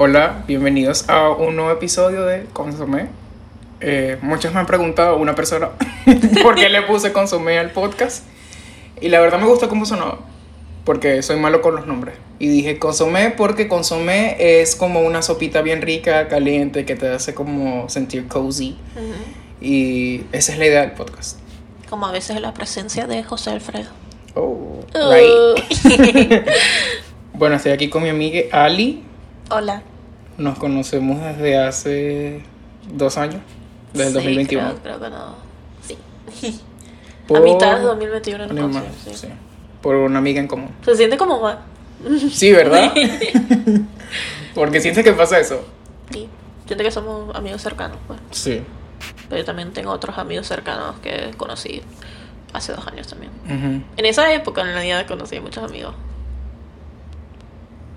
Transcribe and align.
Hola, 0.00 0.44
bienvenidos 0.46 1.08
a 1.08 1.30
un 1.30 1.56
nuevo 1.56 1.72
episodio 1.72 2.24
de 2.24 2.44
Consomé. 2.52 3.08
Eh, 3.80 4.16
muchos 4.22 4.54
me 4.54 4.60
han 4.60 4.66
preguntado, 4.66 5.16
una 5.16 5.34
persona, 5.34 5.70
por 6.44 6.54
qué 6.54 6.68
le 6.68 6.82
puse 6.82 7.12
Consomé 7.12 7.58
al 7.58 7.70
podcast. 7.72 8.24
Y 9.00 9.08
la 9.08 9.20
verdad 9.20 9.40
me 9.40 9.46
gustó 9.46 9.68
cómo 9.68 9.86
sonó, 9.86 10.20
porque 10.84 11.20
soy 11.22 11.36
malo 11.36 11.62
con 11.62 11.74
los 11.74 11.88
nombres. 11.88 12.14
Y 12.38 12.46
dije 12.46 12.78
Consomé 12.78 13.30
porque 13.30 13.66
Consomé 13.66 14.36
es 14.60 14.76
como 14.76 15.00
una 15.00 15.20
sopita 15.20 15.62
bien 15.62 15.82
rica, 15.82 16.28
caliente, 16.28 16.84
que 16.84 16.94
te 16.94 17.08
hace 17.08 17.34
como 17.34 17.88
sentir 17.88 18.28
cozy. 18.28 18.76
Y 19.60 20.22
esa 20.30 20.52
es 20.52 20.58
la 20.60 20.66
idea 20.66 20.80
del 20.82 20.92
podcast. 20.92 21.40
Como 21.90 22.06
a 22.06 22.12
veces 22.12 22.40
la 22.40 22.54
presencia 22.54 23.08
de 23.08 23.24
José 23.24 23.50
Alfredo. 23.50 23.90
Oh, 24.36 24.76
Uh. 24.94 25.12
right. 25.12 26.44
bueno, 27.34 27.56
estoy 27.56 27.72
aquí 27.72 27.88
con 27.88 28.04
mi 28.04 28.08
amiga 28.10 28.42
Ali. 28.52 29.02
Hola. 29.50 29.82
Nos 30.38 30.58
conocemos 30.58 31.20
desde 31.20 31.58
hace 31.58 32.42
dos 32.92 33.18
años, 33.18 33.42
desde 33.92 34.04
el 34.06 34.08
Sí, 34.10 34.14
2021. 34.14 34.68
Creo, 34.68 34.82
creo 34.82 35.00
que 35.00 35.10
no. 35.10 35.34
Sí. 35.82 36.60
Por- 37.26 37.38
A 37.40 37.40
mitad 37.42 37.76
de 37.78 37.82
2021 37.84 38.46
no 38.46 38.62
consigo, 38.62 38.86
sí. 39.04 39.14
sí, 39.14 39.28
por 39.82 39.96
una 39.96 40.18
amiga 40.18 40.40
en 40.40 40.46
común. 40.48 40.70
Se 40.84 40.94
siente 40.96 41.16
como 41.16 41.40
más. 41.40 41.58
Sí, 42.32 42.52
¿verdad? 42.52 42.92
Porque 44.54 44.80
sientes 44.80 45.04
que 45.04 45.12
pasa 45.12 45.38
eso. 45.40 45.60
Sí. 46.12 46.28
Siento 46.66 46.84
que 46.84 46.90
somos 46.90 47.34
amigos 47.34 47.60
cercanos, 47.62 47.98
pues. 48.06 48.20
Sí. 48.30 48.62
Pero 49.28 49.40
yo 49.40 49.44
también 49.44 49.72
tengo 49.72 49.90
otros 49.90 50.16
amigos 50.18 50.46
cercanos 50.46 50.98
que 51.00 51.32
conocí 51.36 51.82
hace 52.52 52.72
dos 52.72 52.86
años 52.86 53.06
también. 53.08 53.32
En 53.96 54.04
esa 54.06 54.32
época, 54.32 54.60
en 54.62 54.68
realidad, 54.68 55.06
conocí 55.06 55.36
a 55.36 55.40
muchos 55.40 55.62
amigos. 55.64 55.94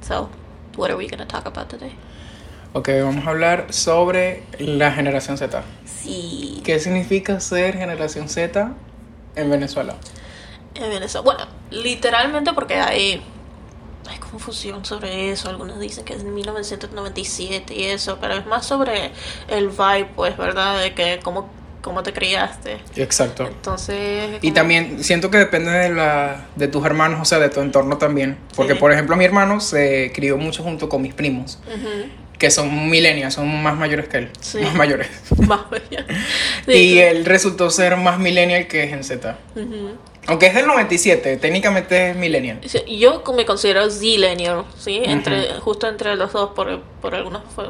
So, 0.02 0.30
what 0.78 0.90
are 0.90 0.96
we 0.98 1.08
gonna 1.08 1.28
talk 1.28 1.46
about 1.46 1.68
today? 1.70 1.92
Ok, 2.74 2.90
vamos 3.04 3.26
a 3.28 3.30
hablar 3.32 3.68
sobre 3.74 4.44
la 4.58 4.92
generación 4.92 5.38
Z. 5.38 5.62
Sí. 5.86 6.62
¿Qué 6.64 6.80
significa 6.80 7.40
ser 7.40 7.78
generación 7.78 8.30
Z 8.30 8.72
en 9.36 9.50
Venezuela? 9.50 9.96
En 10.76 10.90
Venezuela. 10.90 11.24
Bueno, 11.26 11.44
literalmente 11.70 12.54
porque 12.54 12.76
hay, 12.76 13.22
hay 14.10 14.18
confusión 14.20 14.86
sobre 14.86 15.32
eso. 15.32 15.50
Algunos 15.50 15.80
dicen 15.82 16.06
que 16.06 16.14
es 16.14 16.24
1997 16.24 17.74
y 17.76 17.84
eso, 17.84 18.18
pero 18.22 18.36
es 18.36 18.46
más 18.46 18.66
sobre 18.66 19.12
el 19.50 19.68
vibe, 19.70 20.08
pues, 20.16 20.38
¿verdad? 20.38 20.82
De 20.82 20.94
que 20.94 21.20
cómo, 21.22 21.50
cómo 21.82 22.04
te 22.04 22.14
criaste. 22.14 22.80
Exacto. 22.96 23.48
Entonces... 23.48 24.40
Y 24.42 24.52
también 24.54 25.04
siento 25.04 25.30
que 25.30 25.38
depende 25.40 25.72
de, 25.72 25.90
la, 25.90 26.46
de 26.56 26.70
tus 26.70 26.86
hermanos, 26.86 27.20
o 27.22 27.26
sea, 27.26 27.40
de 27.40 27.50
tu 27.50 27.60
entorno 27.60 27.98
también. 27.98 28.38
Porque, 28.56 28.74
Sí. 28.76 28.80
por 28.80 28.94
ejemplo, 28.94 29.18
mi 29.18 29.26
hermano 29.26 29.60
se 29.60 30.14
crió 30.16 30.38
mucho 30.38 30.64
junto 30.64 30.88
con 30.88 31.02
mis 31.02 31.14
primos, 31.14 31.60
Ujú. 31.68 32.10
Que 32.42 32.50
son 32.50 32.90
millennials, 32.90 33.36
son 33.36 33.62
más 33.62 33.78
mayores 33.78 34.08
que 34.08 34.18
él. 34.18 34.30
Sí. 34.40 34.58
Más 34.62 34.74
mayores. 34.74 35.08
Más. 35.48 35.62
Sí, 36.66 36.72
y 36.74 36.98
él 37.00 37.24
resultó 37.24 37.70
ser 37.70 37.96
más 37.98 38.18
millennial 38.18 38.66
que 38.66 38.88
Gen 38.88 39.04
Z. 39.04 39.38
Aunque 40.26 40.48
es 40.48 40.56
del 40.56 40.66
97, 40.66 41.38
técnicamente 41.38 42.10
es 42.10 42.16
millennial. 42.16 42.60
Yo 42.88 43.22
me 43.38 43.46
considero 43.46 43.88
Zillennial, 43.92 44.64
¿sí? 44.76 45.02
Entre, 45.04 45.54
Justo 45.60 45.88
entre 45.88 46.16
los 46.16 46.34
dos 46.34 46.50
por, 46.56 46.82
por 47.00 47.14
algunas 47.14 47.44
fo- 47.56 47.70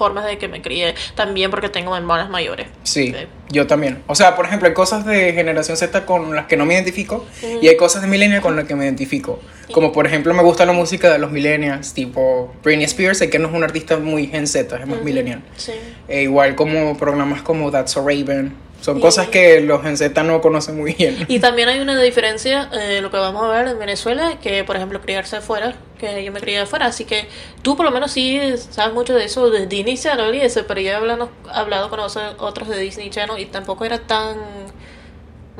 formas 0.00 0.24
de 0.24 0.38
que 0.38 0.48
me 0.48 0.62
crié. 0.62 0.94
También 1.14 1.50
porque 1.50 1.68
tengo 1.68 1.94
hermanas 1.94 2.30
mayores. 2.30 2.68
Sí, 2.84 3.08
Sí. 3.14 3.26
yo 3.50 3.66
también. 3.66 4.02
O 4.06 4.14
sea, 4.14 4.34
por 4.34 4.46
ejemplo, 4.46 4.66
hay 4.66 4.72
cosas 4.72 5.04
de 5.04 5.34
generación 5.34 5.76
Z 5.76 6.06
con 6.06 6.34
las 6.34 6.46
que 6.46 6.56
no 6.56 6.64
me 6.64 6.72
identifico 6.72 7.26
y 7.60 7.68
hay 7.68 7.76
cosas 7.76 8.00
de 8.00 8.08
millennial 8.08 8.40
con 8.40 8.56
las 8.56 8.64
que 8.64 8.74
me 8.74 8.84
identifico. 8.84 9.38
Como 9.72 9.92
por 9.92 10.06
ejemplo, 10.06 10.32
me 10.32 10.42
gusta 10.42 10.64
la 10.64 10.72
música 10.72 11.12
de 11.12 11.18
los 11.18 11.30
millennials, 11.30 11.92
tipo 11.92 12.50
Britney 12.64 12.86
Spears, 12.86 13.18
sé 13.18 13.28
que 13.28 13.38
no 13.38 13.48
es 13.48 13.54
un 13.54 13.62
artista 13.62 13.98
muy 13.98 14.26
Gen 14.28 14.46
Z, 14.46 14.74
es 14.74 14.86
más 14.86 15.02
millennial. 15.02 15.42
Sí. 15.58 15.72
E 16.08 16.22
igual 16.22 16.54
como 16.54 16.96
programas 16.96 17.42
como 17.42 17.70
That's 17.70 17.92
So 17.92 18.00
Raven. 18.00 18.54
Son 18.80 18.96
Sí. 18.96 19.00
cosas 19.02 19.28
que 19.28 19.60
los 19.60 19.82
Gen 19.82 19.96
Z 19.96 20.22
no 20.22 20.40
conocen 20.40 20.76
muy 20.76 20.94
bien. 20.94 21.26
Y 21.28 21.38
también 21.38 21.68
hay 21.68 21.80
una 21.80 22.00
diferencia, 22.00 22.70
eh, 22.72 23.00
lo 23.02 23.10
que 23.10 23.18
vamos 23.18 23.42
a 23.44 23.48
ver 23.48 23.68
en 23.68 23.78
Venezuela, 23.78 24.38
que 24.42 24.64
por 24.64 24.76
ejemplo 24.76 25.00
criarse 25.00 25.36
afuera, 25.36 25.74
que 25.98 26.24
yo 26.24 26.32
me 26.32 26.40
crié 26.40 26.60
afuera, 26.60 26.86
así 26.86 27.04
que 27.04 27.28
tú 27.62 27.76
por 27.76 27.84
lo 27.84 27.90
menos 27.92 28.10
sí 28.12 28.40
sabes 28.70 28.94
mucho 28.94 29.14
de 29.14 29.24
eso 29.24 29.50
de 29.50 29.66
Disney 29.66 29.98
Channel 29.98 30.34
y 30.34 30.40
eso, 30.40 30.64
pero 30.66 30.80
yo 30.80 30.90
he 30.90 30.94
hablado, 30.94 31.30
hablado 31.52 31.90
con 31.90 32.00
os- 32.00 32.16
otros 32.38 32.68
de 32.68 32.78
Disney 32.78 33.10
Channel 33.10 33.38
y 33.38 33.46
tampoco 33.46 33.84
era 33.84 33.98
tan 33.98 34.38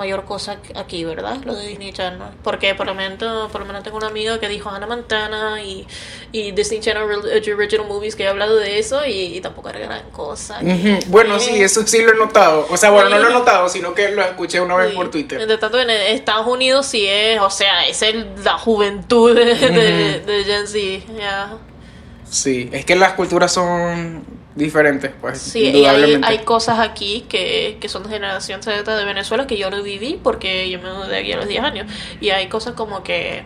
mayor 0.01 0.25
cosa 0.25 0.57
aquí, 0.75 1.05
¿verdad? 1.05 1.37
Lo 1.45 1.55
de 1.55 1.69
Disney 1.69 1.93
Channel. 1.93 2.31
Porque 2.43 2.75
por 2.75 2.87
lo 2.87 2.95
menos, 2.95 3.51
por 3.53 3.61
lo 3.61 3.67
menos 3.67 3.83
tengo 3.85 3.99
una 3.99 4.09
amiga 4.09 4.41
que 4.41 4.49
dijo 4.49 4.69
Hannah 4.71 4.87
Montana 4.89 5.63
y, 5.63 5.87
y 6.33 6.51
Disney 6.53 6.81
Channel 6.81 7.07
Real- 7.07 7.55
Original 7.57 7.87
Movies 7.87 8.17
que 8.17 8.25
he 8.25 8.29
hablado 8.29 8.57
de 8.57 8.79
eso 8.79 9.05
y, 9.07 9.37
y 9.37 9.41
tampoco 9.41 9.69
era 9.69 9.79
gran 9.79 10.11
cosa. 10.11 10.59
Bueno, 11.07 11.39
sí, 11.39 11.51
Eh, 11.61 11.65
eso 11.65 11.87
sí 11.87 12.03
lo 12.03 12.13
he 12.13 12.17
notado. 12.17 12.67
O 12.71 12.77
sea, 12.77 12.91
bueno, 12.91 13.11
no 13.11 13.19
lo 13.21 13.29
he 13.29 13.33
notado, 13.33 13.69
sino 13.69 13.95
que 13.95 14.11
lo 14.11 14.23
escuché 14.23 14.61
una 14.61 14.75
vez 14.75 14.91
Sí. 14.91 14.97
por 14.97 15.11
Twitter. 15.11 15.41
Entre 15.41 15.59
tanto, 15.59 15.79
en 15.79 15.91
Estados 15.91 16.47
Unidos 16.49 16.87
sí 16.87 17.07
es, 17.07 17.41
o 17.41 17.51
sea, 17.51 17.87
es 17.87 18.03
el- 18.03 18.27
la 18.43 18.59
juventud 18.59 19.35
de, 19.37 19.45
de, 19.55 20.21
de 20.21 20.45
Gen 20.45 20.67
Z. 20.67 21.59
Sí, 22.29 22.71
es 22.73 22.85
que 22.85 22.97
las 22.97 23.13
culturas 23.13 23.53
son 23.53 24.25
diferentes, 24.55 25.13
pues, 25.21 25.41
Sí, 25.41 25.61
y 25.71 25.87
hay, 25.87 26.21
hay 26.23 26.39
cosas 26.41 26.79
aquí 26.81 27.27
que, 27.29 27.79
que 27.81 27.89
son 27.89 28.03
de 28.03 28.11
generación 28.11 28.63
Z 28.63 28.97
de 28.97 29.05
Venezuela 29.05 29.47
que 29.47 29.57
yo 29.57 29.71
lo 29.71 29.83
viví 29.83 30.19
porque 30.23 30.69
yo 30.71 30.81
me 30.81 30.93
mudé 30.93 31.19
aquí 31.19 31.33
a 31.33 31.37
los 31.37 31.47
10 31.49 31.63
años. 31.63 31.93
Y 32.21 32.31
hay 32.31 32.49
cosas 32.49 32.75
como 32.75 33.03
que. 33.03 33.45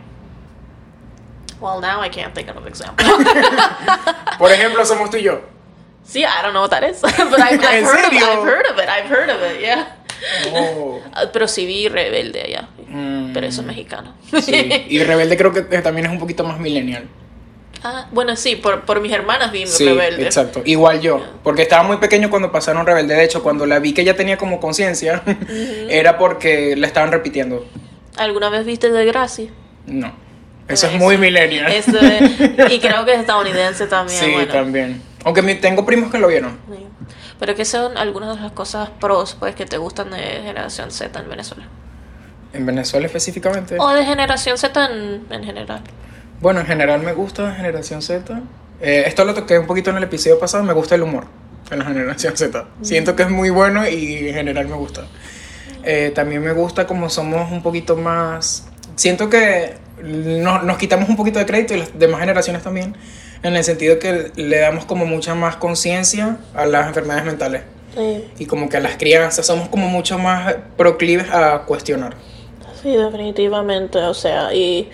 Well, 1.61 1.81
now 1.81 2.03
I 2.05 2.11
can't 2.11 2.35
think 2.35 2.49
of 2.51 2.57
an 2.57 2.67
example. 2.67 3.07
Por 4.39 4.51
ejemplo, 4.53 4.85
somos 4.85 5.11
tú 5.11 5.17
y 5.17 5.23
yo. 5.23 5.41
sí, 6.05 6.21
I 6.21 6.43
don't 6.43 6.53
know 6.53 6.63
what 6.63 6.71
that 6.71 6.83
is. 6.83 7.01
But 7.03 7.41
I've, 7.41 7.61
I've 7.63 7.79
¿En 7.79 7.85
heard 7.85 8.05
of 8.07 8.13
it. 8.13 8.23
I've 8.23 8.45
heard 8.45 8.67
of 8.71 8.79
it. 8.79 8.89
I've 8.89 9.09
heard 9.09 9.31
of 9.31 9.43
it, 9.43 9.61
yeah. 9.61 9.97
Oh. 10.53 11.01
Ah, 11.13 11.25
Pero 11.33 11.47
sí 11.49 11.67
vi 11.67 11.89
Rebelde 11.89 12.43
allá. 12.43 12.69
Mm. 12.89 13.33
Pero 13.33 13.47
eso 13.47 13.61
es 13.63 13.67
mexicano. 13.67 14.15
Sí, 14.43 14.87
y 14.89 15.03
Rebelde 15.03 15.37
creo 15.37 15.53
que 15.53 15.63
también 15.63 16.07
es 16.07 16.13
un 16.13 16.19
poquito 16.19 16.45
más 16.45 16.59
millennial. 16.59 17.09
Ah, 17.87 18.07
bueno, 18.13 18.35
sí, 18.35 18.57
por, 18.57 18.81
por 18.87 19.01
mis 19.03 19.13
hermanas 19.13 19.53
vi 19.53 19.67
Sí, 19.67 19.87
Rebelde. 19.87 20.25
exacto. 20.25 20.63
Igual 20.65 21.01
yo, 21.03 21.23
porque 21.43 21.63
estaba 21.63 21.83
muy 21.83 21.99
pequeño 21.99 22.31
cuando 22.31 22.51
pasaron 22.51 22.87
Rebelde. 22.87 23.15
De 23.15 23.25
hecho, 23.25 23.43
cuando 23.43 23.67
la 23.67 23.79
vi 23.79 23.93
que 23.93 24.05
ya 24.05 24.15
tenía 24.17 24.39
como 24.39 24.59
conciencia, 24.59 25.23
era 25.91 26.17
porque 26.17 26.77
la 26.77 26.87
estaban 26.87 27.13
repitiendo. 27.13 27.67
¿Alguna 28.17 28.49
vez 28.49 28.65
viste 28.65 28.89
The 28.91 29.05
Gracie? 29.05 29.51
No, 29.87 30.13
eso 30.67 30.87
es 30.87 30.95
muy 30.95 31.19
millennial. 31.19 31.71
Eso 31.71 31.99
es- 32.01 32.31
y 32.73 32.79
creo 32.81 33.05
que 33.05 33.13
es 33.15 33.21
estadounidense 33.21 33.87
también. 33.87 34.19
sí, 34.19 34.33
bueno. 34.33 34.51
también. 34.53 35.03
Aunque 35.25 35.43
mi- 35.43 35.55
tengo 35.57 35.85
primos 35.85 36.11
que 36.11 36.19
lo 36.19 36.29
vieron. 36.29 36.59
Sí. 36.71 36.87
Pero 37.39 37.55
que 37.55 37.65
son 37.67 37.99
algunas 37.99 38.35
de 38.37 38.43
las 38.43 38.53
cosas 38.53 38.89
pros 38.99 39.37
pues 39.39 39.55
que 39.55 39.67
te 39.67 39.77
gustan 39.77 40.11
de 40.11 40.19
generación 40.19 40.91
Z 40.91 41.19
en 41.21 41.29
Venezuela. 41.29 41.65
En 42.55 42.65
Venezuela 42.65 43.07
específicamente. 43.07 43.77
O 43.79 43.89
de 43.93 44.05
generación 44.07 44.57
Z 44.57 44.87
en, 44.87 45.27
en 45.29 45.45
general. 45.45 45.83
Bueno, 46.45 46.61
en 46.61 46.67
general 46.67 47.01
me 47.01 47.15
gusta 47.15 47.55
Generación 47.55 48.03
Z. 48.03 48.43
Eh, 48.83 49.05
esto 49.07 49.25
lo 49.25 49.33
toqué 49.33 49.59
un 49.59 49.67
poquito 49.67 49.89
en 49.89 49.97
el 49.97 50.03
episodio 50.03 50.39
pasado. 50.39 50.63
Me 50.63 50.75
gusta 50.75 50.95
el 50.95 51.03
humor 51.03 51.25
en 51.71 51.79
la 51.79 51.87
Generación 51.87 52.37
Z. 52.37 52.67
Siento 52.83 53.17
que 53.17 53.23
es 53.23 53.31
muy 53.31 53.49
bueno 53.49 53.89
y 53.89 54.29
en 54.29 54.35
general 54.35 54.69
me 54.69 54.77
gusta. 54.77 55.07
Eh, 55.85 56.13
también 56.15 56.43
me 56.43 56.53
gusta 56.53 56.87
como 56.87 57.09
somos 57.09 57.51
un 57.51 57.63
poquito 57.63 57.97
más... 57.97 58.69
Siento 58.95 59.31
que 59.31 59.77
no- 60.03 60.61
nos 60.63 60.77
quitamos 60.77 61.09
un 61.09 61.17
poquito 61.17 61.39
de 61.39 61.47
crédito 61.47 61.73
y 61.77 61.79
las 61.79 61.99
demás 61.99 62.21
generaciones 62.21 62.63
también. 62.63 62.95
En 63.43 63.57
el 63.57 63.65
sentido 63.65 63.99
que 63.99 64.31
le 64.37 64.59
damos 64.59 64.85
como 64.85 65.07
mucha 65.07 65.35
más 65.35 65.57
conciencia 65.57 66.37
a 66.55 66.67
las 66.67 66.89
enfermedades 66.89 67.25
mentales. 67.25 67.63
Sí, 67.97 68.25
Y 68.39 68.45
como 68.45 68.69
que 68.69 68.77
a 68.77 68.81
las 68.81 68.99
crianzas 68.99 69.47
somos 69.47 69.71
como 69.71 69.89
mucho 69.89 70.19
más 70.19 70.55
proclives 70.77 71.31
a 71.31 71.61
cuestionar. 71.63 72.15
sí, 72.83 72.95
definitivamente. 72.95 73.97
O 73.99 74.13
sea, 74.13 74.53
y 74.53 74.91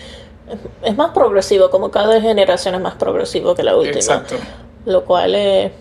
es- 0.83 0.97
más 0.97 1.11
progresivo, 1.12 1.71
como 1.71 1.91
cada 1.91 2.21
generación 2.21 2.75
es 2.75 2.81
más 2.81 2.94
progresivo 2.94 3.55
que 3.55 3.62
la 3.62 3.77
última. 3.77 3.97
Exacto. 3.97 4.37
Lo 4.87 5.05
cual 5.05 5.35
es... 5.35 5.73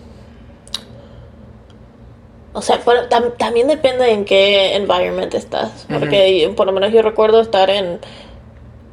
O 2.52 2.62
sea, 2.62 2.80
pero 2.84 3.08
tam- 3.08 3.36
también 3.36 3.68
depende 3.68 4.10
en 4.10 4.24
qué 4.24 4.74
environment 4.74 5.32
estás. 5.34 5.86
Porque 5.88 6.52
por 6.56 6.66
lo 6.66 6.72
menos 6.72 6.92
yo 6.92 7.00
recuerdo 7.02 7.40
estar 7.40 7.70
en... 7.70 8.00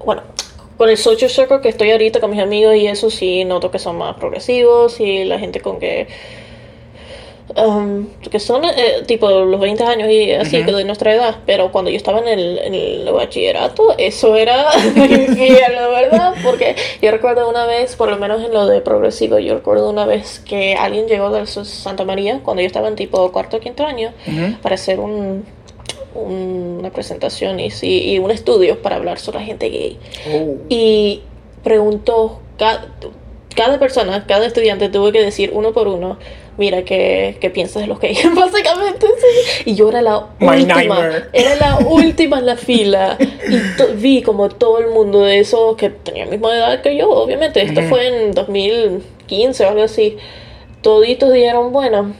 Bueno, 0.06 0.21
con 0.77 0.89
el 0.89 0.97
social 0.97 1.29
circle 1.29 1.59
que 1.62 1.69
estoy 1.69 1.91
ahorita 1.91 2.19
con 2.19 2.29
mis 2.29 2.39
amigos 2.41 2.75
y 2.75 2.85
eso 2.85 3.09
sí 3.09 3.44
noto 3.45 3.71
que 3.71 3.79
son 3.79 3.97
más 3.97 4.15
progresivos 4.18 5.00
y 5.00 5.24
la 5.25 5.39
gente 5.39 5.59
con 5.59 5.79
que... 5.79 6.07
um, 7.55 8.07
que 8.29 8.39
son 8.39 8.63
eh, 8.65 9.03
tipo 9.05 9.29
los 9.29 9.59
20 9.59 9.83
años 9.83 10.09
y 10.09 10.31
así, 10.33 10.63
que 10.63 10.71
de 10.71 10.83
nuestra 10.83 11.13
edad, 11.13 11.35
pero 11.45 11.71
cuando 11.71 11.89
yo 11.91 11.97
estaba 11.97 12.19
en 12.19 12.27
el, 12.27 12.57
en 12.59 12.73
el 12.73 13.11
bachillerato, 13.11 13.95
eso 13.97 14.35
era 14.35 14.65
infierno, 14.95 15.89
¿verdad? 15.91 16.33
Porque 16.44 16.75
yo 17.01 17.11
recuerdo 17.11 17.49
una 17.49 17.65
vez, 17.65 17.95
por 17.95 18.09
lo 18.09 18.17
menos 18.17 18.44
en 18.44 18.53
lo 18.53 18.65
de 18.67 18.81
progresivo, 18.81 19.39
yo 19.39 19.55
recuerdo 19.55 19.89
una 19.89 20.05
vez 20.05 20.39
que 20.39 20.75
alguien 20.75 21.07
llegó 21.07 21.29
de 21.31 21.45
Santa 21.47 22.03
María, 22.03 22.41
cuando 22.44 22.61
yo 22.61 22.67
estaba 22.67 22.88
en 22.88 22.95
tipo 22.95 23.31
cuarto 23.31 23.57
o 23.57 23.59
quinto 23.59 23.85
año, 23.85 24.11
para 24.61 24.75
hacer 24.75 25.00
un, 25.00 25.45
un- 26.15 26.77
una 26.79 26.89
presentación 26.91 27.59
y, 27.59 27.71
sí, 27.71 28.11
y 28.11 28.19
un 28.19 28.31
estudio 28.31 28.81
para 28.81 28.95
hablar 28.97 29.19
sobre 29.19 29.39
la 29.39 29.45
gente 29.45 29.69
gay 29.69 29.97
Oh. 30.33 30.55
y 30.69 31.21
preguntó 31.63 32.39
cada 33.57 33.80
persona, 33.80 34.25
cada 34.27 34.45
estudiante 34.45 34.88
tuvo 34.88 35.12
que 35.12 35.21
decir 35.21 35.50
uno 35.51 35.74
por 35.74 35.88
uno, 35.88 36.18
mira, 36.57 36.83
¿qué, 36.83 37.38
qué 37.42 37.50
piensas 37.50 37.81
de 37.81 37.88
los 37.88 38.00
gays? 38.01 38.24
Básicamente, 38.33 39.07
sí. 39.07 39.71
Y 39.71 39.75
yo 39.75 39.89
era 39.89 40.01
la 40.01 40.27
My 40.39 40.62
última, 40.62 40.75
nightmare. 40.75 41.24
era 41.33 41.56
la 41.56 41.77
última 41.80 42.39
en 42.39 42.45
la 42.45 42.56
fila. 42.56 43.18
Y 43.19 43.95
vi 43.95 44.21
como 44.21 44.48
todo 44.50 44.77
el 44.80 44.88
mundo 44.88 45.24
de 45.24 45.39
esos 45.39 45.75
que 45.75 45.89
tenía 45.89 46.25
la 46.25 46.31
misma 46.31 46.56
edad 46.56 46.81
que 46.81 46.95
yo, 46.95 47.09
obviamente. 47.09 47.62
Esto 47.62 47.81
fue 47.81 48.07
en 48.07 48.31
2015 48.31 49.65
o 49.65 49.69
algo 49.69 49.83
así. 49.83 50.18
Toditos 50.81 51.33
dijeron, 51.33 51.74
bueno, 51.74 52.13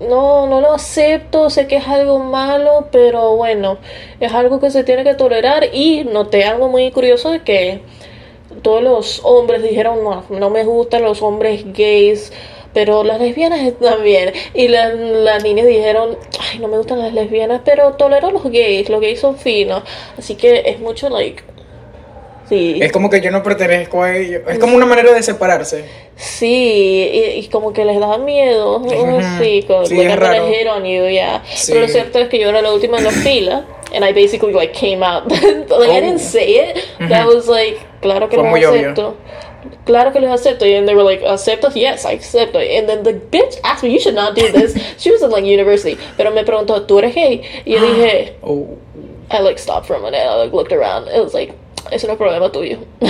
no, 0.00 0.46
no 0.46 0.60
lo 0.60 0.74
acepto, 0.74 1.48
sé 1.48 1.66
que 1.66 1.76
es 1.76 1.88
algo 1.88 2.18
malo, 2.18 2.88
pero 2.92 3.36
bueno, 3.36 3.78
es 4.20 4.32
algo 4.34 4.60
que 4.60 4.70
se 4.70 4.84
tiene 4.84 5.02
que 5.02 5.14
tolerar 5.14 5.70
y 5.72 6.04
noté 6.04 6.44
algo 6.44 6.68
muy 6.68 6.90
curioso 6.92 7.30
de 7.30 7.40
que 7.42 7.80
todos 8.62 8.82
los 8.82 9.20
hombres 9.24 9.62
dijeron, 9.62 10.02
no, 10.04 10.24
no 10.30 10.50
me 10.50 10.64
gustan 10.64 11.02
los 11.02 11.22
hombres 11.22 11.64
gays, 11.72 12.32
pero 12.74 13.02
las 13.04 13.20
lesbianas 13.20 13.60
bien. 14.02 14.32
Y 14.54 14.68
la- 14.68 14.92
las 14.92 15.42
niñas 15.42 15.66
dijeron, 15.66 16.16
ay, 16.52 16.58
no 16.58 16.68
me 16.68 16.76
gustan 16.78 16.98
las 17.00 17.12
lesbianas, 17.12 17.62
pero 17.64 17.92
tolero 17.94 18.30
los 18.30 18.44
gays, 18.44 18.88
los 18.88 19.00
gays 19.00 19.20
son 19.20 19.36
finos. 19.36 19.82
Así 20.18 20.34
que 20.34 20.62
es 20.66 20.78
mucho, 20.80 21.08
like, 21.08 21.42
sí. 22.48 22.78
Es 22.80 22.92
como 22.92 23.10
que 23.10 23.20
yo 23.20 23.30
no 23.30 23.42
pertenezco 23.42 24.02
a 24.02 24.16
ellos. 24.16 24.42
Es 24.48 24.58
como 24.58 24.76
una 24.76 24.86
manera 24.86 25.12
de 25.12 25.22
separarse. 25.22 25.84
Sí, 26.16 27.08
y, 27.12 27.18
y 27.40 27.48
como 27.48 27.72
que 27.72 27.84
les 27.84 28.00
da 28.00 28.18
miedo. 28.18 28.82
Sí, 29.40 29.64
como 29.66 29.86
Sí, 29.86 30.00
es 30.00 30.16
raro. 30.16 30.48
you, 30.84 31.08
yeah. 31.08 31.42
Sí. 31.54 31.72
Pero 31.72 31.86
lo 31.86 31.88
cierto 31.92 32.18
es 32.18 32.28
que 32.28 32.38
yo 32.38 32.48
era 32.48 32.60
la 32.62 32.72
última 32.72 32.98
en 32.98 33.04
la 33.04 33.10
fila. 33.24 33.64
And 33.94 34.04
I 34.04 34.12
basically 34.12 34.52
like 34.52 34.72
came 34.78 35.02
out. 35.02 35.24
like 35.30 35.90
I 35.90 35.98
Oh. 35.98 36.00
didn't 36.00 36.18
say 36.18 36.56
it. 36.70 36.78
That 37.08 37.26
was 37.26 37.48
like, 37.48 37.78
claro 38.00 38.28
que 38.28 38.36
Fue 38.36 38.44
los 38.44 38.50
muy 38.50 38.64
obvio. 38.64 38.80
acepto. 38.90 39.16
Claro 39.84 40.12
que 40.12 40.20
los 40.20 40.30
acepto. 40.30 40.64
And 40.64 40.86
they 40.86 40.94
were 40.94 41.02
like, 41.04 41.22
aceptas? 41.24 41.74
Yes, 41.74 42.04
I 42.04 42.12
accept. 42.12 42.54
And 42.54 42.88
then 42.88 43.02
the 43.02 43.12
bitch 43.14 43.58
asked 43.64 43.82
me, 43.82 43.92
you 43.92 44.00
should 44.00 44.14
not 44.14 44.34
do 44.34 44.50
this. 44.52 44.74
She 44.98 45.10
was 45.10 45.22
in 45.22 45.30
like 45.30 45.44
university. 45.44 45.98
Pero 46.16 46.30
me 46.30 46.44
preguntó, 46.44 46.86
¿tú 46.86 46.98
eres 46.98 47.14
gay? 47.14 47.42
Y 47.66 47.72
yo 47.72 47.80
dije, 47.80 48.34
Oh. 48.42 48.78
I 49.30 49.40
like 49.40 49.58
stopped 49.58 49.86
for 49.86 49.94
a 49.96 50.00
minute. 50.00 50.24
I 50.26 50.34
like 50.36 50.52
looked 50.54 50.72
around. 50.72 51.08
It 51.08 51.22
was 51.22 51.34
like, 51.34 51.52
eso 51.92 52.06
no 52.06 52.14
es 52.14 52.18
problema 52.18 52.50
tuyo. 52.50 52.78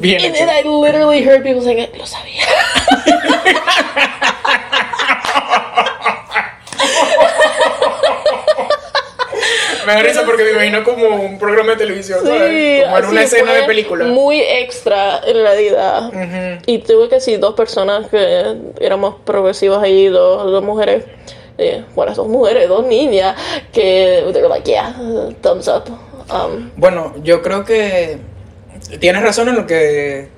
Bien 0.00 0.20
And 0.24 0.34
then 0.34 0.48
I 0.50 0.62
literally 0.68 1.22
heard 1.22 1.42
people 1.42 1.62
saying, 1.62 1.88
lo 1.96 2.04
sabía. 2.04 2.44
Me 9.90 10.02
da 10.02 10.08
risa 10.08 10.24
porque 10.24 10.44
me 10.44 10.50
imagino 10.52 10.84
como 10.84 11.06
un 11.22 11.38
programa 11.38 11.72
de 11.72 11.78
televisión, 11.78 12.20
¿sabes? 12.22 12.84
Como 12.84 12.98
en 12.98 13.04
una 13.06 13.22
escena 13.22 13.52
de 13.52 13.62
película. 13.64 14.04
Muy 14.06 14.40
extra 14.40 15.20
en 15.26 15.34
realidad. 15.34 16.58
Y 16.66 16.78
tuve 16.78 17.08
que 17.08 17.16
decir 17.16 17.40
dos 17.40 17.54
personas 17.54 18.08
que 18.08 18.56
éramos 18.80 19.16
progresivas 19.24 19.82
ahí, 19.82 20.06
dos, 20.08 20.50
dos 20.50 20.62
mujeres. 20.62 21.04
Eh, 21.58 21.84
bueno, 21.94 22.14
dos 22.14 22.26
mujeres, 22.26 22.68
dos 22.68 22.86
niñas, 22.86 23.36
que 23.70 24.24
they 24.32 24.42
were 24.42 24.48
like, 24.48 24.64
yeah, 24.64 24.94
thumbs 25.42 25.68
up. 25.68 25.90
Um, 26.32 26.70
Bueno, 26.76 27.12
yo 27.22 27.42
creo 27.42 27.66
que 27.66 28.18
tienes 28.98 29.22
razón 29.22 29.48
en 29.48 29.56
lo 29.56 29.66
que. 29.66 30.28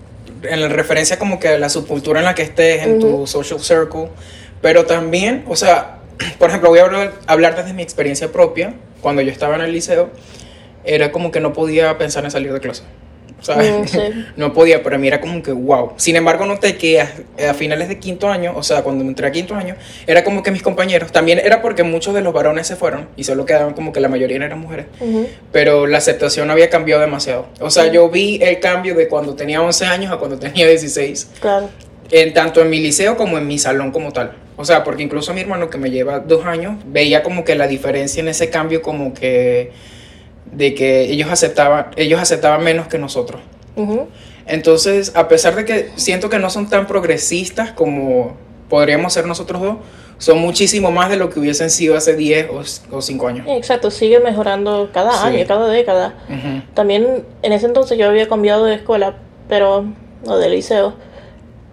En 0.42 0.60
la 0.60 0.68
referencia 0.68 1.20
como 1.20 1.38
que 1.38 1.48
a 1.48 1.58
la 1.58 1.68
subcultura 1.68 2.18
en 2.18 2.24
la 2.24 2.34
que 2.34 2.42
estés, 2.42 2.82
en 2.82 2.98
tu 2.98 3.28
social 3.28 3.60
circle. 3.60 4.08
Pero 4.60 4.84
también, 4.84 5.44
o 5.48 5.54
sea, 5.54 5.98
por 6.40 6.48
ejemplo, 6.48 6.70
voy 6.70 6.80
a 6.80 6.82
hablar, 6.82 7.12
hablar 7.28 7.54
desde 7.54 7.72
mi 7.72 7.82
experiencia 7.82 8.32
propia. 8.32 8.74
Cuando 9.02 9.20
yo 9.20 9.30
estaba 9.30 9.56
en 9.56 9.60
el 9.62 9.72
liceo, 9.72 10.10
era 10.84 11.12
como 11.12 11.30
que 11.30 11.40
no 11.40 11.52
podía 11.52 11.98
pensar 11.98 12.24
en 12.24 12.30
salir 12.30 12.52
de 12.52 12.60
clase. 12.60 12.82
¿Sabes? 13.40 13.72
Mm, 13.72 13.84
sí. 13.88 13.98
No 14.36 14.52
podía, 14.52 14.84
pero 14.84 14.94
a 14.94 14.98
mí 15.00 15.08
era 15.08 15.20
como 15.20 15.42
que 15.42 15.50
wow. 15.50 15.94
Sin 15.96 16.14
embargo, 16.14 16.46
noté 16.46 16.76
que 16.76 17.00
a, 17.00 17.12
a 17.50 17.54
finales 17.54 17.88
de 17.88 17.98
quinto 17.98 18.28
año, 18.28 18.52
o 18.54 18.62
sea, 18.62 18.82
cuando 18.82 19.02
entré 19.02 19.26
a 19.26 19.32
quinto 19.32 19.56
año, 19.56 19.74
era 20.06 20.22
como 20.22 20.44
que 20.44 20.52
mis 20.52 20.62
compañeros, 20.62 21.10
también 21.10 21.40
era 21.40 21.60
porque 21.60 21.82
muchos 21.82 22.14
de 22.14 22.20
los 22.20 22.32
varones 22.32 22.68
se 22.68 22.76
fueron 22.76 23.08
y 23.16 23.24
solo 23.24 23.44
quedaban 23.44 23.74
como 23.74 23.92
que 23.92 23.98
la 23.98 24.08
mayoría 24.08 24.36
eran 24.36 24.60
mujeres 24.60 24.86
ujú. 25.00 25.26
pero 25.50 25.88
la 25.88 25.98
aceptación 25.98 26.50
había 26.52 26.70
cambiado 26.70 27.00
demasiado. 27.00 27.46
O 27.58 27.68
sea, 27.70 27.88
yo 27.90 28.08
vi 28.10 28.38
el 28.40 28.60
cambio 28.60 28.94
de 28.94 29.08
cuando 29.08 29.34
tenía 29.34 29.60
11 29.60 29.86
años 29.86 30.12
a 30.12 30.18
cuando 30.18 30.38
tenía 30.38 30.68
16, 30.68 31.30
Claro. 31.40 31.68
en, 32.12 32.32
tanto 32.32 32.60
en 32.62 32.70
mi 32.70 32.78
liceo 32.78 33.16
como 33.16 33.38
en 33.38 33.48
mi 33.48 33.58
salón 33.58 33.90
como 33.90 34.12
tal. 34.12 34.34
O 34.62 34.64
sea, 34.64 34.84
porque 34.84 35.02
incluso 35.02 35.34
mi 35.34 35.40
hermano 35.40 35.68
que 35.70 35.76
me 35.76 35.90
lleva 35.90 36.20
dos 36.20 36.46
años, 36.46 36.76
veía 36.86 37.24
como 37.24 37.42
que 37.42 37.56
la 37.56 37.66
diferencia 37.66 38.20
en 38.20 38.28
ese 38.28 38.48
cambio 38.48 38.80
como 38.80 39.12
que 39.12 39.72
de 40.52 40.72
que 40.74 41.00
ellos 41.10 41.28
aceptaban, 41.32 41.88
ellos 41.96 42.20
aceptaban 42.20 42.62
menos 42.62 42.86
que 42.86 42.96
nosotros. 42.96 43.40
Entonces, 44.46 45.16
a 45.16 45.26
pesar 45.26 45.56
de 45.56 45.64
que 45.64 45.90
siento 45.96 46.30
que 46.30 46.38
no 46.38 46.48
son 46.48 46.68
tan 46.68 46.86
progresistas 46.86 47.72
como 47.72 48.36
podríamos 48.68 49.12
ser 49.12 49.26
nosotros 49.26 49.60
dos, 49.60 49.76
son 50.18 50.38
muchísimo 50.38 50.92
más 50.92 51.10
de 51.10 51.16
lo 51.16 51.28
que 51.28 51.40
hubiesen 51.40 51.68
sido 51.68 51.96
hace 51.96 52.14
10 52.14 52.50
o, 52.50 52.96
o 52.96 53.02
5 53.02 53.26
años. 53.26 53.46
Exacto, 53.48 53.90
sigue 53.90 54.20
mejorando 54.20 54.90
cada 54.94 55.10
Sí. 55.12 55.26
año, 55.26 55.44
cada 55.48 55.66
década. 55.68 56.14
También 56.74 57.24
en 57.42 57.52
ese 57.52 57.66
entonces 57.66 57.98
yo 57.98 58.08
había 58.08 58.28
cambiado 58.28 58.64
de 58.64 58.76
escuela, 58.76 59.16
pero 59.48 59.86
no 60.24 60.38
de 60.38 60.48
liceo. 60.50 60.94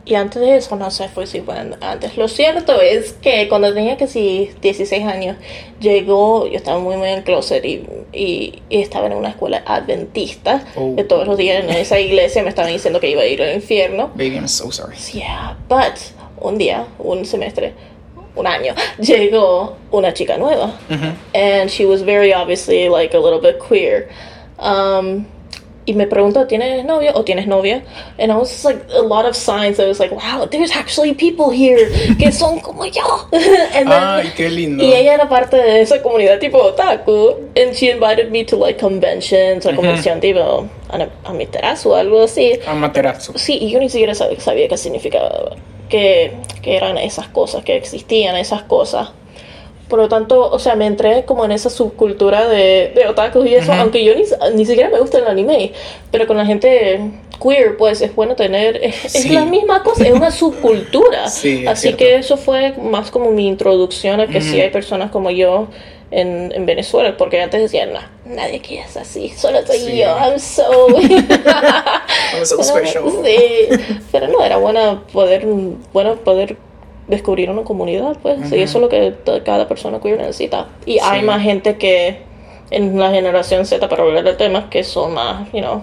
Y 0.09 0.15
antes 0.15 0.41
de 0.41 0.55
eso, 0.57 0.75
no 0.75 0.89
sé, 0.89 1.07
fue 1.07 1.27
si 1.27 1.43
an- 1.47 1.77
antes. 1.81 2.17
Lo 2.17 2.27
cierto 2.27 2.81
es 2.81 3.13
que 3.13 3.47
cuando 3.47 3.71
tenía 3.75 3.95
que 3.95 4.07
sí 4.07 4.49
16 4.59 5.05
años, 5.05 5.37
llegó, 5.79 6.47
yo 6.47 6.55
estaba 6.57 6.79
muy, 6.79 6.97
muy 6.97 7.09
en 7.09 7.19
el 7.19 7.23
closet 7.23 7.63
y, 7.63 7.85
y, 8.11 8.63
y 8.69 8.81
estaba 8.81 9.05
en 9.05 9.13
una 9.13 9.29
escuela 9.29 9.61
adventista. 9.67 10.65
Oh. 10.75 10.95
Que 10.95 11.03
todos 11.03 11.27
los 11.27 11.37
días 11.37 11.63
en 11.63 11.69
esa 11.69 11.99
iglesia 11.99 12.41
me 12.41 12.49
estaban 12.49 12.71
diciendo 12.73 12.99
que 12.99 13.11
iba 13.11 13.21
a 13.21 13.25
ir 13.27 13.39
al 13.43 13.53
infierno. 13.53 14.07
Baby, 14.15 14.37
I'm 14.37 14.47
so 14.47 14.71
sorry. 14.71 14.95
Yeah, 15.13 15.55
but 15.69 15.99
un 16.41 16.57
día, 16.57 16.87
un 16.97 17.23
semestre, 17.23 17.73
un 18.35 18.47
año, 18.47 18.73
llegó 18.99 19.77
una 19.91 20.11
chica 20.13 20.37
nueva. 20.37 20.73
Ujú. 20.89 21.13
and 21.35 21.69
she 21.69 21.85
was 21.85 22.01
very 22.01 22.33
obviously 22.33 22.89
like 22.89 23.13
a 23.15 23.19
little 23.19 23.39
bit 23.39 23.59
queer. 23.59 24.09
Um, 24.57 25.27
y 25.89 25.93
me 25.95 26.05
preguntó, 26.05 26.45
¿tienes 26.45 26.85
novio 26.85 27.11
o 27.15 27.23
tienes 27.23 27.47
novia? 27.47 27.81
And 28.19 28.31
I 28.31 28.35
was 28.35 28.49
just 28.51 28.63
like 28.63 28.79
a 28.93 29.01
lot 29.01 29.25
of 29.25 29.35
signs. 29.35 29.79
I 29.79 29.87
was 29.87 29.99
like, 29.99 30.11
wow, 30.13 30.45
there's 30.45 30.71
actually 30.75 31.13
people 31.15 31.49
here 31.49 31.89
que 32.19 32.31
son 32.31 32.59
como 32.59 32.85
yo. 32.85 33.01
and 33.31 33.89
then, 33.89 34.03
Ay, 34.03 34.31
qué 34.37 34.49
lindo. 34.49 34.83
y 34.83 34.93
ella 34.93 35.15
era 35.15 35.27
parte 35.27 35.57
de 35.57 35.81
esa 35.81 36.01
comunidad 36.03 36.37
tipo 36.39 36.59
otaku. 36.59 37.35
And 37.55 37.73
she 37.73 37.89
invited 37.89 38.29
me 38.29 38.43
to 38.45 38.55
like 38.55 38.77
conventions 38.79 39.65
convención 39.65 40.19
tipo 40.21 40.67
a, 40.89 41.07
a 41.27 41.33
mi 41.33 41.45
terrazo 41.47 41.89
o 41.89 41.95
algo 41.95 42.23
así. 42.23 42.59
Amaterasu. 42.67 43.33
Sí, 43.37 43.57
y 43.59 43.71
yo 43.71 43.79
ni 43.79 43.89
siquiera 43.89 44.13
sab- 44.13 44.37
sabía 44.39 44.67
qué 44.67 44.77
significaba, 44.77 45.55
que, 45.89 46.33
que 46.61 46.75
eran 46.77 46.97
esas 46.99 47.27
cosas, 47.29 47.63
que 47.63 47.75
existían 47.75 48.35
esas 48.35 48.61
cosas. 48.63 49.09
Por 49.89 49.99
lo 49.99 50.07
tanto, 50.07 50.49
o 50.49 50.59
sea, 50.59 50.75
me 50.75 50.85
entré 50.85 51.25
como 51.25 51.43
en 51.45 51.51
esa 51.51 51.69
subcultura 51.69 52.47
de, 52.47 52.91
de 52.95 53.07
otakus 53.07 53.45
y 53.47 53.55
eso, 53.55 53.73
aunque 53.73 54.03
yo 54.05 54.13
ni, 54.15 54.23
ni 54.55 54.65
siquiera 54.65 54.89
me 54.89 54.99
gusta 54.99 55.17
el 55.17 55.27
anime, 55.27 55.73
pero 56.11 56.27
con 56.27 56.37
la 56.37 56.45
gente 56.45 57.01
queer, 57.41 57.75
pues 57.77 58.01
es 58.01 58.13
bueno 58.15 58.35
tener, 58.35 58.77
es, 58.83 59.05
es 59.15 59.23
Sí. 59.23 59.29
la 59.29 59.45
misma 59.45 59.81
cosa, 59.83 60.05
es 60.07 60.13
una 60.13 60.29
subcultura. 60.31 61.27
Sí, 61.29 61.61
es 61.63 61.67
Así 61.67 61.81
cierto. 61.87 61.97
que 61.97 62.15
eso 62.15 62.37
fue 62.37 62.73
más 62.73 63.09
como 63.11 63.31
mi 63.31 63.47
introducción 63.47 64.19
a 64.21 64.27
que 64.27 64.41
sí 64.41 64.61
hay 64.61 64.69
personas 64.69 65.09
como 65.09 65.31
yo 65.31 65.67
en, 66.11 66.51
en 66.55 66.65
Venezuela, 66.65 67.15
porque 67.17 67.41
antes 67.41 67.61
decían, 67.61 67.91
no, 67.93 67.99
nadie 68.25 68.57
aquí 68.57 68.77
es 68.77 68.95
así, 68.97 69.29
solo 69.29 69.65
soy 69.65 69.77
Sí. 69.79 69.97
yo, 69.97 70.05
I'm 70.17 70.39
so... 70.39 70.87
I'm 70.99 72.45
so 72.45 72.61
special. 72.63 73.03
Sí, 73.23 73.67
pero 74.11 74.27
no, 74.27 74.43
era 74.43 74.57
bueno 74.57 75.03
poder, 75.13 75.45
bueno 75.93 76.15
poder 76.17 76.57
descubrir 77.09 77.49
una 77.49 77.63
comunidad, 77.63 78.17
pues, 78.21 78.51
y 78.51 78.61
eso 78.61 78.77
es 78.77 78.81
lo 78.81 78.89
que 78.89 79.15
cada 79.43 79.67
persona 79.67 79.99
queer 79.99 80.19
necesita. 80.19 80.67
Y 80.85 80.99
hay 80.99 81.23
más 81.23 81.41
gente 81.41 81.77
que 81.77 82.21
en 82.71 82.97
la 82.97 83.09
generación 83.09 83.65
Z, 83.65 83.89
para 83.89 84.03
hablar 84.03 84.23
de 84.23 84.33
temas, 84.33 84.65
que 84.69 84.83
son 84.83 85.15
más, 85.15 85.51
you 85.51 85.59
know, 85.59 85.81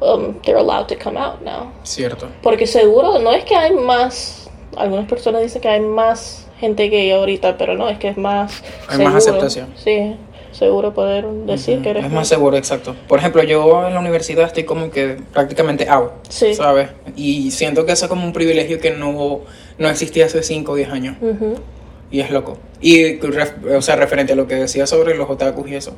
um, 0.00 0.34
they're 0.42 0.58
allowed 0.58 0.86
to 0.86 0.96
come 1.02 1.18
out 1.18 1.40
now. 1.42 1.70
Cierto. 1.84 2.26
Porque 2.42 2.66
seguro, 2.66 3.18
no 3.20 3.32
es 3.32 3.44
que 3.44 3.54
hay 3.54 3.72
más, 3.72 4.50
algunas 4.76 5.06
personas 5.08 5.42
dicen 5.42 5.62
que 5.62 5.68
hay 5.68 5.80
más 5.80 6.46
gente 6.58 6.88
gay 6.88 7.12
ahorita, 7.12 7.56
pero 7.56 7.74
no, 7.74 7.88
es 7.88 7.98
que 7.98 8.08
es 8.08 8.16
más 8.16 8.62
Hay 8.88 8.98
más 8.98 9.14
aceptación. 9.14 9.72
Sí, 9.76 10.16
seguro 10.54 10.94
poder 10.94 11.26
decir 11.46 11.82
que 11.82 11.90
eres 11.90 12.04
Es 12.04 12.10
más 12.12 12.28
seguro, 12.28 12.56
exacto. 12.56 12.94
Por 13.08 13.18
ejemplo, 13.18 13.42
yo 13.42 13.86
en 13.86 13.94
la 13.94 14.00
universidad 14.00 14.46
estoy 14.46 14.64
como 14.64 14.90
que 14.90 15.16
prácticamente 15.32 15.88
out, 15.88 16.12
Sí. 16.28 16.54
¿sabes? 16.54 16.88
Y 17.16 17.50
siento 17.50 17.84
que 17.86 17.92
eso 17.92 18.06
es 18.06 18.08
como 18.08 18.24
un 18.24 18.32
privilegio 18.32 18.78
que 18.80 18.90
no, 18.92 19.40
no 19.78 19.88
existía 19.88 20.26
hace 20.26 20.42
5 20.42 20.72
o 20.72 20.74
10 20.76 20.88
años. 20.90 21.16
Ujú. 21.20 21.54
Y 22.10 22.20
es 22.20 22.30
loco. 22.30 22.58
Y, 22.80 23.18
o 23.74 23.82
sea, 23.82 23.96
referente 23.96 24.34
a 24.34 24.36
lo 24.36 24.46
que 24.46 24.54
decía 24.54 24.86
sobre 24.86 25.16
los 25.16 25.28
otakus 25.28 25.68
y 25.68 25.74
eso. 25.74 25.94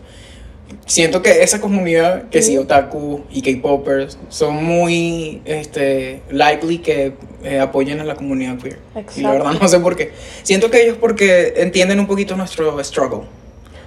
Siento 0.86 1.20
que 1.22 1.42
esa 1.42 1.60
comunidad, 1.60 2.28
que 2.28 2.42
sí, 2.42 2.56
otaku 2.58 3.22
y 3.30 3.42
K-popers, 3.42 4.18
son 4.28 4.64
muy 4.64 5.42
este, 5.44 6.22
likely 6.30 6.78
que 6.78 7.12
eh, 7.44 7.58
apoyen 7.60 8.00
a 8.00 8.04
la 8.04 8.14
comunidad 8.14 8.58
queer. 8.58 8.78
Y 8.94 8.94
la 8.94 9.00
Exacto. 9.00 9.30
verdad 9.30 9.52
no 9.60 9.68
sé 9.68 9.78
por 9.80 9.96
qué. 9.96 10.12
Siento 10.42 10.70
que 10.70 10.82
ellos 10.82 10.96
porque 11.00 11.54
entienden 11.56 12.00
un 12.00 12.06
poquito 12.06 12.36
nuestro 12.36 12.82
struggle. 12.82 13.22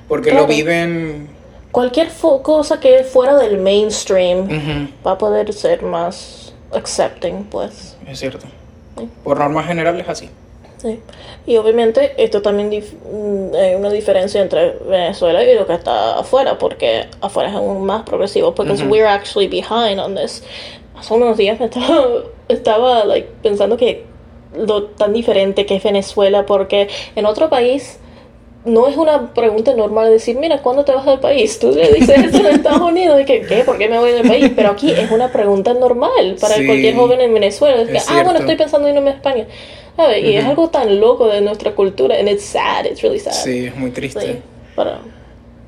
Porque 0.09 0.31
lo 0.31 0.39
Claro. 0.39 0.47
viven... 0.53 1.29
Cualquier 1.71 2.09
cosa 2.41 2.79
que 2.79 3.03
fuera 3.03 3.37
del 3.37 3.59
mainstream 3.59 4.39
ujú, 4.45 4.89
va 5.05 5.11
a 5.11 5.17
poder 5.19 5.53
ser 5.53 5.83
más 5.83 6.51
accepting, 6.73 7.43
pues. 7.45 7.95
Es 8.07 8.19
cierto. 8.19 8.47
Sí. 8.97 9.07
Por 9.23 9.37
normas 9.37 9.67
generales 9.67 10.09
así. 10.09 10.29
Sí. 10.81 10.99
Y 11.45 11.57
obviamente 11.57 12.13
esto 12.17 12.41
también 12.41 12.69
mm, 12.69 13.55
hay 13.55 13.75
una 13.75 13.91
diferencia 13.91 14.41
entre 14.41 14.71
Venezuela 14.87 15.43
y 15.43 15.53
lo 15.53 15.67
que 15.67 15.73
está 15.73 16.17
afuera, 16.19 16.57
porque 16.57 17.07
afuera 17.21 17.49
es 17.49 17.55
aún 17.55 17.85
más 17.85 18.03
progresivo, 18.03 18.55
porque 18.55 18.73
we're 18.83 19.07
actually 19.07 19.47
behind 19.47 19.99
on 19.99 20.15
this. 20.15 20.43
Hace 20.97 21.13
unos 21.13 21.37
días 21.37 21.59
me 21.59 21.67
estaba, 21.67 22.07
estaba 22.47 23.05
like, 23.05 23.27
pensando 23.43 23.77
que 23.77 24.05
lo 24.57 24.85
tan 24.85 25.13
diferente 25.13 25.65
que 25.65 25.75
es 25.75 25.83
Venezuela, 25.83 26.45
porque 26.45 26.89
en 27.15 27.25
otro 27.25 27.49
país 27.49 27.99
no 28.65 28.87
es 28.87 28.97
una 28.97 29.33
pregunta 29.33 29.73
normal 29.73 30.09
decir, 30.09 30.37
mira, 30.37 30.61
¿cuándo 30.61 30.83
te 30.83 30.91
vas 30.91 31.05
del 31.05 31.19
país? 31.19 31.59
Tú 31.59 31.71
le 31.71 31.91
dices 31.93 32.17
eso 32.17 32.39
en 32.39 32.55
Estados 32.55 32.81
Unidos, 32.81 33.21
y 33.21 33.25
que, 33.25 33.41
¿qué? 33.41 33.63
¿Por 33.63 33.77
qué 33.77 33.87
me 33.87 33.97
voy 33.99 34.11
del 34.11 34.27
país? 34.27 34.51
Pero 34.55 34.71
aquí 34.71 34.91
es 34.91 35.09
una 35.11 35.31
pregunta 35.31 35.73
normal 35.73 36.35
para 36.39 36.55
Sí, 36.55 36.65
cualquier 36.65 36.95
joven 36.95 37.21
en 37.21 37.33
Venezuela. 37.33 37.81
Es 37.81 37.89
que, 37.89 37.97
es 37.97 38.09
ah, 38.09 38.23
bueno, 38.23 38.39
estoy 38.39 38.57
pensando 38.57 38.87
en 38.87 38.97
irme 38.97 39.11
a 39.11 39.13
España. 39.13 39.47
¿Sabes? 39.95 40.23
Y 40.23 40.35
es 40.35 40.45
algo 40.45 40.69
tan 40.69 40.99
loco 40.99 41.27
de 41.27 41.41
nuestra 41.41 41.73
cultura, 41.73 42.17
and 42.17 42.29
it's 42.29 42.43
sad, 42.43 42.85
it's 42.85 43.01
really 43.01 43.19
sad. 43.19 43.33
Sí, 43.33 43.65
es 43.65 43.75
muy 43.75 43.91
triste. 43.91 44.41
Sí, 44.75 44.83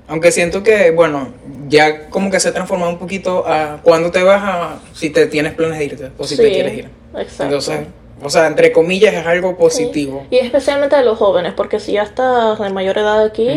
Aunque 0.07 0.31
siento 0.31 0.63
que, 0.63 0.91
bueno, 0.91 1.33
ya 1.67 2.09
como 2.09 2.29
que 2.29 2.39
se 2.39 2.49
ha 2.49 2.53
transformado 2.53 2.91
un 2.91 2.97
poquito 2.97 3.45
a 3.47 3.79
cuando 3.83 4.11
te 4.11 4.23
vas 4.23 4.41
a, 4.43 4.79
si 4.93 5.09
te 5.09 5.27
tienes 5.27 5.53
planes 5.53 5.79
de 5.79 5.85
irte 5.85 6.11
o 6.17 6.23
si 6.25 6.37
te 6.37 6.51
quieres 6.51 6.73
ir. 6.73 6.89
exacto. 7.13 7.43
Entonces, 7.43 7.79
o 8.23 8.29
sea, 8.29 8.47
entre 8.47 8.71
comillas 8.71 9.13
es 9.13 9.25
algo 9.25 9.57
positivo. 9.57 10.25
y 10.29 10.37
especialmente 10.37 10.95
de 10.95 11.03
los 11.03 11.17
jóvenes, 11.17 11.53
porque 11.53 11.79
si 11.79 11.93
ya 11.93 12.03
estás 12.03 12.59
de 12.59 12.69
mayor 12.69 12.97
edad 12.97 13.23
aquí. 13.23 13.47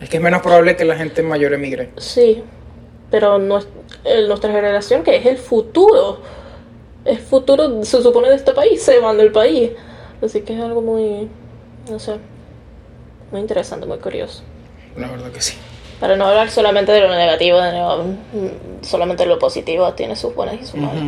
Es 0.00 0.08
que 0.08 0.16
es 0.16 0.22
menos 0.22 0.42
probable 0.42 0.76
que 0.76 0.84
la 0.84 0.96
gente 0.96 1.22
mayor 1.22 1.52
emigre. 1.52 1.90
sí, 1.96 2.42
pero 3.10 3.38
nues- 3.38 3.66
eh, 4.04 4.24
nuestra 4.26 4.50
generación, 4.52 5.02
que 5.04 5.16
es 5.16 5.26
el 5.26 5.36
futuro, 5.38 6.20
el 7.04 7.18
futuro 7.18 7.84
se 7.84 8.02
supone 8.02 8.28
de 8.30 8.36
este 8.36 8.52
país, 8.52 8.82
se 8.82 8.98
van 9.00 9.18
del 9.18 9.30
país. 9.32 9.70
Así 10.22 10.40
que 10.42 10.54
es 10.54 10.60
algo 10.60 10.80
muy, 10.80 11.28
no 11.90 11.98
sé, 11.98 12.16
muy 13.30 13.40
interesante, 13.40 13.86
muy 13.86 13.98
curioso. 13.98 14.42
La 14.96 15.08
verdad 15.08 15.30
que 15.30 15.40
sí. 15.40 15.56
Para 16.00 16.16
no 16.16 16.26
hablar 16.26 16.50
solamente 16.50 16.90
de 16.90 17.00
lo 17.00 17.10
negativo, 17.14 17.60
de 17.60 17.72
nuevo, 17.72 17.96
mm, 18.04 18.82
solamente 18.84 19.24
lo 19.26 19.38
positivo 19.38 19.92
tiene 19.94 20.16
sus 20.16 20.34
buenas 20.34 20.56
y 20.60 20.64
sus 20.64 20.74
malas. 20.76 21.02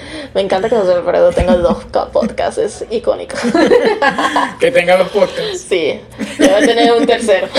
Me 0.34 0.40
encanta 0.40 0.68
que 0.68 0.76
José 0.76 0.92
Alfredo 0.94 1.30
tenga 1.32 1.56
dos 1.56 1.84
ca- 1.86 2.06
podcasts, 2.10 2.58
es 2.58 2.84
icónico. 2.90 3.36
Que 4.60 4.70
tenga 4.70 4.96
los 4.96 5.08
podcasts. 5.10 5.60
sí, 5.68 6.00
debe 6.38 6.66
tener 6.66 6.92
un 6.92 7.06
tercero. 7.06 7.48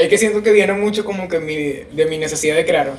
Es 0.00 0.08
que 0.08 0.18
siento 0.18 0.42
que 0.42 0.52
viene 0.52 0.72
mucho 0.72 1.04
como 1.04 1.28
que 1.28 1.38
mi, 1.40 1.56
de 1.56 2.06
mi 2.08 2.18
necesidad 2.18 2.56
de 2.56 2.64
crear. 2.64 2.92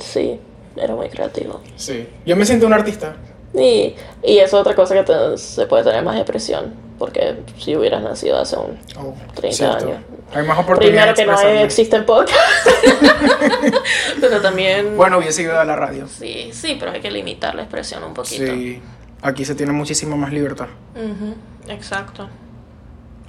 Sí, 0.00 0.38
era 0.76 0.94
muy 0.94 1.08
creativo. 1.08 1.60
Sí. 1.76 2.06
Yo 2.24 2.36
me 2.36 2.44
siento 2.44 2.66
un 2.66 2.72
artista. 2.72 3.16
Y, 3.54 3.94
y 4.22 4.38
es 4.38 4.52
otra 4.52 4.74
cosa 4.74 4.94
que 4.94 5.02
te- 5.02 5.38
se 5.38 5.66
puede 5.66 5.84
tener 5.84 6.02
más 6.02 6.16
depresión, 6.16 6.74
porque 6.98 7.36
si 7.58 7.76
hubieras 7.76 8.02
nacido 8.02 8.38
hace 8.38 8.56
un 8.56 8.78
Oh, 8.98 9.14
30 9.34 9.56
cierto. 9.56 9.76
años. 9.86 9.98
Hay 10.34 10.44
más 10.44 10.56
Primero 10.56 10.60
oportunidades. 10.62 11.14
que 11.14 11.26
no 11.26 11.32
expresarme. 11.32 11.62
existen 11.62 12.06
podcasts, 12.06 12.70
pero 14.20 14.40
también... 14.40 14.96
Bueno, 14.96 15.18
hubiese 15.18 15.42
ido 15.42 15.58
a 15.58 15.64
la 15.64 15.76
radio. 15.76 16.06
Sí, 16.08 16.50
sí, 16.52 16.76
pero 16.78 16.92
hay 16.92 17.00
que 17.00 17.10
limitar 17.10 17.54
la 17.54 17.62
expresión 17.62 18.02
un 18.04 18.14
poquito. 18.14 18.52
Sí. 18.52 18.82
Aquí 19.22 19.44
se 19.44 19.54
tiene 19.54 19.72
muchísima 19.72 20.16
más 20.16 20.32
libertad. 20.32 20.66
Ujú, 20.94 21.34
exacto. 21.72 22.28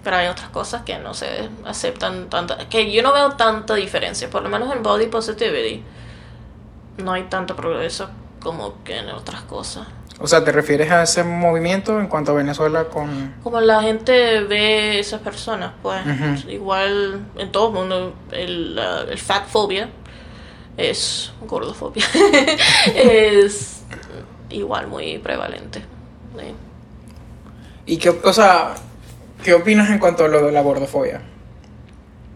Pero 0.03 0.15
hay 0.17 0.27
otras 0.27 0.49
cosas 0.49 0.83
que 0.83 0.97
no 0.99 1.13
se 1.13 1.49
aceptan 1.65 2.29
tanta, 2.29 2.69
que 2.69 2.91
yo 2.91 3.01
no 3.03 3.13
veo 3.13 3.31
tanta 3.31 3.75
diferencia, 3.75 4.29
por 4.29 4.41
lo 4.41 4.49
menos 4.49 4.73
en 4.73 4.81
body 4.83 5.07
positivity. 5.07 5.83
No 6.97 7.11
hay 7.13 7.23
tanto 7.23 7.55
progreso 7.55 8.09
como 8.41 8.83
que 8.83 8.97
en 8.97 9.09
otras 9.09 9.41
cosas. 9.43 9.87
O 10.19 10.27
sea, 10.27 10.43
¿te 10.43 10.51
refieres 10.51 10.91
a 10.91 11.03
ese 11.03 11.23
movimiento 11.23 11.99
en 11.99 12.07
cuanto 12.07 12.31
a 12.31 12.35
Venezuela 12.35 12.85
con... 12.85 13.35
Como 13.43 13.61
la 13.61 13.83
gente 13.83 14.41
ve 14.41 14.99
esas 14.99 15.21
personas, 15.21 15.73
pues 15.83 16.01
igual 16.47 17.27
en 17.37 17.51
todo 17.51 17.67
el 17.67 17.73
mundo 17.73 18.15
el, 18.31 18.79
el 19.09 19.17
fat 19.19 19.47
phobia 19.47 19.89
es 20.75 21.31
gordofobia 21.41 22.05
es 22.95 23.83
igual 24.49 24.87
muy 24.87 25.17
prevalente. 25.19 25.81
sí. 26.37 26.55
¿Y 27.89 27.97
qué, 27.97 28.09
o 28.09 28.33
sea, 28.33 28.75
qué 29.43 29.53
opinas 29.53 29.89
en 29.89 29.97
cuanto 29.97 30.25
a 30.25 30.27
lo 30.27 30.45
de 30.45 30.51
la 30.51 30.61
gordofobia? 30.61 31.21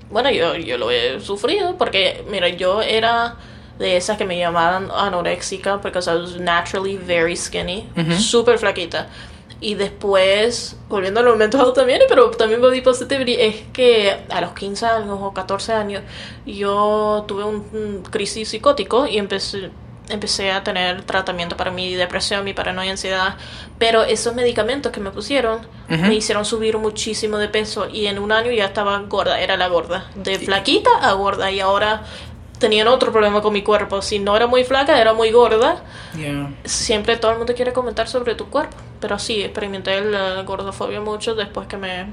Bueno, 0.10 0.32
yo, 0.32 0.56
yo 0.56 0.78
lo 0.78 0.92
he 0.92 1.20
sufrido 1.20 1.78
porque, 1.78 2.24
mira, 2.30 2.48
yo 2.48 2.82
era 2.82 3.36
de 3.82 3.98
esas 3.98 4.18
que 4.18 4.26
me 4.26 4.38
llamaban 4.38 4.90
anoréxica 4.96 5.82
porque 5.82 6.00
I 6.00 6.16
was 6.16 6.38
naturally 6.40 6.98
very 6.98 7.36
skinny, 7.36 7.90
Ujú. 7.98 8.14
súper 8.14 8.58
flaquita. 8.60 9.08
Y 9.60 9.76
después, 9.76 10.76
volviendo 10.90 11.20
al 11.20 11.38
mental 11.38 11.72
también, 11.74 12.02
pero 12.10 12.32
también 12.32 12.62
body 12.62 12.82
positivity, 12.82 13.36
es 13.40 13.56
que 13.74 14.18
a 14.30 14.42
los 14.42 14.54
15 14.54 14.86
años 14.88 15.20
o 15.22 15.34
14 15.34 15.74
años 15.74 16.02
yo 16.48 17.26
tuve 17.28 17.44
un, 17.44 17.58
un 17.74 18.02
crisis 18.10 18.50
psicótico 18.50 19.06
y 19.06 19.20
empecé, 19.20 19.70
empecé 20.10 20.52
a 20.52 20.64
tener 20.64 21.04
tratamiento 21.04 21.56
para 21.58 21.70
mi 21.70 21.94
depresión, 21.94 22.44
mi 22.44 22.54
paranoia, 22.54 22.90
ansiedad. 22.92 23.36
Pero 23.78 24.04
esos 24.04 24.34
medicamentos 24.34 24.92
que 24.92 25.00
me 25.00 25.12
pusieron 25.12 25.60
Ujú. 25.92 26.02
me 26.08 26.16
hicieron 26.16 26.44
subir 26.44 26.78
muchísimo 26.80 27.38
de 27.38 27.48
peso 27.48 27.88
y 27.88 28.08
en 28.08 28.18
un 28.18 28.32
año 28.32 28.52
ya 28.52 28.66
estaba 28.66 28.98
gorda, 29.08 29.40
era 29.42 29.58
la 29.58 29.68
gorda, 29.68 30.06
de 30.16 30.40
flaquita 30.40 30.90
a 31.02 31.14
gorda 31.14 31.52
y 31.52 31.60
ahora 31.60 32.02
tenían 32.62 32.88
otro 32.88 33.12
problema 33.12 33.42
con 33.42 33.52
mi 33.52 33.62
cuerpo, 33.64 34.02
si 34.02 34.20
no 34.20 34.38
era 34.38 34.48
muy 34.48 34.64
flaca, 34.64 35.02
era 35.02 35.14
muy 35.14 35.32
gorda, 35.32 35.84
Ya. 36.18 36.50
siempre 36.64 37.18
todo 37.18 37.32
el 37.32 37.38
mundo 37.40 37.54
quiere 37.54 37.74
comentar 37.74 38.08
sobre 38.08 38.36
tu 38.36 38.50
cuerpo, 38.50 38.78
pero 39.02 39.20
sí, 39.20 39.42
experimenté 39.42 40.00
la 40.00 40.44
gordofobia 40.44 41.02
mucho 41.02 41.36
después 41.36 41.68
que 41.68 41.76
me 41.76 42.06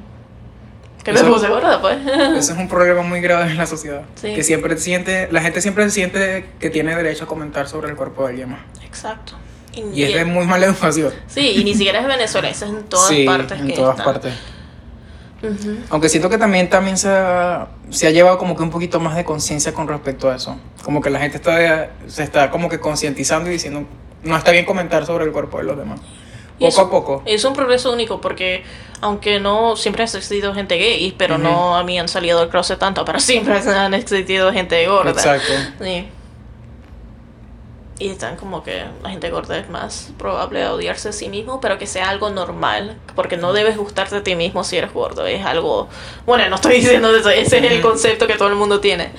que 1.05 1.12
me 1.12 1.21
Eso- 1.21 1.33
puse 1.33 1.49
gorda, 1.49 1.81
pues. 1.81 1.97
Ese 2.37 2.52
es 2.52 2.59
un 2.59 2.69
problema 2.69 3.02
muy 3.02 3.21
grave 3.21 3.50
en 3.50 3.57
la 3.57 3.67
sociedad. 3.67 4.02
Sí. 4.17 4.35
Que 4.35 4.43
siempre 4.43 4.76
siente, 4.76 5.28
la 5.31 5.40
gente 5.40 5.61
siempre 5.62 5.88
siente 5.90 6.50
que 6.59 6.69
tiene 6.71 6.95
derecho 6.97 7.25
a 7.25 7.26
comentar 7.28 7.69
sobre 7.69 7.88
el 7.90 7.97
cuerpo 7.97 8.25
de 8.25 8.31
alguien 8.31 8.50
más. 8.50 8.61
Exacto. 8.85 9.35
Y 9.75 10.02
es 10.02 10.12
de 10.12 10.25
muy 10.25 10.45
mala 10.45 10.67
educación. 10.67 11.12
Sí, 11.28 11.50
y 11.61 11.62
ni 11.64 11.73
siquiera 11.75 12.00
es 12.00 12.07
Venezuela, 12.07 12.49
eso 12.50 12.64
es 12.64 12.73
en 12.73 12.83
todas 12.85 13.09
sí, 13.09 13.25
partes 13.25 13.61
en 13.61 13.69
que 13.69 13.75
todas 13.75 13.93
está. 13.97 14.05
partes. 14.05 14.35
Aunque 15.90 16.09
siento 16.09 16.28
que 16.28 16.38
también, 16.38 16.68
también 16.68 16.99
se, 16.99 17.09
ha, 17.09 17.68
se 17.90 18.07
ha 18.07 18.11
llevado 18.11 18.38
como 18.38 18.57
que 18.57 18.62
un 18.62 18.71
poquito 18.71 18.99
más 19.00 19.14
de 19.16 19.25
conciencia 19.25 19.73
con 19.73 19.87
respecto 19.88 20.30
a 20.30 20.37
eso. 20.37 20.57
Como 20.83 21.00
que 21.00 21.11
la 21.11 21.21
gente 21.21 21.37
está, 21.37 21.90
se 22.09 22.23
está 22.23 22.50
como 22.50 22.68
que 22.68 22.80
concientizando 22.80 23.49
y 23.49 23.52
diciendo, 23.52 23.85
no 24.25 24.37
está 24.37 24.50
bien 24.50 24.64
comentar 24.64 25.07
sobre 25.07 25.25
el 25.25 25.33
cuerpo 25.33 25.59
de 25.59 25.64
los 25.64 25.76
demás. 25.78 26.00
Poco 26.59 26.68
eso- 26.68 26.80
a 26.80 26.90
poco. 26.90 27.23
Es 27.25 27.45
un 27.45 27.52
progreso 27.54 27.92
único 27.92 28.21
porque, 28.21 28.64
aunque 29.00 29.38
no 29.38 29.76
siempre 29.76 30.02
ha 30.02 30.07
existido 30.07 30.52
gente 30.54 30.76
gay, 30.76 31.14
pero 31.16 31.38
no 31.38 31.76
a 31.76 31.85
mí 31.85 31.99
han 32.00 32.09
salido 32.09 32.40
del 32.40 32.49
closet 32.49 32.80
tanto, 32.80 33.04
pero 33.04 33.21
siempre 33.21 33.54
han 33.76 33.95
existido 33.95 34.52
gente 34.52 34.85
gorda. 34.88 35.11
Exacto. 35.12 35.52
Sí. 35.80 36.09
Y 38.00 38.11
están 38.11 38.37
como 38.37 38.62
que 38.62 38.85
la 39.02 39.11
gente 39.11 39.28
gorda 39.28 39.59
es 39.59 39.69
más 39.69 40.12
probable 40.19 40.61
de 40.61 40.69
odiarse 40.69 41.09
a 41.09 41.12
sí 41.12 41.28
mismo, 41.28 41.61
pero 41.61 41.78
que 41.78 41.87
sea 41.87 42.11
algo 42.11 42.31
normal, 42.31 42.97
porque 43.17 43.37
no 43.37 43.52
debes 43.52 43.76
gustarte 43.76 44.17
a 44.17 44.23
ti 44.23 44.37
mismo 44.37 44.62
si 44.62 44.76
eres 44.76 44.93
gordo, 44.93 45.26
es 45.26 45.45
algo... 45.45 45.88
Bueno, 46.25 46.49
no 46.49 46.57
estoy 46.57 46.75
diciendo 46.81 47.14
eso, 47.14 47.31
ese 47.31 47.59
es 47.59 47.73
el 47.73 47.81
concepto 47.81 48.28
que 48.28 48.35
todo 48.35 48.49
el 48.49 48.55
mundo 48.55 48.78
tiene. 48.78 49.11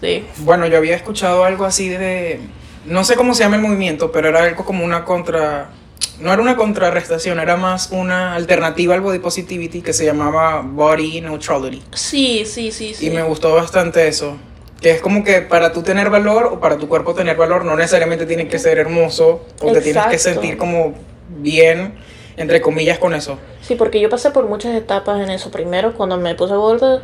Sí. 0.00 0.24
Bueno, 0.38 0.66
yo 0.66 0.78
había 0.78 0.96
escuchado 0.96 1.44
algo 1.44 1.66
así 1.66 1.88
de... 1.90 2.40
No 2.86 3.04
sé 3.04 3.14
cómo 3.14 3.34
se 3.34 3.42
llama 3.42 3.56
el 3.56 3.62
movimiento, 3.62 4.10
pero 4.10 4.28
era 4.28 4.44
algo 4.44 4.64
como 4.64 4.84
una 4.84 5.04
contra... 5.04 5.70
No 6.18 6.32
era 6.32 6.40
una 6.40 6.56
contrarrestación, 6.56 7.40
era 7.40 7.56
más 7.56 7.90
una 7.90 8.34
alternativa 8.34 8.94
al 8.94 9.00
body 9.02 9.18
positivity 9.18 9.82
que 9.82 9.92
se 9.92 10.06
llamaba 10.06 10.62
body 10.62 11.20
neutrality. 11.20 11.82
Sí, 11.92 12.44
sí, 12.46 12.70
sí, 12.70 12.94
sí. 12.94 13.06
Y 13.06 13.10
me 13.10 13.22
gustó 13.22 13.54
bastante 13.54 14.06
eso. 14.06 14.38
Que 14.84 14.90
es 14.90 15.00
como 15.00 15.24
que 15.24 15.40
para 15.40 15.72
tú 15.72 15.82
tener 15.82 16.10
valor 16.10 16.44
o 16.44 16.60
para 16.60 16.76
tu 16.76 16.90
cuerpo 16.90 17.14
tener 17.14 17.38
valor 17.38 17.64
no 17.64 17.74
necesariamente 17.74 18.26
tienes 18.26 18.50
que 18.50 18.58
ser 18.58 18.76
hermoso 18.76 19.40
o 19.62 19.72
te 19.72 19.80
tienes 19.80 20.04
que 20.08 20.16
Exacto. 20.16 20.18
sentir 20.42 20.58
como 20.58 20.92
bien, 21.26 21.94
entre 22.36 22.60
comillas, 22.60 22.98
con 22.98 23.14
eso. 23.14 23.38
Sí, 23.62 23.76
porque 23.76 23.98
yo 23.98 24.10
pasé 24.10 24.30
por 24.30 24.46
muchas 24.46 24.74
etapas 24.74 25.22
en 25.22 25.30
eso. 25.30 25.50
Primero, 25.50 25.94
cuando 25.94 26.18
me 26.18 26.34
puse 26.34 26.54
gorda, 26.54 27.00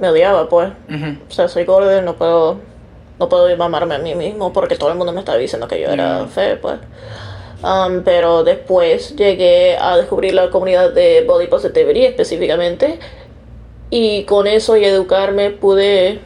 me 0.00 0.08
odiaba, 0.08 0.48
pues. 0.48 0.72
Ujú. 0.92 1.16
O 1.28 1.32
sea, 1.32 1.46
soy 1.46 1.64
gorda 1.64 1.96
y 1.96 2.04
no 2.04 2.16
puedo, 2.16 2.58
no 3.20 3.28
puedo 3.28 3.56
mamarme 3.56 3.94
a 3.94 3.98
mí 4.00 4.16
mismo 4.16 4.52
porque 4.52 4.74
todo 4.74 4.90
el 4.90 4.96
mundo 4.98 5.12
me 5.12 5.20
estaba 5.20 5.38
diciendo 5.38 5.68
que 5.68 5.80
yo 5.80 5.90
era 5.90 6.22
Ya. 6.22 6.26
fea, 6.26 6.58
pues. 6.60 6.80
Um, 7.62 8.02
pero 8.02 8.42
después 8.42 9.14
llegué 9.14 9.76
a 9.76 9.96
descubrir 9.96 10.34
la 10.34 10.50
comunidad 10.50 10.92
de 10.92 11.22
Body 11.24 11.46
Positivity 11.46 12.04
específicamente 12.06 12.98
y 13.90 14.24
con 14.24 14.48
eso 14.48 14.76
y 14.76 14.84
educarme 14.84 15.50
pude 15.50 16.18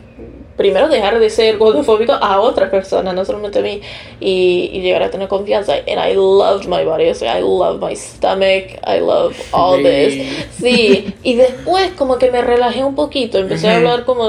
primero 0.56 0.88
dejar 0.88 1.18
de 1.18 1.30
ser 1.30 1.58
gordofóbico 1.58 2.12
a 2.12 2.40
otras 2.40 2.70
personas, 2.70 3.14
no 3.14 3.24
solamente 3.24 3.58
a 3.58 3.62
mí, 3.62 3.80
y, 4.20 4.70
y 4.72 4.80
llegar 4.82 5.02
a 5.02 5.10
tener 5.10 5.28
confianza. 5.28 5.74
And 5.74 5.98
I 5.98 6.14
loved 6.14 6.66
my 6.68 6.84
body, 6.84 7.08
o 7.10 7.14
sea, 7.14 7.38
I 7.38 7.42
love 7.42 7.80
my 7.80 7.94
stomach, 7.96 8.78
I 8.86 9.00
love 9.00 9.34
all 9.52 9.82
this. 9.82 10.14
Sí. 10.60 11.14
Y 11.22 11.34
después 11.34 11.92
como 11.92 12.18
que 12.18 12.30
me 12.30 12.40
relajé 12.42 12.84
un 12.84 12.94
poquito, 12.94 13.38
empecé 13.38 13.66
a 13.68 13.70
Ujú. 13.70 13.78
hablar 13.78 14.04
como, 14.04 14.28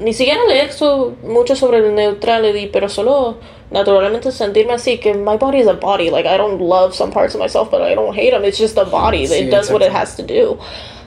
ni 0.00 0.12
siquiera 0.12 0.40
leer 0.48 0.72
so- 0.72 1.12
mucho 1.22 1.54
sobre 1.56 1.78
el 1.78 1.94
neutrality, 1.94 2.68
pero 2.68 2.88
solo 2.88 3.36
naturalmente 3.70 4.30
sentirme 4.30 4.72
así, 4.74 4.98
que 4.98 5.14
my 5.14 5.36
body 5.36 5.58
is 5.58 5.66
a 5.66 5.72
body. 5.72 6.08
Like, 6.08 6.28
I 6.28 6.36
don't 6.38 6.60
love 6.60 6.94
some 6.94 7.10
parts 7.12 7.34
of 7.34 7.40
myself, 7.40 7.70
but 7.70 7.80
I 7.82 7.94
don't 7.94 8.14
hate 8.14 8.30
them. 8.30 8.44
It's 8.44 8.58
just 8.58 8.78
a 8.78 8.84
body. 8.84 9.26
Sí, 9.26 9.40
it 9.40 9.50
does 9.50 9.70
what 9.70 9.82
it 9.82 9.90
has 9.92 10.16
to 10.16 10.22
do. 10.22 10.58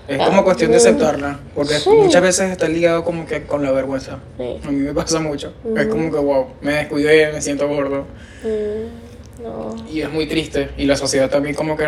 Es 0.07 0.17
como 0.25 0.43
cuestión 0.43 0.71
de 0.71 0.77
aceptarla, 0.77 1.39
porque 1.53 1.75
Sí. 1.75 1.89
muchas 1.89 2.21
veces 2.21 2.51
está 2.51 2.67
ligado 2.69 3.03
como 3.03 3.25
que 3.25 3.43
con 3.43 3.63
la 3.63 3.71
vergüenza. 3.71 4.19
Sí. 4.37 4.57
A 4.65 4.71
mí 4.71 4.79
me 4.79 4.93
pasa 4.93 5.19
mucho. 5.19 5.53
Es 5.75 5.87
como 5.87 6.11
que, 6.11 6.17
wow, 6.17 6.47
me 6.61 6.73
descuidé, 6.73 7.31
me 7.33 7.41
siento 7.41 7.67
gordo. 7.67 8.05
Mm, 8.43 9.43
no. 9.43 9.75
Y 9.91 10.01
es 10.01 10.09
muy 10.11 10.25
triste. 10.27 10.69
Y 10.77 10.85
la 10.85 10.95
sociedad 10.95 11.29
también 11.29 11.55
como 11.55 11.75
que 11.75 11.87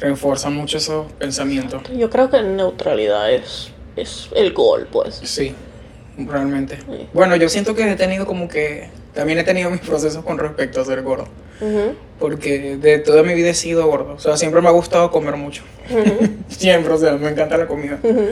refuerza 0.00 0.50
mucho 0.50 0.76
esos 0.78 1.10
pensamientos. 1.12 1.82
Yo 1.96 2.10
creo 2.10 2.28
que 2.30 2.42
neutralidad 2.42 3.32
es, 3.32 3.70
es 3.96 4.28
el 4.34 4.52
gol, 4.52 4.86
pues. 4.92 5.20
Sí, 5.24 5.54
realmente. 6.18 6.76
Sí. 6.76 7.08
Bueno, 7.14 7.36
yo 7.36 7.48
siento 7.48 7.74
que 7.74 7.90
he 7.90 7.96
tenido 7.96 8.26
como 8.26 8.48
que... 8.48 8.90
También 9.16 9.38
he 9.40 9.44
tenido 9.44 9.70
mis 9.70 9.80
procesos 9.80 10.22
con 10.24 10.38
respecto 10.38 10.80
a 10.80 10.84
ser 10.84 11.02
gordo. 11.02 11.26
Ujú, 11.60 11.94
Porque 12.20 12.76
de 12.76 12.98
toda 12.98 13.22
mi 13.24 13.34
vida 13.34 13.48
he 13.48 13.54
sido 13.54 13.86
gordo. 13.86 14.12
O 14.12 14.18
sea, 14.20 14.36
siempre 14.36 14.60
me 14.60 14.68
ha 14.68 14.72
gustado 14.72 15.10
comer 15.10 15.34
mucho. 15.36 15.62
ujú, 15.90 16.28
Siempre, 16.48 16.92
o 16.92 16.98
sea, 16.98 17.12
me 17.14 17.30
encanta 17.30 17.56
la 17.56 17.66
comida. 17.66 17.98
ujú. 18.02 18.28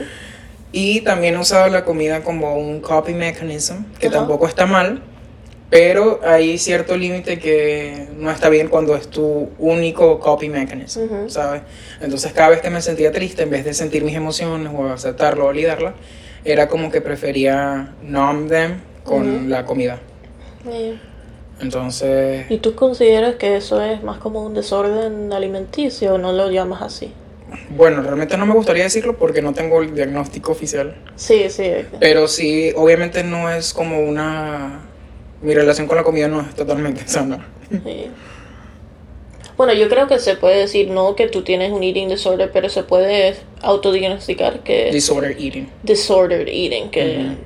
Y 0.71 1.01
también 1.01 1.35
he 1.35 1.39
usado 1.39 1.67
la 1.69 1.83
comida 1.85 2.21
como 2.21 2.55
un 2.57 2.81
copy 2.81 3.13
mechanism, 3.13 3.75
que 3.99 4.09
tampoco 4.09 4.45
está 4.47 4.65
mal, 4.65 5.01
pero 5.69 6.19
hay 6.23 6.57
cierto 6.57 6.95
límite 6.97 7.39
que 7.39 8.07
no 8.17 8.29
está 8.29 8.49
bien 8.49 8.67
cuando 8.67 8.95
es 8.95 9.07
tu 9.07 9.49
único 9.57 10.19
copy 10.19 10.49
mechanism, 10.49 11.03
Ujú. 11.05 11.29
¿sabes? 11.29 11.61
Entonces 12.01 12.31
cada 12.33 12.49
vez 12.49 12.61
que 12.61 12.69
me 12.69 12.81
sentía 12.81 13.11
triste, 13.11 13.43
en 13.43 13.49
vez 13.49 13.65
de 13.65 13.73
sentir 13.73 14.03
mis 14.03 14.15
emociones 14.15 14.71
o 14.75 14.87
aceptarlo 14.89 15.45
o 15.45 15.47
validarla, 15.47 15.93
era 16.43 16.67
como 16.67 16.91
que 16.91 17.01
prefería 17.01 17.93
numb 18.03 18.49
them 18.49 18.81
con 19.03 19.21
Ujú. 19.37 19.47
la 19.47 19.65
comida. 19.65 19.99
Sí. 20.69 20.99
Entonces, 21.61 22.45
¿Y 22.51 22.57
tú 22.57 22.75
consideras 22.75 23.35
que 23.35 23.55
eso 23.55 23.81
es 23.81 24.03
más 24.03 24.17
como 24.17 24.43
un 24.45 24.53
desorden 24.53 25.31
alimenticio 25.31 26.15
o 26.15 26.17
no 26.17 26.31
lo 26.33 26.49
llamas 26.51 26.81
así? 26.81 27.11
bueno, 27.69 28.01
realmente 28.01 28.35
no 28.37 28.45
me 28.45 28.53
gustaría 28.53 28.83
decirlo 28.83 29.17
porque 29.17 29.41
no 29.41 29.53
tengo 29.53 29.81
el 29.81 29.95
diagnóstico 29.95 30.51
oficial. 30.51 30.95
Sí, 31.15 31.49
sí. 31.49 31.71
Pero 31.99 32.27
sí, 32.27 32.73
obviamente 32.75 33.23
no 33.23 33.49
es 33.49 33.73
como 33.73 33.99
una... 34.01 34.81
Mi 35.41 35.53
relación 35.53 35.87
con 35.87 35.95
la 35.95 36.03
comida 36.03 36.27
no 36.27 36.41
es 36.41 36.53
totalmente 36.55 37.03
sana. 37.07 37.45
sí. 37.69 38.07
Bueno, 39.55 39.71
yo 39.71 39.87
creo 39.87 40.07
que 40.07 40.19
se 40.19 40.35
puede 40.35 40.57
decir 40.57 40.89
no 40.89 41.15
que 41.15 41.27
tú 41.29 41.41
tienes 41.43 41.71
un 41.71 41.81
eating 41.81 42.09
disorder, 42.09 42.51
pero 42.51 42.67
se 42.67 42.83
puede 42.83 43.35
autodiagnosticar 43.61 44.59
que 44.63 44.91
Disorder 44.91 45.31
eating. 45.39 45.69
disordered 45.83 46.49
eating, 46.49 46.89
que 46.89 47.37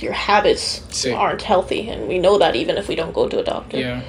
your 0.00 0.12
habits 0.14 0.82
Sí. 0.90 1.12
aren't 1.14 1.42
healthy, 1.42 1.88
and 1.90 2.08
we 2.08 2.18
know 2.18 2.38
that 2.38 2.54
even 2.54 2.76
if 2.76 2.88
we 2.88 2.96
don't 2.96 3.12
go 3.12 3.28
to 3.28 3.38
a 3.40 3.42
doctor. 3.42 3.78
Yeah. 3.78 4.02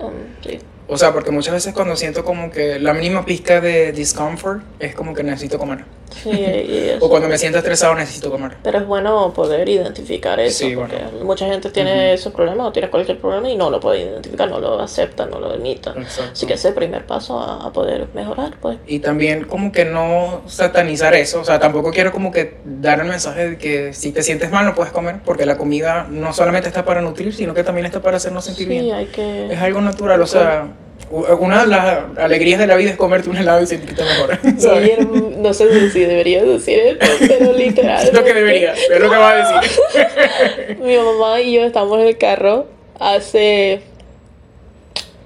Um, 0.00 0.12
sí. 0.42 0.60
O 0.86 0.96
sea, 0.98 1.12
porque 1.12 1.30
muchas 1.30 1.54
veces 1.54 1.72
cuando 1.74 1.96
siento 1.96 2.24
como 2.24 2.50
que 2.50 2.78
la 2.78 2.92
mínima 2.92 3.24
pizca 3.24 3.60
de 3.60 3.92
discomfort 3.92 4.62
es 4.78 4.94
como 4.94 5.14
que 5.14 5.22
necesito 5.22 5.58
comer. 5.58 5.84
Sí, 6.22 6.30
y 6.30 6.76
eso. 6.94 7.04
O 7.04 7.08
cuando 7.08 7.28
me 7.28 7.38
siento 7.38 7.58
estresado 7.58 7.94
necesito 7.94 8.30
comer. 8.30 8.56
Pero 8.62 8.78
es 8.78 8.86
bueno 8.86 9.32
poder 9.34 9.68
identificar 9.68 10.38
eso, 10.40 10.58
Sí, 10.66 10.74
porque 10.74 10.96
bueno. 10.96 11.24
mucha 11.24 11.46
gente 11.46 11.70
tiene 11.70 12.12
esos 12.14 12.32
problemas 12.32 12.66
o 12.68 12.72
tiene 12.72 12.90
cualquier 12.90 13.18
problema 13.18 13.48
y 13.50 13.56
no 13.56 13.70
lo 13.70 13.80
puede 13.80 14.00
identificar, 14.02 14.48
no 14.48 14.58
lo 14.60 14.80
acepta, 14.80 15.26
no 15.26 15.38
lo 15.40 15.50
admite. 15.50 15.90
Exacto. 15.90 16.32
Así 16.32 16.46
que 16.46 16.54
ese 16.54 16.68
es 16.68 16.72
el 16.72 16.74
primer 16.74 17.06
paso 17.06 17.38
a, 17.38 17.66
a 17.66 17.72
poder 17.72 18.08
mejorar, 18.14 18.54
pues. 18.60 18.78
Y 18.86 19.00
también 19.00 19.44
como 19.44 19.72
que 19.72 19.84
no 19.84 20.42
satanizar 20.46 21.14
eso. 21.14 21.40
O 21.40 21.44
sea, 21.44 21.58
tampoco 21.58 21.90
quiero 21.92 22.12
como 22.12 22.30
que 22.32 22.58
dar 22.64 23.00
el 23.00 23.06
mensaje 23.08 23.50
de 23.50 23.58
que 23.58 23.92
si 23.92 24.12
te 24.12 24.22
sientes 24.22 24.50
mal 24.50 24.64
no 24.64 24.74
puedes 24.74 24.92
comer. 24.92 25.16
Porque 25.24 25.46
la 25.46 25.56
comida 25.56 26.06
no 26.08 26.32
solamente 26.32 26.68
está 26.68 26.84
para 26.84 27.00
nutrir, 27.00 27.34
sino 27.34 27.54
que 27.54 27.64
también 27.64 27.86
está 27.86 28.00
para 28.00 28.16
hacernos 28.18 28.44
sentir 28.44 28.68
Sí, 28.68 28.72
bien. 28.78 28.94
hay 28.94 29.06
que... 29.06 29.52
Es 29.52 29.58
algo 29.60 29.80
natural, 29.80 30.20
o 30.20 30.26
sea, 30.26 30.68
una 31.10 31.62
de 31.62 31.66
las 31.68 32.18
alegrías 32.18 32.58
de 32.58 32.66
la 32.66 32.76
vida 32.76 32.90
es 32.90 32.96
comerte 32.96 33.30
un 33.30 33.36
helado 33.36 33.62
y 33.62 33.66
sentirte 33.66 34.02
mejor. 34.02 34.38
no 35.38 35.54
sé 35.54 35.90
si 35.90 36.00
debería 36.00 36.42
decir 36.42 36.78
esto, 36.78 37.06
pero 37.20 37.52
literal. 37.56 38.04
Es 38.04 38.12
lo 38.12 38.24
que 38.24 38.34
debería, 38.34 38.72
es 38.72 39.00
lo 39.00 39.10
que 39.10 39.16
va 39.16 39.30
a 39.30 39.60
decir. 39.60 40.78
Mi 40.80 40.96
mamá 40.96 41.40
y 41.40 41.52
yo 41.52 41.64
estábamos 41.64 42.00
en 42.00 42.08
el 42.08 42.18
carro 42.18 42.66
hace 42.98 43.82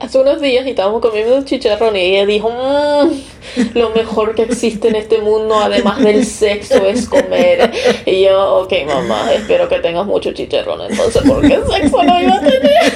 hace 0.00 0.18
unos 0.20 0.40
días 0.40 0.64
y 0.64 0.70
estábamos 0.70 1.02
comiendo 1.02 1.42
chicharrones 1.44 2.02
y 2.02 2.14
ella 2.14 2.26
dijo, 2.26 2.50
"Mm, 2.50 3.76
lo 3.76 3.90
mejor 3.90 4.36
que 4.36 4.42
existe 4.42 4.88
en 4.88 4.94
este 4.94 5.18
mundo 5.18 5.58
además 5.58 5.98
del 5.98 6.24
sexo 6.24 6.86
es 6.86 7.08
comer. 7.08 7.72
Y 8.06 8.22
yo, 8.22 8.58
ok 8.58 8.72
mamá, 8.86 9.32
espero 9.34 9.68
que 9.68 9.80
tengas 9.80 10.06
mucho 10.06 10.32
chicharrón 10.32 10.82
entonces 10.88 11.22
porque 11.26 11.58
sexo 11.68 12.02
no 12.04 12.20
iba 12.20 12.36
a 12.36 12.40
tener. 12.40 12.92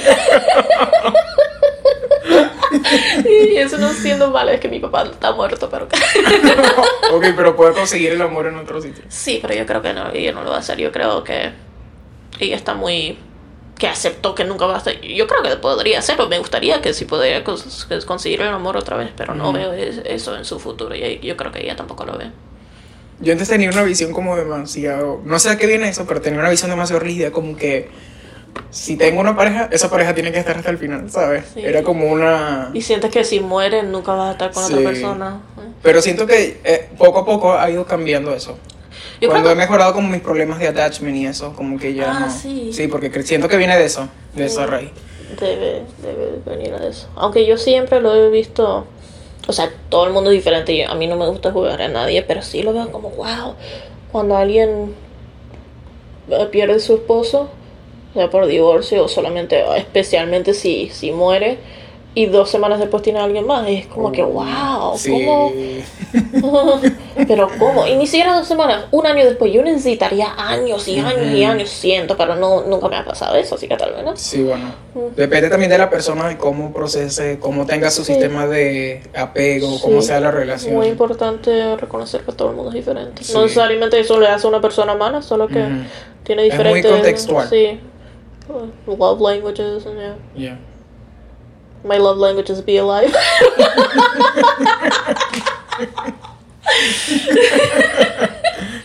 y 3.53 3.57
eso 3.57 3.79
no 3.79 3.93
siendo 3.93 4.31
malo, 4.31 4.51
es 4.51 4.61
que 4.61 4.69
mi 4.69 4.79
papá 4.81 5.05
está 5.05 5.33
muerto, 5.33 5.69
pero... 5.71 5.87
ok, 7.13 7.25
pero 7.37 7.57
puede 7.57 7.73
conseguir 7.75 8.13
el 8.13 8.23
amor 8.23 8.47
en 8.47 8.57
otro 8.57 8.81
sitio. 8.81 9.05
Sí, 9.09 9.39
pero 9.43 9.55
yo 9.55 9.67
creo 9.67 9.83
que 9.83 9.93
no, 9.93 10.11
ella 10.13 10.33
no 10.33 10.43
lo 10.43 10.51
va 10.51 10.57
a 10.57 10.61
hacer. 10.61 10.79
Yo 10.79 10.93
creo 10.93 11.23
que 11.25 11.53
ella 12.41 12.57
está 12.57 12.75
muy. 12.75 13.19
que 13.79 13.89
aceptó 13.89 14.35
que 14.35 14.45
nunca 14.45 14.67
va 14.67 14.75
a 14.75 14.79
hacer. 14.79 15.01
Yo 15.03 15.27
creo 15.27 15.43
que 15.43 15.57
podría 15.57 15.99
hacerlo. 15.99 16.29
Me 16.29 16.39
gustaría 16.39 16.81
que 16.81 16.95
sí 16.95 17.05
podría 17.05 17.45
cons- 17.45 18.05
conseguir 18.05 18.41
el 18.43 18.49
amor 18.49 18.77
otra 18.77 18.97
vez, 18.97 19.11
pero 19.17 19.35
no 19.35 19.51
Ujú. 19.51 19.59
veo 19.59 19.73
es- 19.73 20.01
eso 20.05 20.37
en 20.37 20.45
su 20.45 20.59
futuro. 20.59 20.95
Y 20.95 21.19
yo 21.21 21.37
creo 21.37 21.53
que 21.53 21.61
ella 21.63 21.77
tampoco 21.77 22.05
lo 22.05 22.17
ve. 22.17 22.31
Yo 23.21 23.33
antes 23.33 23.49
tenía 23.49 23.71
una 23.71 23.83
visión 23.83 24.13
como 24.13 24.37
demasiado, 24.37 25.21
no 25.25 25.39
sé 25.39 25.51
a 25.51 25.57
qué 25.59 25.67
viene 25.67 25.89
eso, 25.89 26.07
pero 26.09 26.21
tenía 26.21 26.41
una 26.41 26.51
visión 26.51 26.71
demasiado 26.71 26.99
rígida, 27.01 27.31
como 27.31 27.57
que 27.57 27.89
si 28.71 28.97
tengo 28.97 29.21
una 29.21 29.37
pareja, 29.37 29.69
esa 29.71 29.91
pareja 29.91 30.15
tiene 30.15 30.33
que 30.33 30.38
estar 30.38 30.57
hasta 30.57 30.71
el 30.71 30.79
final, 30.79 31.11
¿sabes? 31.11 31.45
Sí. 31.55 31.61
Era 31.65 31.83
como 31.83 32.11
una... 32.11 32.71
Y 32.75 32.81
sientes 32.83 33.11
que 33.11 33.25
si 33.25 33.41
mueres 33.41 33.85
nunca 33.85 34.12
vas 34.15 34.29
a 34.31 34.33
estar 34.33 34.53
con 34.53 34.65
Sí. 34.67 34.73
otra 34.75 34.85
persona. 34.91 35.41
Pero 35.83 36.01
siento 36.03 36.27
que 36.27 36.61
eh, 36.65 36.88
poco 36.99 37.21
a 37.21 37.25
poco 37.27 37.53
ha 37.55 37.69
ido 37.71 37.85
cambiando 37.87 38.35
eso. 38.35 38.59
Yo 39.21 39.29
Cuando 39.29 39.51
he 39.51 39.55
mejorado 39.55 39.93
como 39.95 40.09
mis 40.09 40.21
problemas 40.21 40.59
de 40.59 40.69
attachment 40.69 41.17
y 41.17 41.27
eso, 41.27 41.55
como 41.55 41.79
que 41.79 41.95
ya 41.95 42.11
Ah, 42.17 42.21
no... 42.27 42.31
sí. 42.31 42.71
Sí, 42.73 42.88
porque 42.88 43.11
siento 43.23 43.49
que 43.49 43.57
viene 43.57 43.77
de 43.79 43.85
eso, 43.85 44.09
de 44.35 44.47
esa 44.47 44.67
raíz. 44.67 44.91
Debe, 45.41 45.83
debe 46.03 46.41
venir 46.45 46.75
a 46.75 46.87
eso. 46.87 47.09
Aunque 47.17 47.47
yo 47.47 47.57
siempre 47.57 48.01
lo 48.01 48.15
he 48.15 48.31
visto, 48.31 48.87
o 49.47 49.53
sea, 49.53 49.71
todo 49.88 50.07
el 50.07 50.12
mundo 50.12 50.31
es 50.31 50.37
diferente. 50.37 50.77
Yo- 50.77 50.91
a 50.91 50.95
mí 50.95 51.07
no 51.07 51.17
me 51.17 51.27
gusta 51.29 51.53
jugar 51.53 51.81
a 51.83 51.88
nadie, 51.88 52.23
pero 52.23 52.43
sí 52.43 52.62
lo 52.62 52.73
veo 52.73 52.91
como, 52.91 53.11
wow, 53.11 53.55
cuando 54.11 54.37
alguien 54.37 54.95
eh, 56.29 56.49
pierde 56.51 56.81
su 56.81 56.95
esposo, 56.95 57.49
sea 58.14 58.31
por 58.31 58.46
divorcio 58.46 59.05
o 59.05 59.09
solamente, 59.09 59.62
especialmente 59.77 60.55
si, 60.55 60.88
si 60.90 61.11
muere, 61.12 61.59
y 62.14 62.27
dos 62.27 62.51
semanas 62.51 62.79
después 62.79 63.03
tiene 63.03 63.20
a 63.20 63.25
alguien 63.25 63.46
más, 63.46 63.66
y 63.70 63.77
es 63.77 63.87
como 63.87 64.12
que, 64.12 64.22
wow, 64.22 64.98
Sí. 64.98 65.11
¿cómo? 65.25 65.51
pero 67.27 67.48
¿cómo? 67.59 67.87
Y 67.87 67.96
ni 67.96 68.07
siquiera 68.07 68.37
dos 68.37 68.46
semanas, 68.46 68.85
un 68.90 69.07
año 69.07 69.25
después, 69.25 69.51
yo 69.51 69.62
necesitaría 69.62 70.27
años 70.37 70.87
y 70.88 70.98
años 70.98 71.33
y 71.35 71.42
años, 71.44 71.70
siento, 71.70 72.14
pero 72.18 72.35
no, 72.37 72.64
nunca 72.64 72.88
me 72.88 72.96
ha 72.96 73.05
pasado 73.07 73.37
eso, 73.37 73.55
así 73.55 73.66
que 73.66 73.79
tal 73.79 73.94
vez 73.94 74.05
no. 74.05 74.14
Sí, 74.14 74.42
bueno. 74.42 74.75
Depende 75.16 75.48
también 75.48 75.70
de 75.70 75.79
la 75.79 75.88
persona, 75.88 76.29
de 76.29 76.37
cómo 76.37 76.70
procese, 76.75 77.38
cómo 77.38 77.64
tenga 77.64 77.90
su 77.90 78.05
Sí. 78.05 78.12
sistema 78.12 78.46
de 78.46 79.03
apego, 79.16 79.81
cómo 79.81 80.03
sea 80.03 80.20
la 80.20 80.31
relación. 80.31 80.75
muy 80.75 80.88
importante 80.88 81.77
reconocer 81.77 82.20
que 82.22 82.33
todo 82.33 82.51
el 82.51 82.57
mundo 82.57 82.70
es 82.70 82.75
diferente. 82.75 83.22
No 83.33 83.42
necesariamente 83.42 83.98
eso 83.98 84.20
le 84.20 84.29
hace 84.29 84.46
a 84.46 84.51
una 84.51 84.61
persona 84.61 84.94
mala, 84.94 85.22
solo 85.22 85.48
que 85.48 85.64
tiene 86.25 86.46
Es 86.46 86.55
muy 86.55 86.64
diferentes. 86.64 86.92
contextual. 86.92 87.48
Sí. 87.48 87.81
Love 88.87 89.21
languages. 89.21 89.87
and 89.87 89.99
yeah. 89.99 90.15
Yeah. 90.35 90.57
My 91.85 91.97
love 91.99 92.19
language 92.19 92.51
is 92.51 92.61
be 92.61 92.77
alive. 92.77 93.13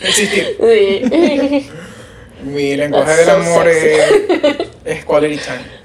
Existir. 0.02 0.58
sí. 0.60 1.70
Mi 2.44 2.76
lenguaje 2.76 3.06
That's 3.06 3.26
del 3.26 3.44
so 3.44 3.52
amor 3.52 3.68
es, 3.68 4.68
es 4.86 5.06
quality 5.06 5.38
time 5.38 5.78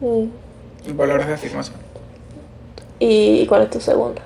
Mm. 0.00 0.30
y 0.88 0.92
palabras 0.94 1.28
de 1.28 1.34
afirmación. 1.34 1.76
¿Y 2.98 3.46
cuál 3.46 3.62
es 3.64 3.70
tu 3.70 3.80
segundo? 3.80 4.22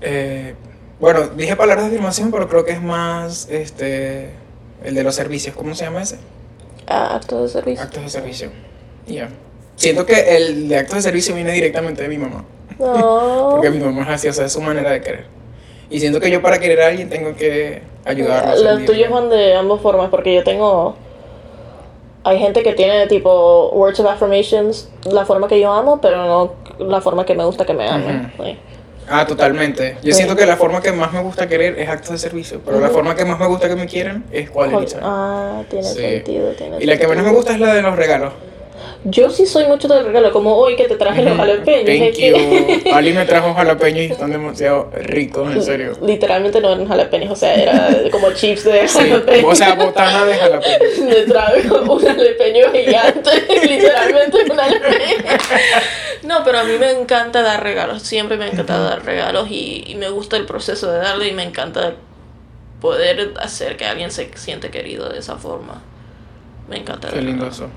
Eh, 0.00 0.56
bueno, 0.98 1.28
dije 1.28 1.54
palabras 1.54 1.84
de 1.84 1.92
afirmación, 1.92 2.32
pero 2.32 2.48
creo 2.48 2.64
que 2.64 2.72
es 2.72 2.82
más 2.82 3.48
este 3.48 4.30
el 4.82 4.96
de 4.96 5.04
los 5.04 5.14
servicios. 5.14 5.54
¿Cómo 5.54 5.76
se 5.76 5.84
llama 5.84 6.02
ese? 6.02 6.18
Ah, 6.86 7.16
acto 7.16 7.42
de 7.42 7.48
servicio. 7.48 7.84
Actos 7.84 8.02
de 8.02 8.08
servicio. 8.08 8.50
Ya. 9.06 9.28
Siento 9.76 10.06
que 10.06 10.36
el 10.36 10.68
de 10.68 10.78
actos 10.78 10.96
de 10.96 11.02
servicio 11.02 11.34
viene 11.34 11.52
directamente 11.52 12.02
de 12.02 12.08
mi 12.08 12.18
mamá. 12.18 12.44
No. 12.78 13.48
Porque 13.52 13.70
mi 13.70 13.78
mamá 13.78 14.02
es 14.02 14.08
así, 14.08 14.28
o 14.28 14.32
sea, 14.32 14.46
es 14.46 14.52
su 14.52 14.60
manera 14.60 14.90
de 14.90 15.00
querer. 15.00 15.26
Y 15.90 16.00
siento 16.00 16.20
que 16.20 16.30
yo 16.30 16.42
para 16.42 16.58
querer 16.58 16.80
a 16.82 16.88
alguien 16.88 17.08
tengo 17.08 17.34
que 17.36 17.82
ayudarlo. 18.04 18.62
Los 18.62 18.84
tuyos 18.84 19.10
van 19.10 19.30
de 19.30 19.54
ambas 19.54 19.80
formas, 19.80 20.08
porque 20.10 20.34
yo 20.34 20.42
tengo. 20.42 20.96
Hay 22.24 22.38
gente 22.38 22.62
que 22.62 22.72
tiene 22.72 23.06
tipo 23.06 23.68
words 23.70 24.00
of 24.00 24.06
affirmations, 24.06 24.88
la 25.04 25.26
forma 25.26 25.46
que 25.46 25.60
yo 25.60 25.70
amo, 25.72 26.00
pero 26.00 26.24
no 26.26 26.54
la 26.78 27.00
forma 27.02 27.26
que 27.26 27.34
me 27.34 27.44
gusta 27.44 27.66
que 27.66 27.74
me 27.74 27.88
amen. 27.88 28.32
Sí. 28.42 28.58
Ah, 29.08 29.26
totalmente. 29.26 29.96
Yo 30.02 30.12
Sí. 30.12 30.18
siento 30.18 30.34
que 30.36 30.46
la 30.46 30.56
forma 30.56 30.80
que 30.80 30.92
más 30.92 31.12
me 31.12 31.20
gusta 31.22 31.46
querer 31.48 31.78
es 31.78 31.88
actos 31.88 32.10
de 32.12 32.18
servicio, 32.18 32.60
pero 32.64 32.80
la 32.80 32.88
forma 32.88 33.14
que 33.14 33.24
más 33.24 33.38
me 33.38 33.46
gusta 33.46 33.68
que 33.68 33.76
me 33.76 33.86
quieran 33.86 34.24
es 34.32 34.50
quality 34.50 34.86
time. 34.86 35.00
Ah, 35.04 35.62
tiene 35.68 35.84
Sí. 35.88 35.94
sentido, 36.00 36.50
tiene 36.52 36.76
Y 36.80 36.86
la 36.86 36.96
que 36.96 37.06
menos 37.06 37.24
me 37.24 37.32
gusta 37.32 37.52
es 37.52 37.60
la 37.60 37.74
de 37.74 37.82
los 37.82 37.96
regalos. 37.96 38.32
Yo 39.06 39.28
sí 39.28 39.44
soy 39.46 39.66
mucho 39.66 39.86
de 39.86 40.02
regalo, 40.02 40.32
como 40.32 40.56
hoy 40.56 40.76
que 40.76 40.84
te 40.84 40.96
traje 40.96 41.22
los 41.22 41.36
jalapeños. 41.36 41.84
Thank 41.84 42.16
you. 42.18 42.90
Ali 42.94 43.12
me 43.12 43.26
trajo 43.26 43.52
jalapeños 43.52 44.00
y 44.00 44.12
están 44.12 44.30
demasiado 44.32 44.90
ricos, 44.94 45.54
en 45.54 45.62
serio. 45.62 45.92
Literalmente 46.02 46.58
no 46.62 46.72
eran 46.72 46.88
jalapeños, 46.88 47.30
o 47.32 47.36
sea, 47.36 47.54
era 47.54 48.10
como 48.10 48.32
chips 48.32 48.64
de 48.64 48.88
Sí, 48.88 48.98
jalapeños. 48.98 49.52
o 49.52 49.54
sea, 49.54 49.74
botana 49.74 50.24
de 50.24 50.34
jalapeños. 50.34 50.98
Me 51.04 51.14
trajo 51.32 51.92
un 51.92 51.98
jalapeño 52.00 52.72
gigante, 52.72 53.30
literalmente 53.68 54.38
un 54.50 54.56
jalapeño. 54.56 55.16
No, 56.34 56.44
pero 56.44 56.58
a 56.58 56.64
mí 56.64 56.72
me 56.78 56.90
encanta 56.90 57.42
dar 57.42 57.62
regalos, 57.62 58.02
siempre 58.02 58.36
me 58.36 58.48
encanta 58.48 58.78
dar 58.78 59.04
regalos 59.04 59.48
y, 59.50 59.84
y 59.86 59.94
me 59.94 60.08
gusta 60.08 60.36
el 60.36 60.46
proceso 60.46 60.90
de 60.90 60.98
darle 60.98 61.28
y 61.28 61.32
me 61.32 61.44
encanta 61.44 61.94
poder 62.80 63.34
hacer 63.40 63.76
que 63.76 63.84
alguien 63.84 64.10
se 64.10 64.30
siente 64.36 64.70
querido 64.70 65.08
de 65.08 65.18
esa 65.18 65.36
forma. 65.36 65.80
Me 66.68 66.78
encanta. 66.78 67.08
Qué 67.08 67.16
dar 67.16 67.24
lindo 67.24 67.46
eso. 67.46 67.68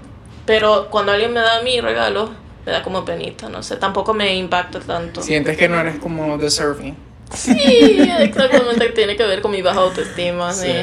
Pero 0.46 0.88
cuando 0.90 1.12
alguien 1.12 1.34
me 1.34 1.42
da 1.42 1.62
mi 1.62 1.80
regalo, 1.82 2.32
me 2.66 2.72
da 2.72 2.82
como 2.82 3.06
penita, 3.06 3.48
no 3.48 3.62
sé, 3.62 3.76
tampoco 3.76 4.14
me 4.14 4.36
impacta 4.36 4.80
tanto. 4.80 5.22
Sientes 5.22 5.56
que 5.56 5.70
no 5.70 5.80
eres 5.80 6.00
como 6.00 6.38
deserving. 6.38 6.96
Sí, 7.34 8.10
exactamente, 8.20 8.90
tiene 8.90 9.16
que 9.16 9.26
ver 9.26 9.42
con 9.42 9.52
mi 9.52 9.62
baja 9.62 9.82
autoestima. 9.82 10.52
Sí. 10.54 10.74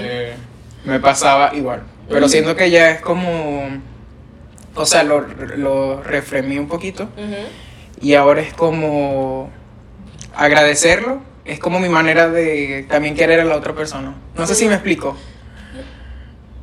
Me 0.85 1.01
pasaba 1.01 1.55
igual. 1.55 1.83
Pero 2.09 2.29
siento 2.29 2.55
que 2.55 2.71
ya 2.71 2.91
es 2.91 3.01
como. 3.01 3.83
O 4.77 4.87
sea, 4.87 5.03
lo, 5.05 5.21
lo 5.57 6.03
refremí 6.03 6.59
un 6.59 6.69
poquito. 6.69 7.05
Ujú. 7.05 7.64
Y 8.05 8.15
ahora 8.15 8.43
es 8.43 8.53
como. 8.53 9.51
Agradecerlo. 10.37 11.21
Es 11.45 11.59
como 11.59 11.79
mi 11.81 11.89
manera 11.89 12.29
de 12.29 12.87
también 12.89 13.15
querer 13.15 13.41
a 13.41 13.45
la 13.45 13.57
otra 13.57 13.75
persona. 13.75 14.15
No 14.37 14.47
sé 14.47 14.55
si 14.55 14.67
me 14.67 14.75
explico. 14.75 15.17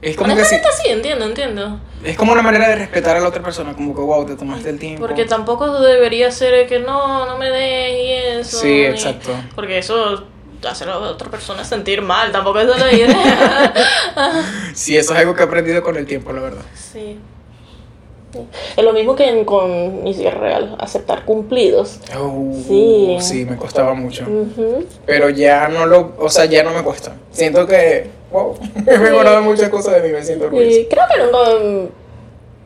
Es 0.01 0.15
como 0.17 0.35
que 0.35 0.43
sí, 0.45 0.55
sí, 0.83 0.89
entiendo, 0.89 1.25
entiendo. 1.25 1.79
es 2.03 2.17
como 2.17 2.31
una 2.33 2.41
manera 2.41 2.67
de 2.69 2.75
respetar 2.75 3.15
a 3.17 3.19
la 3.19 3.27
otra 3.27 3.43
persona, 3.43 3.73
como 3.75 3.93
que 3.93 4.01
wow, 4.01 4.25
te 4.25 4.35
tomaste 4.35 4.71
el 4.71 4.79
tiempo. 4.79 5.05
Porque 5.05 5.25
tampoco 5.25 5.79
debería 5.79 6.31
ser 6.31 6.67
que 6.67 6.79
no, 6.79 7.27
no 7.27 7.37
me 7.37 7.51
des 7.51 7.93
y 7.99 8.11
eso. 8.39 8.57
Sí, 8.61 8.67
ni- 8.67 8.83
exacto. 8.85 9.31
Porque 9.53 9.77
eso 9.77 10.25
hace 10.67 10.85
a 10.85 10.87
la 10.87 10.97
otra 10.97 11.29
persona 11.29 11.63
sentir 11.63 12.01
mal, 12.01 12.31
tampoco 12.31 12.59
es 12.59 12.67
la 12.67 12.91
idea. 12.93 13.73
Sí, 14.73 14.97
eso 14.97 15.13
es 15.13 15.19
algo 15.19 15.35
que 15.35 15.41
he 15.41 15.45
aprendido 15.45 15.83
con 15.83 15.95
el 15.97 16.07
tiempo, 16.07 16.33
la 16.33 16.41
verdad. 16.41 16.61
sí. 16.73 17.19
Es 18.77 18.83
lo 18.83 18.93
mismo 18.93 19.15
que 19.15 19.27
en- 19.29 19.45
con 19.45 20.03
mi 20.03 20.13
cierre 20.13 20.39
real, 20.39 20.75
aceptar 20.79 21.25
cumplidos. 21.25 21.99
Oh, 22.17 22.51
Sí. 22.67 23.17
sí, 23.19 23.45
me 23.45 23.55
costaba 23.57 23.93
mucho. 23.93 24.25
Pero 25.05 25.29
ya 25.29 25.67
no 25.67 25.85
lo, 25.85 26.13
o 26.19 26.29
sea, 26.29 26.45
ya 26.45 26.63
no 26.63 26.71
me 26.71 26.81
cuesta. 26.83 27.15
Siento 27.31 27.65
que, 27.67 28.07
wow, 28.31 28.55
he 28.87 28.97
mejorado 28.97 29.41
muchas 29.41 29.69
cosas 29.69 30.01
de 30.01 30.07
mí, 30.07 30.13
me 30.13 30.23
siento 30.23 30.45
orgulloso. 30.45 30.79
Y 30.79 30.85
creo 30.85 31.03
que 31.13 31.21
nunca, 31.21 31.89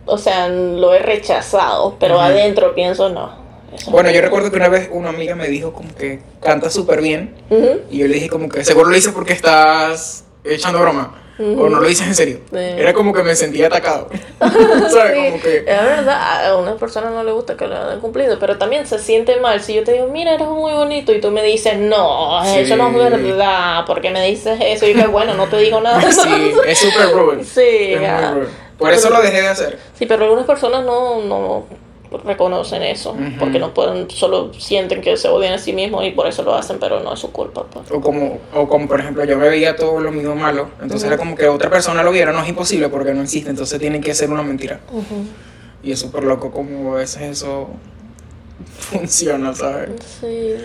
o 0.05 0.17
sea, 0.17 0.47
lo 0.49 0.93
he 0.93 0.99
rechazado, 0.99 1.95
pero 1.99 2.19
adentro 2.19 2.75
pienso 2.75 3.09
no. 3.09 3.31
eso 3.75 3.89
Bueno, 3.91 4.09
no. 4.09 4.15
yo 4.15 4.21
recuerdo 4.21 4.51
que 4.51 4.57
una 4.57 4.69
vez 4.69 4.89
una 4.91 5.09
amiga 5.09 5.35
me 5.35 5.47
dijo 5.47 5.73
como 5.73 5.93
que 5.95 6.19
canta 6.41 6.69
súper 6.69 7.01
bien 7.01 7.33
y 7.89 7.97
yo 7.97 8.07
le 8.07 8.13
dije 8.13 8.29
como 8.29 8.47
que 8.49 8.63
seguro 8.63 8.89
lo 8.89 8.95
dices 8.95 9.11
porque 9.13 9.33
estás 9.33 10.23
echando 10.43 10.79
broma 10.79 11.21
o 11.39 11.69
no 11.69 11.79
lo 11.79 11.87
dices 11.87 12.07
en 12.07 12.15
serio. 12.15 12.39
Era 12.53 12.93
como 12.93 13.13
que 13.13 13.23
me 13.23 13.35
sentía 13.35 13.67
atacado. 13.67 14.09
¿Sabes? 14.39 15.13
Sí, 15.13 15.29
Como 15.31 15.41
que... 15.41 15.57
es 15.59 15.65
verdad, 15.65 16.47
a 16.47 16.57
una 16.57 16.75
persona 16.75 17.09
no 17.09 17.23
le 17.23 17.31
gusta 17.31 17.57
que 17.57 17.67
le 17.67 17.75
hayan 17.75 17.99
cumplido, 17.99 18.37
pero 18.39 18.57
también 18.57 18.85
se 18.87 18.99
siente 18.99 19.39
mal 19.39 19.61
si 19.61 19.73
yo 19.73 19.83
te 19.83 19.93
digo, 19.93 20.07
mira, 20.07 20.33
eres 20.33 20.47
muy 20.47 20.73
bonito, 20.73 21.13
y 21.13 21.19
tú 21.21 21.31
me 21.31 21.43
dices, 21.43 21.77
no, 21.77 22.43
Sí. 22.45 22.59
eso 22.59 22.75
no 22.77 22.89
es 22.89 23.11
verdad, 23.23 23.83
porque 23.85 24.09
me 24.11 24.25
dices 24.25 24.57
eso, 24.61 24.85
y 24.87 24.93
que 24.93 25.07
bueno, 25.07 25.33
no 25.33 25.47
te 25.47 25.57
digo 25.57 25.81
nada. 25.81 26.01
Sí, 26.11 26.53
es 26.67 26.79
súper 26.79 27.11
rude. 27.11 27.43
Sí, 27.43 27.93
Es 27.93 27.99
muy 27.99 28.41
rude. 28.41 28.47
Por 28.77 28.91
eso 28.91 29.09
lo 29.09 29.21
dejé 29.21 29.41
de 29.41 29.47
hacer. 29.47 29.79
Sí, 29.97 30.05
pero 30.05 30.23
algunas 30.25 30.45
personas 30.45 30.83
no, 30.83 31.21
no 31.21 31.65
reconocen 32.23 32.81
eso, 32.83 33.15
porque 33.39 33.59
no 33.59 33.73
pueden, 33.73 34.09
solo 34.09 34.53
sienten 34.53 35.01
que 35.01 35.17
se 35.17 35.27
odian 35.27 35.53
a 35.53 35.57
sí 35.57 35.73
mismos 35.73 36.05
y 36.05 36.11
por 36.11 36.27
eso 36.27 36.43
lo 36.43 36.55
hacen, 36.55 36.77
pero 36.79 36.99
no 37.01 37.13
es 37.13 37.19
su 37.19 37.31
culpa. 37.31 37.65
pues. 37.65 37.91
O 37.91 38.01
como, 38.01 38.39
o 38.53 38.67
como 38.67 38.87
por 38.87 38.99
ejemplo, 38.99 39.23
yo 39.25 39.37
me 39.37 39.49
veía 39.49 39.75
todo 39.75 39.99
lo 39.99 40.11
mío 40.11 40.35
malo, 40.35 40.69
entonces 40.81 41.07
era 41.07 41.17
como 41.17 41.35
que 41.35 41.47
otra 41.47 41.69
persona 41.69 42.03
lo 42.03 42.11
viera, 42.11 42.31
no 42.31 42.41
es 42.41 42.49
imposible 42.49 42.89
porque 42.89 43.13
no 43.13 43.21
existe, 43.21 43.49
entonces 43.49 43.79
tiene 43.79 43.99
que 44.01 44.13
ser 44.13 44.29
una 44.29 44.43
mentira. 44.43 44.79
Y 45.83 45.91
es 45.91 45.99
súper 45.99 46.23
loco 46.23 46.51
como 46.51 46.93
a 46.95 46.97
veces 46.97 47.21
eso 47.21 47.69
funciona, 48.79 49.53
¿sabes? 49.53 49.89
Sí. 50.21 50.55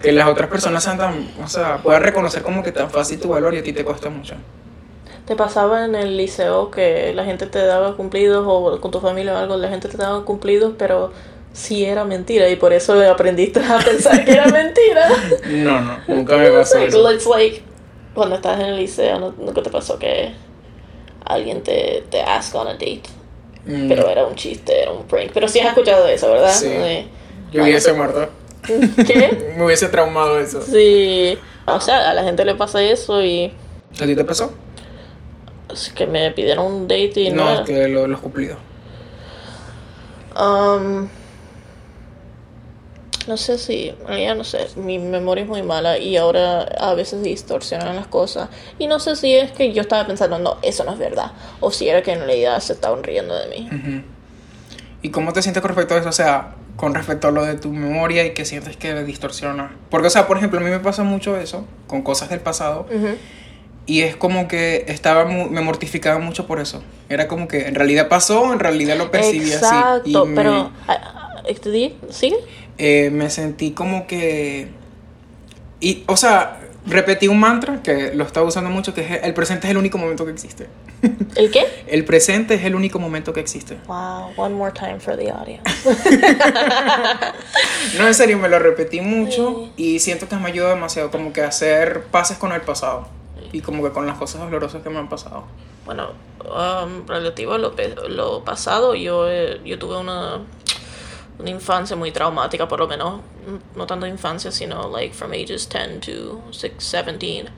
Que 0.00 0.12
las 0.12 0.28
otras 0.28 0.48
personas 0.48 0.82
sean 0.84 0.98
tan, 0.98 1.28
o 1.42 1.48
sea, 1.48 1.78
puedan 1.82 2.02
reconocer 2.02 2.42
como 2.42 2.62
que 2.62 2.72
tan 2.72 2.90
fácil 2.90 3.18
tu 3.18 3.28
valor 3.28 3.54
y 3.54 3.58
a 3.58 3.62
ti 3.62 3.72
te 3.72 3.84
cuesta 3.84 4.10
mucho. 4.10 4.34
¿Te 5.26 5.36
pasaba 5.36 5.84
en 5.86 5.94
el 5.94 6.16
liceo 6.18 6.70
que 6.70 7.12
la 7.14 7.24
gente 7.24 7.46
te 7.46 7.64
daba 7.64 7.96
cumplidos 7.96 8.44
o 8.46 8.78
con 8.80 8.90
tu 8.90 9.00
familia 9.00 9.32
o 9.34 9.36
algo, 9.38 9.56
la 9.56 9.68
gente 9.68 9.88
te 9.88 9.96
daba 9.96 10.24
cumplidos, 10.24 10.74
pero 10.78 11.12
sí 11.52 11.84
era 11.84 12.04
mentira 12.04 12.48
y 12.50 12.56
por 12.56 12.72
eso 12.74 13.00
aprendiste 13.10 13.60
a 13.60 13.78
pensar 13.78 14.24
que 14.24 14.32
era 14.32 14.46
mentira? 14.46 15.08
No, 15.48 15.80
no, 15.80 15.98
nunca 16.08 16.36
me 16.36 16.50
pasó 16.50 16.74
Like, 16.76 16.88
eso. 16.88 17.12
It's 17.12 17.26
like, 17.26 17.62
cuando 18.14 18.36
estás 18.36 18.60
en 18.60 18.66
el 18.66 18.76
liceo, 18.76 19.18
¿no- 19.18 19.34
¿nunca 19.38 19.62
te 19.62 19.70
pasó 19.70 19.98
que 19.98 20.32
alguien 21.24 21.62
te, 21.62 22.04
te 22.10 22.20
ask 22.20 22.54
on 22.54 22.68
a 22.68 22.72
date? 22.72 23.02
Mm, 23.66 23.88
Pero 23.88 24.08
era 24.10 24.26
un 24.26 24.34
chiste, 24.34 24.82
era 24.82 24.92
un 24.92 25.04
prank. 25.04 25.30
Pero 25.32 25.48
sí 25.48 25.58
has 25.60 25.68
escuchado 25.68 26.06
eso, 26.06 26.30
¿verdad? 26.30 26.52
Sí. 26.52 27.08
Yo 27.50 27.62
hubiese 27.62 27.94
muerto. 27.94 28.28
¿Qué? 29.06 29.54
Me 29.56 29.64
hubiese 29.64 29.88
traumado 29.88 30.38
eso. 30.38 30.60
Sí. 30.60 31.38
O 31.66 31.80
sea, 31.80 32.10
a 32.10 32.14
la 32.14 32.24
gente 32.24 32.44
le 32.44 32.54
pasa 32.56 32.82
eso 32.82 33.22
y 33.22 33.50
¿A 34.00 34.04
ti 34.04 34.14
te 34.14 34.24
pasó? 34.24 34.52
Es 35.74 35.92
que 35.92 36.06
me 36.06 36.30
pidieron 36.30 36.66
un 36.66 36.82
date 36.88 37.20
y 37.20 37.30
no, 37.30 37.44
No, 37.44 37.60
es 37.60 37.60
que 37.60 37.88
lo, 37.88 38.06
los 38.06 38.20
cumplidos. 38.20 38.58
Um, 40.40 41.08
no 43.26 43.36
sé 43.36 43.58
si, 43.58 43.94
ya 44.08 44.34
no 44.34 44.44
sé, 44.44 44.66
mi 44.76 44.98
memoria 44.98 45.44
es 45.44 45.48
muy 45.48 45.62
mala 45.62 45.98
y 45.98 46.16
ahora 46.16 46.62
a 46.62 46.94
veces 46.94 47.22
distorsionan 47.22 47.96
las 47.96 48.06
cosas. 48.06 48.48
Y 48.78 48.86
no 48.86 48.98
sé 49.00 49.16
si 49.16 49.34
es 49.34 49.52
que 49.52 49.72
yo 49.72 49.82
estaba 49.82 50.06
pensando, 50.06 50.38
no, 50.38 50.58
eso 50.62 50.84
no 50.84 50.92
es 50.92 50.98
verdad. 50.98 51.32
O 51.60 51.70
si 51.70 51.88
era 51.88 52.02
que 52.02 52.12
en 52.12 52.20
realidad 52.20 52.60
se 52.60 52.74
estaban 52.74 53.02
riendo 53.02 53.34
de 53.34 53.48
mí. 53.48 54.04
¿Y 55.02 55.10
cómo 55.10 55.32
te 55.32 55.42
sientes 55.42 55.60
con 55.60 55.68
respecto 55.68 55.94
a 55.94 55.98
eso? 55.98 56.08
O 56.08 56.12
sea, 56.12 56.54
con 56.76 56.94
respecto 56.94 57.28
a 57.28 57.30
lo 57.30 57.44
de 57.44 57.54
tu 57.54 57.70
memoria 57.70 58.24
y 58.24 58.34
que 58.34 58.44
sientes 58.44 58.76
que 58.76 58.94
distorsiona. 59.04 59.76
Porque, 59.90 60.08
o 60.08 60.10
sea, 60.10 60.26
por 60.26 60.36
ejemplo, 60.36 60.60
a 60.60 60.62
mí 60.62 60.70
me 60.70 60.80
pasa 60.80 61.02
mucho 61.02 61.36
eso 61.36 61.66
con 61.86 62.02
cosas 62.02 62.28
del 62.30 62.40
pasado. 62.40 62.86
Ujú. 62.90 63.16
Y 63.86 64.00
es 64.00 64.16
como 64.16 64.48
que 64.48 64.84
estaba 64.88 65.24
mu- 65.26 65.48
me 65.50 65.60
mortificaba 65.60 66.18
mucho 66.18 66.46
por 66.46 66.58
eso. 66.60 66.82
Era 67.08 67.28
como 67.28 67.48
que 67.48 67.66
en 67.68 67.74
realidad 67.74 68.08
pasó, 68.08 68.52
en 68.52 68.58
realidad 68.58 68.96
lo 68.96 69.10
percibí 69.10 69.52
Exacto, 69.52 70.22
así. 70.22 70.28
Me, 70.30 70.34
pero... 70.36 70.70
ah, 70.88 71.32
ah, 71.36 71.42
¿Sigue? 72.10 72.36
eh, 72.78 73.10
me 73.12 73.28
sentí 73.30 73.72
como 73.72 74.06
que... 74.06 74.68
Y, 75.80 76.02
o 76.06 76.16
sea, 76.16 76.60
repetí 76.86 77.28
un 77.28 77.38
mantra 77.38 77.82
que 77.82 78.14
lo 78.14 78.24
estaba 78.24 78.46
usando 78.46 78.70
mucho, 78.70 78.94
que 78.94 79.02
es 79.02 79.22
el 79.22 79.34
presente 79.34 79.66
es 79.66 79.70
el 79.72 79.76
único 79.76 79.98
momento 79.98 80.24
que 80.24 80.32
existe. 80.32 80.66
¿El 81.36 81.50
qué? 81.50 81.64
El 81.86 82.06
presente 82.06 82.54
es 82.54 82.64
el 82.64 82.74
único 82.74 82.98
momento 82.98 83.34
que 83.34 83.40
existe. 83.40 83.76
Wow, 83.86 84.32
one 84.36 84.54
more 84.54 84.72
time 84.72 84.98
for 84.98 85.14
the 85.16 85.30
audience. 85.30 85.62
No, 87.98 88.06
en 88.08 88.14
serio, 88.14 88.38
me 88.38 88.48
lo 88.48 88.58
repetí 88.58 89.00
mucho 89.00 89.70
y 89.76 89.98
siento 90.00 90.28
que 90.28 90.36
me 90.36 90.48
ayuda 90.48 90.70
demasiado 90.70 91.10
como 91.10 91.32
que 91.32 91.42
hacer 91.42 92.04
pases 92.10 92.38
con 92.38 92.52
el 92.52 92.62
pasado 92.62 93.06
y 93.54 93.60
como 93.60 93.82
que 93.82 93.92
con 93.92 94.06
las 94.06 94.18
cosas 94.18 94.40
dolorosas 94.42 94.82
que 94.82 94.90
me 94.90 94.98
han 94.98 95.08
pasado. 95.08 95.44
Bueno, 95.86 96.08
um, 96.44 97.06
relativo 97.06 97.52
a 97.54 97.58
lo, 97.58 97.72
lo 98.08 98.44
pasado, 98.44 98.94
yo, 98.94 99.28
eh, 99.30 99.60
yo 99.64 99.78
tuve 99.78 99.96
una, 99.98 100.40
una 101.38 101.50
infancia 101.50 101.94
muy 101.96 102.10
traumática, 102.10 102.66
por 102.66 102.80
lo 102.80 102.88
menos, 102.88 103.20
mm, 103.20 103.78
no 103.78 103.86
tanto 103.86 104.06
infancia, 104.06 104.50
sino 104.50 104.88
like 104.88 105.14
from 105.14 105.32
ages 105.32 105.68
10 105.68 106.00
to 106.00 106.42
6, 106.50 106.74
17. 106.78 107.50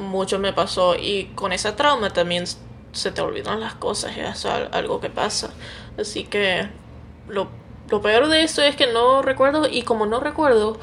Mucho 0.00 0.38
me 0.38 0.52
pasó 0.52 0.94
y 0.94 1.32
con 1.34 1.52
ese 1.52 1.72
trauma 1.72 2.10
también 2.10 2.44
se 2.92 3.10
te 3.12 3.20
olvidan 3.20 3.60
las 3.60 3.74
cosas, 3.74 4.16
es 4.16 4.46
al- 4.46 4.68
algo 4.72 5.00
que 5.00 5.10
pasa. 5.10 5.50
Así 5.98 6.24
que 6.24 6.68
lo, 7.28 7.48
lo 7.90 8.00
peor 8.00 8.28
de 8.28 8.42
eso 8.42 8.62
es 8.62 8.76
que 8.76 8.86
no 8.92 9.20
recuerdo 9.22 9.66
y 9.68 9.82
como 9.82 10.06
no 10.06 10.20
recuerdo, 10.20 10.78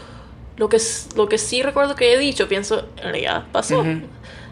lo 0.57 0.69
que, 0.69 0.77
lo 1.15 1.29
que 1.29 1.37
sí 1.37 1.61
recuerdo 1.61 1.95
que 1.95 2.13
he 2.13 2.17
dicho, 2.17 2.47
pienso, 2.47 2.85
en 2.97 3.03
realidad 3.03 3.45
pasó. 3.51 3.85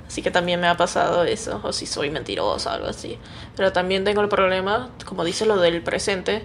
Así 0.08 0.22
que 0.22 0.30
también 0.30 0.62
me 0.62 0.68
ha 0.68 0.78
pasado 0.78 1.24
eso, 1.24 1.60
o 1.64 1.74
si 1.74 1.88
soy 1.88 2.12
mentirosa 2.12 2.70
o 2.70 2.74
algo 2.74 2.88
así. 2.88 3.18
Pero 3.56 3.74
también 3.74 4.04
tengo 4.04 4.22
el 4.22 4.30
problema, 4.30 4.92
como 5.06 5.24
dice 5.24 5.48
lo 5.48 5.58
del 5.58 5.82
presente, 5.82 6.44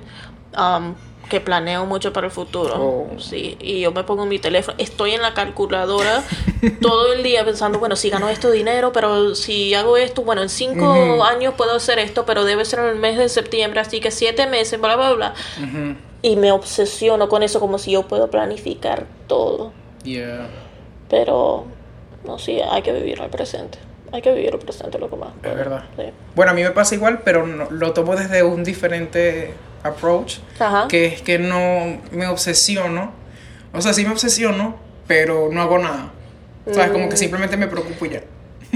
um, 0.56 0.94
que 1.28 1.40
planeo 1.40 1.84
mucho 1.84 2.12
para 2.12 2.26
el 2.26 2.32
futuro. 2.32 2.74
Oh. 2.74 3.20
Sí, 3.20 3.58
y 3.60 3.80
yo 3.80 3.92
me 3.92 4.02
pongo 4.02 4.22
en 4.22 4.30
mi 4.30 4.38
teléfono, 4.38 4.76
estoy 4.78 5.12
en 5.12 5.20
la 5.20 5.34
calculadora 5.34 6.24
todo 6.80 7.12
el 7.12 7.22
día 7.22 7.44
pensando, 7.44 7.78
bueno, 7.78 7.96
si 7.96 8.08
gano 8.08 8.30
esto 8.30 8.50
dinero, 8.50 8.92
pero 8.92 9.34
si 9.34 9.74
hago 9.74 9.98
esto, 9.98 10.22
bueno, 10.22 10.42
en 10.42 10.48
cinco 10.48 11.22
años 11.22 11.52
puedo 11.54 11.76
hacer 11.76 11.98
esto, 11.98 12.24
pero 12.24 12.44
debe 12.44 12.64
ser 12.64 12.80
en 12.80 12.86
el 12.86 12.96
mes 12.96 13.18
de 13.18 13.28
septiembre, 13.28 13.80
así 13.80 14.00
que 14.00 14.10
siete 14.10 14.46
meses, 14.46 14.80
bla, 14.80 14.96
bla, 14.96 15.12
bla. 15.12 15.34
Y 16.22 16.37
me 16.37 16.52
obsesiono 16.52 17.28
con 17.28 17.42
eso 17.42 17.61
como 17.61 17.78
si 17.78 17.92
yo 17.92 18.06
puedo 18.06 18.30
planificar 18.30 19.06
todo. 19.26 19.72
Yeah. 20.04 20.48
Pero, 21.09 21.64
no, 22.24 22.38
sí, 22.38 22.61
hay 22.61 22.83
que 22.83 22.92
vivir 22.92 23.20
el 23.20 23.30
presente. 23.30 23.78
Hay 24.12 24.22
que 24.22 24.33
vivir 24.33 24.50
el 24.52 24.59
presente, 24.59 24.98
lo 24.98 25.09
que 25.09 25.16
más. 25.16 25.30
Es 25.42 25.54
verdad. 25.54 25.85
Sí. 25.96 26.04
Bueno, 26.35 26.52
a 26.52 26.54
mí 26.54 26.62
me 26.62 26.70
pasa 26.72 26.94
igual, 26.94 27.20
pero 27.24 27.46
no- 27.46 27.70
lo 27.70 27.92
tomo 27.92 28.16
desde 28.16 28.42
un 28.42 28.64
diferente 28.64 29.54
approach, 29.83 30.38
Ajá. 30.59 30.88
que 30.88 31.06
es 31.06 31.22
que 31.22 31.38
no 31.38 32.00
me 32.11 32.26
obsesiono. 32.26 33.12
O 33.72 33.80
sea, 33.80 33.92
sí 33.92 34.04
me 34.04 34.11
obsesiono, 34.11 34.76
pero 35.06 35.48
no 35.50 35.62
hago 35.62 35.78
nada. 35.78 36.11
¿Sabes? 36.70 36.90
Como 36.90 37.09
que 37.09 37.16
simplemente 37.16 37.56
me 37.56 37.66
preocupo 37.66 38.04
y 38.06 38.11
ya. 38.11 38.22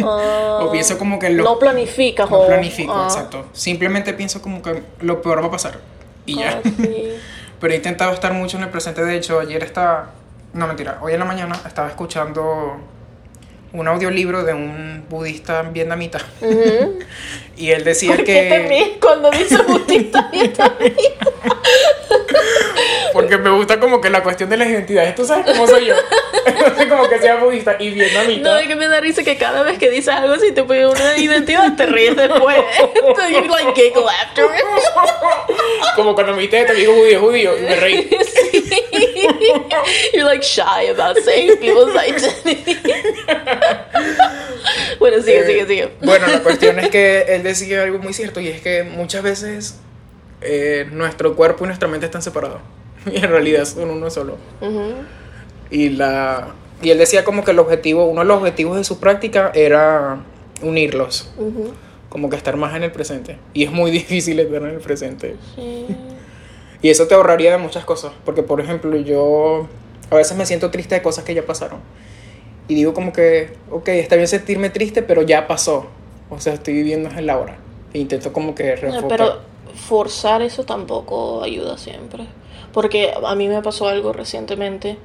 Ah, 0.02 0.60
O 0.62 0.70
pienso 0.72 0.96
como 0.98 1.18
que 1.18 1.30
lo... 1.30 1.44
no 1.44 1.58
planificas 1.58 2.30
no 2.30 2.38
o 2.40 2.46
planifico, 2.46 2.92
ah, 2.94 3.04
exacto. 3.08 3.46
Simplemente 3.52 4.14
pienso 4.14 4.40
como 4.40 4.62
que 4.62 4.82
lo 5.00 5.20
peor 5.20 5.42
va 5.42 5.46
a 5.48 5.50
pasar. 5.50 5.78
Y 6.26 6.36
ya. 6.38 6.60
ah, 6.64 6.68
sí. 6.76 7.08
Pero 7.64 7.72
he 7.72 7.76
intentado 7.78 8.12
estar 8.12 8.30
mucho 8.34 8.58
en 8.58 8.64
el 8.64 8.68
presente. 8.68 9.02
De 9.02 9.16
hecho, 9.16 9.40
ayer 9.40 9.64
estaba. 9.64 10.10
No, 10.52 10.66
mentira. 10.66 10.98
Hoy 11.00 11.14
en 11.14 11.18
la 11.18 11.24
mañana 11.24 11.58
estaba 11.66 11.88
escuchando 11.88 12.76
un 13.74 13.88
audiolibro 13.88 14.44
de 14.44 14.54
un 14.54 15.04
budista 15.08 15.62
vietnamita. 15.62 16.20
Y 17.56 17.70
él 17.70 17.84
decía 17.84 18.16
que. 18.16 18.48
también 18.50 18.98
cuando 19.00 19.30
dice 19.30 19.56
budista 19.58 20.28
también. 20.56 20.96
Porque 23.12 23.38
me 23.38 23.50
gusta 23.50 23.78
como 23.78 24.00
que 24.00 24.10
la 24.10 24.24
cuestión 24.24 24.50
de 24.50 24.56
las 24.56 24.68
identidades. 24.68 25.14
Tú 25.14 25.24
sabes 25.24 25.46
cómo 25.46 25.68
soy 25.68 25.86
yo. 25.86 25.94
Entonces, 26.46 26.86
como 26.86 27.08
que 27.08 27.18
sea 27.20 27.36
budista 27.36 27.76
y 27.78 27.90
vietnamita. 27.90 28.42
No, 28.42 28.56
es 28.58 28.66
que 28.66 28.74
me 28.74 28.88
da 28.88 29.00
risa 29.00 29.22
que 29.22 29.36
cada 29.36 29.62
vez 29.62 29.78
que 29.78 29.88
dices 29.88 30.12
algo 30.12 30.34
así 30.34 30.50
te 30.50 30.64
pone 30.64 30.86
una 30.86 31.16
identidad, 31.16 31.76
te 31.76 31.86
ríes 31.86 32.16
después. 32.16 32.56
Entonces, 32.96 33.30
you 33.30 33.48
like 33.48 33.72
giggle 33.80 34.04
after. 34.22 34.46
Como 35.94 36.14
cuando 36.14 36.32
me 36.32 36.42
dijiste 36.42 36.64
te 36.64 36.74
digo 36.74 36.92
judío, 36.92 37.20
judío. 37.20 37.56
Y 37.56 37.62
me 37.62 37.76
reí. 37.76 38.10
Sí. 38.50 38.83
You're 40.14 40.24
like 40.24 40.42
shy 40.42 40.88
about 40.90 41.16
saying 41.18 41.58
people's 41.58 41.94
identity. 41.96 42.64
bueno, 44.98 45.20
sigue, 45.22 45.40
Eh, 45.40 45.46
sigue, 45.46 45.66
sigue. 45.66 45.88
Bueno, 46.02 46.26
la 46.26 46.42
cuestión 46.42 46.78
es 46.78 46.88
que 46.90 47.22
él 47.28 47.42
decía 47.42 47.82
algo 47.82 47.98
muy 47.98 48.12
cierto 48.12 48.40
y 48.40 48.48
es 48.48 48.60
que 48.60 48.84
muchas 48.84 49.22
veces 49.22 49.78
eh, 50.40 50.86
nuestro 50.92 51.34
cuerpo 51.36 51.64
y 51.64 51.68
nuestra 51.68 51.88
mente 51.88 52.06
están 52.06 52.22
separados. 52.22 52.60
Y 53.12 53.16
en 53.16 53.28
realidad 53.30 53.64
son 53.66 53.90
uno 53.90 54.08
solo. 54.10 54.38
Ujú. 54.62 54.94
Y, 55.70 55.90
la, 55.90 56.54
y 56.82 56.90
él 56.90 56.98
decía 56.98 57.22
como 57.24 57.44
que 57.44 57.50
el 57.50 57.58
objetivo, 57.58 58.06
uno 58.06 58.22
de 58.22 58.26
los 58.26 58.38
objetivos 58.38 58.76
de 58.78 58.84
su 58.84 58.98
práctica 58.98 59.50
era 59.54 60.20
unirlos, 60.62 61.30
Ujú. 61.36 61.74
como 62.08 62.30
que 62.30 62.36
estar 62.36 62.56
más 62.56 62.74
en 62.76 62.82
el 62.84 62.92
presente. 62.92 63.36
Y 63.52 63.64
es 63.64 63.72
muy 63.72 63.90
difícil 63.90 64.38
estar 64.40 64.62
en 64.62 64.68
el 64.70 64.78
presente. 64.80 65.36
Sí. 65.54 65.86
Y 66.84 66.90
eso 66.90 67.06
te 67.06 67.14
ahorraría 67.14 67.50
de 67.50 67.56
muchas 67.56 67.86
cosas, 67.86 68.12
porque 68.26 68.42
por 68.42 68.60
ejemplo 68.60 68.94
yo 68.98 69.66
a 70.10 70.16
veces 70.16 70.36
me 70.36 70.44
siento 70.44 70.70
triste 70.70 70.94
de 70.94 71.00
cosas 71.00 71.24
que 71.24 71.34
ya 71.34 71.46
pasaron. 71.46 71.80
Y 72.68 72.74
digo 72.74 72.92
como 72.92 73.10
que, 73.10 73.54
ok, 73.70 73.88
está 73.88 74.16
bien 74.16 74.28
sentirme 74.28 74.68
triste, 74.68 75.00
pero 75.00 75.22
ya 75.22 75.46
pasó. 75.46 75.86
O 76.28 76.38
sea, 76.40 76.52
estoy 76.52 76.74
viviendo 76.74 77.08
en 77.08 77.24
la 77.24 77.38
hora. 77.38 77.56
E 77.94 78.00
intento 78.00 78.34
como 78.34 78.54
que 78.54 78.76
reenfocar. 78.76 79.08
pero 79.08 79.38
forzar 79.74 80.42
eso 80.42 80.64
tampoco 80.64 81.42
ayuda 81.42 81.78
siempre. 81.78 82.26
Porque 82.74 83.14
a 83.24 83.34
mí 83.34 83.48
me 83.48 83.62
pasó 83.62 83.88
algo 83.88 84.12
recientemente 84.12 84.98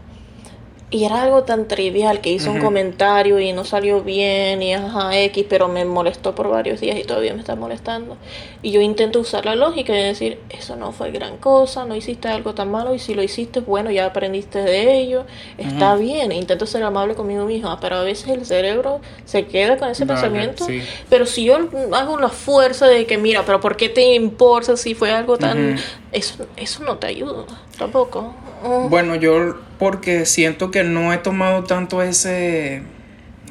y 0.91 1.03
era 1.03 1.21
algo 1.21 1.43
tan 1.43 1.67
trivial 1.67 2.19
que 2.19 2.31
hice 2.31 2.49
un 2.49 2.59
comentario 2.59 3.39
y 3.39 3.53
no 3.53 3.63
salió 3.63 4.01
bien 4.01 4.63
y 4.63 4.73
ajá 4.73 5.15
X, 5.19 5.45
pero 5.47 5.67
me 5.67 5.85
molestó 5.85 6.33
por 6.33 6.49
varios 6.49 6.81
días 6.81 6.97
y 6.97 7.03
todavía 7.03 7.33
me 7.35 7.41
está 7.41 7.55
molestando. 7.55 8.17
Y 8.63 8.71
yo 8.71 8.81
intento 8.81 9.19
usar 9.19 9.45
la 9.45 9.55
lógica 9.55 9.93
y 9.93 10.01
decir, 10.01 10.39
eso 10.49 10.75
no 10.75 10.91
fue 10.91 11.11
gran 11.11 11.37
cosa, 11.37 11.85
no 11.85 11.95
hiciste 11.95 12.27
algo 12.27 12.55
tan 12.55 12.71
malo 12.71 12.95
y 12.95 12.99
si 12.99 13.13
lo 13.13 13.21
hiciste, 13.21 13.59
bueno, 13.59 13.91
ya 13.91 14.07
aprendiste 14.07 14.59
de 14.63 14.99
ello, 14.99 15.25
está 15.59 15.95
bien. 15.95 16.31
Intento 16.31 16.65
ser 16.65 16.81
amable 16.81 17.13
conmigo 17.13 17.45
misma, 17.45 17.79
pero 17.79 17.97
a 17.97 18.03
veces 18.03 18.29
el 18.29 18.43
cerebro 18.45 18.99
se 19.25 19.45
queda 19.45 19.77
con 19.77 19.89
ese 19.89 20.05
Vale, 20.05 20.19
pensamiento. 20.19 20.65
sí. 20.65 20.81
Pero 21.07 21.27
si 21.27 21.43
yo 21.43 21.57
hago 21.93 22.19
la 22.19 22.29
fuerza 22.29 22.87
de 22.87 23.05
que, 23.05 23.19
mira, 23.19 23.45
pero 23.45 23.59
¿por 23.59 23.77
qué 23.77 23.89
te 23.89 24.15
importa 24.15 24.75
si 24.75 24.95
fue 24.95 25.11
algo 25.11 25.37
tan... 25.37 25.77
Eso, 26.11 26.47
eso 26.57 26.83
no 26.83 26.97
te 26.97 27.05
ayuda 27.05 27.45
tampoco. 27.77 28.33
Mm. 28.63 28.89
Bueno, 28.89 29.15
yo 29.15 29.57
porque 29.77 30.25
siento 30.25 30.71
que 30.71 30.83
no 30.83 31.13
he 31.13 31.17
tomado 31.17 31.63
tanto 31.63 32.01
ese... 32.01 32.83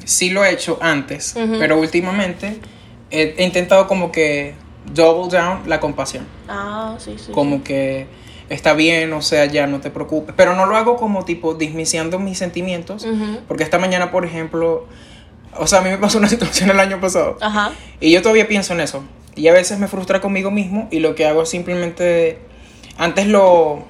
Sí 0.05 0.29
lo 0.29 0.43
he 0.43 0.51
hecho 0.51 0.79
antes, 0.81 1.35
pero 1.59 1.77
últimamente 1.77 2.59
he, 3.11 3.35
he 3.37 3.43
intentado 3.43 3.87
como 3.87 4.11
que 4.11 4.55
double 4.93 5.29
down 5.29 5.63
la 5.67 5.79
compasión. 5.79 6.25
Ah, 6.47 6.95
sí, 6.97 7.15
sí. 7.17 7.31
Como 7.31 7.63
que 7.63 8.07
está 8.49 8.73
bien, 8.73 9.13
o 9.13 9.21
sea, 9.21 9.45
ya 9.45 9.67
no 9.67 9.79
te 9.79 9.91
preocupes. 9.91 10.33
Pero 10.35 10.55
no 10.55 10.65
lo 10.65 10.75
hago 10.75 10.97
como 10.97 11.25
tipo 11.25 11.53
dismisiando 11.53 12.19
mis 12.19 12.37
sentimientos, 12.37 13.07
porque 13.47 13.63
esta 13.63 13.77
mañana, 13.77 14.11
por 14.11 14.25
ejemplo, 14.25 14.87
o 15.55 15.67
sea, 15.67 15.79
a 15.79 15.81
mí 15.81 15.89
me 15.89 15.97
pasó 15.97 16.17
una 16.17 16.29
situación 16.29 16.69
el 16.69 16.79
año 16.79 16.99
pasado. 16.99 17.37
Ajá. 17.41 17.71
Y 17.99 18.11
yo 18.11 18.21
todavía 18.21 18.47
pienso 18.47 18.73
en 18.73 18.81
eso. 18.81 19.03
Y 19.35 19.47
a 19.47 19.53
veces 19.53 19.79
me 19.79 19.87
frustra 19.87 20.19
conmigo 20.19 20.51
mismo 20.51 20.87
y 20.91 20.99
lo 20.99 21.15
que 21.15 21.25
hago 21.25 21.43
es 21.43 21.49
simplemente... 21.49 22.39
Antes 22.97 23.27
lo, 23.27 23.85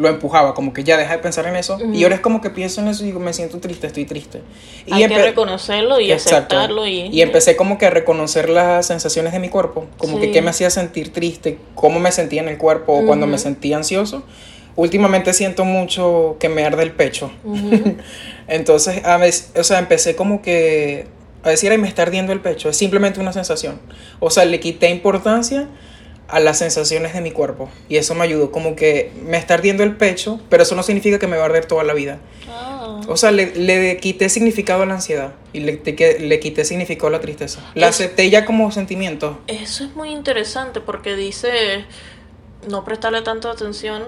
lo 0.00 0.08
empujaba, 0.08 0.54
como 0.54 0.72
que 0.72 0.82
ya 0.82 0.96
deja 0.96 1.12
de 1.12 1.18
pensar 1.18 1.46
en 1.46 1.56
eso. 1.56 1.78
Y 1.92 2.02
ahora 2.04 2.14
es 2.14 2.22
como 2.22 2.40
que 2.40 2.48
pienso 2.48 2.80
en 2.80 2.88
eso 2.88 3.02
y 3.02 3.06
digo, 3.08 3.20
me 3.20 3.34
siento 3.34 3.58
triste, 3.58 3.86
estoy 3.86 4.06
triste. 4.06 4.40
Y 4.86 4.94
Hay 4.94 5.06
que 5.06 5.18
reconocerlo 5.18 6.00
y 6.00 6.10
Exacto. 6.10 6.56
aceptarlo 6.56 6.86
y... 6.86 7.08
Y 7.08 7.20
empecé 7.20 7.54
como 7.54 7.76
que 7.76 7.84
a 7.84 7.90
reconocer 7.90 8.48
las 8.48 8.86
sensaciones 8.86 9.32
de 9.34 9.38
mi 9.40 9.50
cuerpo, 9.50 9.86
como 9.98 10.16
Sí. 10.16 10.22
que 10.22 10.32
qué 10.32 10.40
me 10.40 10.50
hacía 10.50 10.70
sentir 10.70 11.12
triste, 11.12 11.58
cómo 11.74 12.00
me 12.00 12.12
sentía 12.12 12.40
en 12.40 12.48
el 12.48 12.56
cuerpo 12.56 12.94
o 12.94 13.04
cuando 13.06 13.26
me 13.26 13.36
sentía 13.36 13.76
ansioso. 13.76 14.22
Últimamente 14.74 15.34
siento 15.34 15.66
mucho 15.66 16.36
que 16.40 16.48
me 16.48 16.64
arde 16.64 16.82
el 16.82 16.92
pecho. 16.92 17.30
Entonces, 18.48 19.04
a 19.04 19.16
veces, 19.18 19.52
o 19.56 19.64
sea, 19.64 19.78
empecé 19.78 20.16
como 20.16 20.40
que 20.42 21.06
a 21.42 21.50
decir, 21.50 21.70
ay, 21.72 21.78
me 21.78 21.88
está 21.88 22.02
ardiendo 22.02 22.32
el 22.32 22.40
pecho. 22.40 22.70
Es 22.70 22.76
simplemente 22.76 23.20
una 23.20 23.32
sensación. 23.32 23.80
O 24.18 24.30
sea, 24.30 24.44
le 24.44 24.60
quité 24.60 24.88
importancia 24.90 25.68
a 26.30 26.40
las 26.40 26.58
sensaciones 26.58 27.12
de 27.14 27.20
mi 27.20 27.30
cuerpo. 27.30 27.68
Y 27.88 27.96
eso 27.96 28.14
me 28.14 28.24
ayudó. 28.24 28.50
Como 28.50 28.76
que 28.76 29.12
me 29.24 29.36
está 29.36 29.54
ardiendo 29.54 29.82
el 29.82 29.96
pecho, 29.96 30.40
pero 30.48 30.62
eso 30.62 30.74
no 30.74 30.82
significa 30.82 31.18
que 31.18 31.26
me 31.26 31.36
va 31.36 31.42
a 31.42 31.46
arder 31.46 31.66
toda 31.66 31.84
la 31.84 31.94
vida. 31.94 32.18
Ah. 32.48 33.00
O 33.08 33.16
sea, 33.16 33.30
le, 33.32 33.54
le 33.56 33.96
quité 33.96 34.28
significado 34.28 34.82
a 34.82 34.86
la 34.86 34.94
ansiedad 34.94 35.32
y 35.52 35.60
le, 35.60 35.80
le 36.20 36.40
quité 36.40 36.64
significado 36.64 37.08
a 37.08 37.10
la 37.10 37.20
tristeza. 37.20 37.60
La 37.74 37.88
Es- 37.88 37.96
acepté 37.96 38.28
ya 38.30 38.44
como 38.44 38.70
sentimiento. 38.70 39.38
Eso 39.46 39.84
es 39.84 39.94
muy 39.96 40.10
interesante 40.10 40.80
porque 40.80 41.16
dice 41.16 41.84
no 42.68 42.84
prestarle 42.84 43.22
tanta 43.22 43.50
atención, 43.50 44.04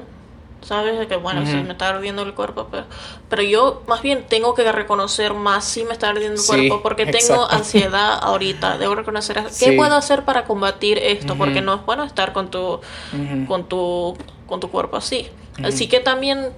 ¿sabes? 0.63 0.99
De 0.99 1.07
que 1.07 1.17
bueno, 1.17 1.43
Ujú. 1.43 1.51
sí 1.51 1.57
me 1.59 1.73
está 1.73 1.89
ardiendo 1.91 2.23
el 2.23 2.35
cuerpo, 2.35 2.69
pero, 2.71 2.85
pero 3.29 3.43
yo 3.43 3.83
más 3.87 4.03
bien 4.03 4.25
tengo 4.29 4.55
que 4.55 4.71
reconocer 4.73 5.35
más 5.35 5.65
si 5.65 5.85
me 5.85 5.93
está 5.93 6.09
ardiendo 6.11 6.35
el 6.35 6.39
Sí, 6.41 6.47
cuerpo 6.47 6.83
porque 6.83 7.05
tengo 7.05 7.19
exacto. 7.35 7.57
ansiedad 7.57 8.19
ahorita. 8.23 8.79
Debo 8.79 8.95
reconocer 8.95 9.43
qué 9.45 9.51
Sí. 9.51 9.73
puedo 9.73 9.95
hacer 9.95 10.25
para 10.25 10.45
combatir 10.45 10.99
esto, 10.99 11.37
porque 11.37 11.59
Ujú. 11.59 11.67
no 11.67 11.75
es 11.75 11.85
bueno 11.87 12.05
estar 12.05 12.33
con 12.33 12.51
tu 12.51 12.75
Ujú. 13.13 13.47
con 13.47 13.69
tu 13.69 14.17
con 14.47 14.61
tu 14.61 14.71
cuerpo 14.71 14.97
así. 14.97 15.29
Así 15.63 15.87
que 15.89 16.01
también 16.01 16.51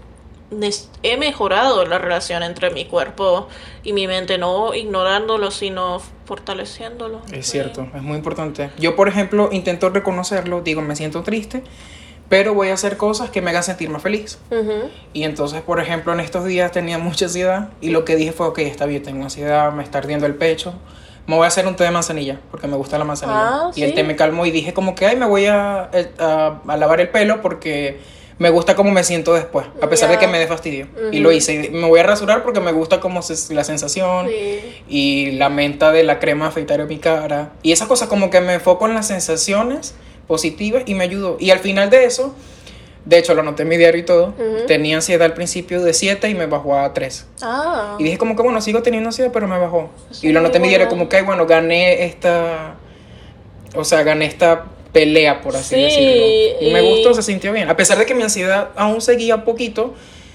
he 1.03 1.17
mejorado 1.17 1.85
la 1.85 1.99
relación 1.99 2.43
entre 2.43 2.71
mi 2.71 2.85
cuerpo 2.85 3.49
y 3.83 3.93
mi 3.93 4.07
mente, 4.07 4.39
no 4.39 4.75
ignorándolo, 4.75 5.51
sino 5.51 6.01
fortaleciéndolo. 6.27 7.23
Es 7.33 7.47
cierto, 7.49 7.87
es 7.95 8.03
muy 8.03 8.17
importante. 8.17 8.71
Yo, 8.79 8.95
por 8.97 9.09
ejemplo, 9.09 9.49
intento 9.53 9.91
reconocerlo, 9.91 10.61
digo, 10.63 10.83
me 10.83 10.97
siento 10.97 11.23
triste, 11.23 11.65
pero 12.37 12.53
voy 12.53 12.71
a 12.71 12.75
hacer 12.75 12.97
cosas 12.97 13.31
que 13.31 13.41
me 13.41 13.51
hagan 13.51 13.63
sentir 13.63 13.89
más 13.91 14.03
feliz. 14.03 14.39
Y 15.13 15.23
entonces, 15.23 15.63
por 15.63 15.79
ejemplo, 15.79 16.13
en 16.13 16.19
estos 16.19 16.45
días 16.45 16.73
tenía 16.73 16.99
mucha 16.99 17.27
ansiedad 17.27 17.69
y 17.81 17.91
lo 17.91 18.05
que 18.05 18.17
dije 18.17 18.33
fue, 18.33 18.49
ok, 18.49 18.59
está 18.59 18.87
bien, 18.87 19.05
tengo 19.05 19.23
ansiedad, 19.23 19.71
me 19.73 19.85
está 19.85 19.99
ardiendo 19.99 20.27
el 20.27 20.35
pecho. 20.35 20.75
Me 21.29 21.37
voy 21.37 21.45
a 21.45 21.49
hacer 21.49 21.65
un 21.69 21.77
té 21.77 21.85
de 21.85 21.93
manzanilla, 21.93 22.41
porque 22.51 22.67
me 22.67 22.77
gusta 22.77 22.99
la 22.99 23.05
manzanilla. 23.05 23.41
Ah, 23.67 23.71
y 23.77 23.83
el 23.85 23.95
té 23.95 24.03
me 24.03 24.17
calmó 24.17 24.47
y 24.47 24.51
dije 24.51 24.75
como 24.75 24.97
que, 24.97 25.07
ay, 25.07 25.15
me 25.17 25.27
voy 25.27 25.47
a, 25.47 25.89
eh, 25.93 26.11
a, 26.19 26.61
a 26.67 26.77
lavar 26.77 27.01
el 27.01 27.09
pelo 27.09 27.41
porque 27.41 28.01
me 28.37 28.51
gusta 28.51 28.75
cómo 28.75 28.91
me 28.91 29.05
siento 29.05 29.33
después, 29.33 29.65
a 29.81 29.89
pesar 29.89 30.11
de 30.11 30.19
que 30.19 30.27
me 30.27 30.41
dé 30.41 30.49
fastidio. 30.49 30.89
Y 31.13 31.21
lo 31.21 31.31
hice. 31.31 31.55
Y 31.67 31.71
me 31.71 31.87
voy 31.87 32.01
a 32.01 32.03
rasurar 32.03 32.43
porque 32.43 32.59
me 32.59 32.73
gusta 32.73 32.99
como 32.99 33.23
se- 33.23 33.55
la 33.55 33.63
sensación 33.63 34.27
Sí. 34.27 34.83
y 34.89 35.31
la 35.39 35.49
menta 35.51 35.93
de 35.93 36.03
la 36.03 36.19
crema 36.19 36.49
afeitar 36.49 36.81
en 36.81 36.89
mi 36.89 36.99
cara. 36.99 37.53
Y 37.63 37.71
esas 37.71 37.87
cosas 37.87 38.09
como 38.09 38.29
que 38.31 38.41
me 38.41 38.55
enfoco 38.55 38.87
en 38.89 38.95
las 38.95 39.07
sensaciones 39.07 39.95
positivas 40.27 40.85
y 40.87 40.95
me 40.95 41.05
ayudó. 41.05 41.37
Y 41.41 41.51
al 41.51 41.59
final 41.59 41.91
de 41.91 42.05
eso, 42.05 42.35
de 43.05 43.19
hecho 43.19 43.35
lo 43.35 43.41
anoté 43.41 43.63
en 43.63 43.69
mi 43.69 43.77
diario 43.77 44.01
y 44.01 44.05
todo, 44.05 44.35
tenía 44.67 44.97
ansiedad 44.97 45.27
al 45.27 45.35
principio 45.35 45.83
de 45.83 45.93
7 45.93 46.29
y 46.29 46.35
me 46.35 46.47
bajó 46.47 46.79
a 46.79 46.93
3. 46.93 47.27
Ah. 47.43 47.97
Y 47.99 48.05
dije 48.05 48.19
como 48.19 48.37
que 48.37 48.43
bueno, 48.43 48.61
sigo 48.61 48.83
teniendo 48.83 49.09
ansiedad, 49.09 49.31
pero 49.33 49.47
me 49.47 49.59
bajó. 49.59 49.91
Sí, 50.11 50.29
y 50.29 50.33
lo 50.33 50.41
anoté 50.41 50.57
en 50.57 50.63
mi 50.63 50.69
diario 50.69 50.89
como 50.89 51.09
que, 51.09 51.23
bueno, 51.23 51.47
gané 51.47 52.05
esta, 52.07 52.77
o 53.75 53.85
sea, 53.85 54.03
gané 54.03 54.27
esta 54.27 54.67
pelea, 54.93 55.41
por 55.41 55.57
así 55.57 55.75
Sí, 55.75 55.83
decirlo. 55.83 56.27
Y 56.61 56.73
me 56.73 56.81
gustó, 56.81 57.15
se 57.15 57.23
sintió 57.23 57.53
bien. 57.53 57.69
A 57.69 57.77
pesar 57.77 57.99
de 57.99 58.07
que 58.07 58.15
mi 58.15 58.23
ansiedad 58.23 58.71
aún 58.77 59.01
seguía 59.01 59.45
poquito, 59.45 59.95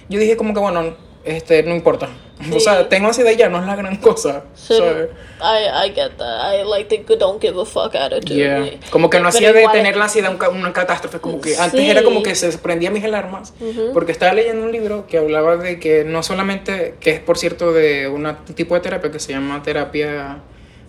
yo 0.09 0.19
dije 0.19 0.37
como 0.37 0.53
que 0.53 0.59
bueno, 0.59 0.95
este, 1.25 1.63
no 1.63 1.75
importa. 1.75 2.09
O 2.39 2.53
Sí. 2.53 2.61
sea, 2.61 2.87
tengo 2.87 3.07
ansiedad 3.07 3.31
y 3.31 3.35
ya, 3.35 3.49
no 3.49 3.59
es 3.59 3.65
la 3.65 3.75
gran 3.75 3.97
cosa. 3.97 4.45
Sí, 4.55 4.73
¿sabes? 4.77 5.09
I, 5.41 5.89
I 5.89 5.93
get 5.93 6.11
that. 6.17 6.53
I 6.53 6.63
like 6.69 6.97
the 7.05 7.15
don't 7.17 7.41
give 7.41 7.59
a 7.61 7.65
fuck 7.65 7.93
attitude. 7.95 8.35
Yeah. 8.35 8.69
Como 8.91 9.09
que 9.09 9.19
no 9.19 9.27
hacía 9.27 9.51
de 9.51 9.67
tener 9.73 9.97
la 9.97 10.05
ansiedad 10.05 10.31
un 10.31 10.37
ca- 10.37 10.47
una 10.49 10.71
catástrofe, 10.71 11.19
como 11.19 11.41
que 11.41 11.57
antes 11.57 11.79
Sí. 11.81 11.89
era 11.89 12.01
como 12.01 12.23
que 12.23 12.35
se 12.35 12.57
prendía 12.57 12.91
mis 12.91 13.03
alarmas, 13.03 13.53
Ujú. 13.59 13.91
porque 13.93 14.13
estaba 14.13 14.31
leyendo 14.33 14.63
un 14.63 14.71
libro 14.71 15.05
que 15.05 15.17
hablaba 15.17 15.57
de 15.57 15.79
que 15.81 16.05
no 16.05 16.23
solamente, 16.23 16.95
que 17.01 17.11
es 17.11 17.19
por 17.19 17.37
cierto 17.37 17.73
de 17.73 18.07
una- 18.07 18.39
un 18.47 18.55
tipo 18.55 18.73
de 18.75 18.79
terapia 18.81 19.11
que 19.11 19.19
se 19.19 19.33
llama 19.33 19.61
terapia 19.61 20.37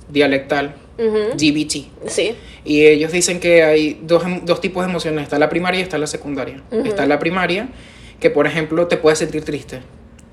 dialectal, 0.09 0.75
Ujú. 0.99 1.37
GBT. 1.37 1.89
Sí. 2.07 2.37
Y 2.65 2.87
ellos 2.87 3.11
dicen 3.13 3.41
que 3.41 3.63
hay 3.65 3.99
dos, 4.03 4.25
em- 4.25 4.45
dos 4.45 4.61
tipos 4.61 4.85
de 4.85 4.91
emociones, 4.91 5.25
está 5.25 5.39
la 5.39 5.49
primaria 5.49 5.81
y 5.81 5.83
está 5.83 5.99
la 5.99 6.07
secundaria. 6.07 6.63
Ujú. 6.71 6.85
Está 6.87 7.07
la 7.07 7.19
primaria, 7.19 7.69
que 8.21 8.31
por 8.31 8.47
ejemplo 8.47 8.87
te 8.87 8.97
puedes 8.97 9.19
sentir 9.19 9.45
triste. 9.45 9.81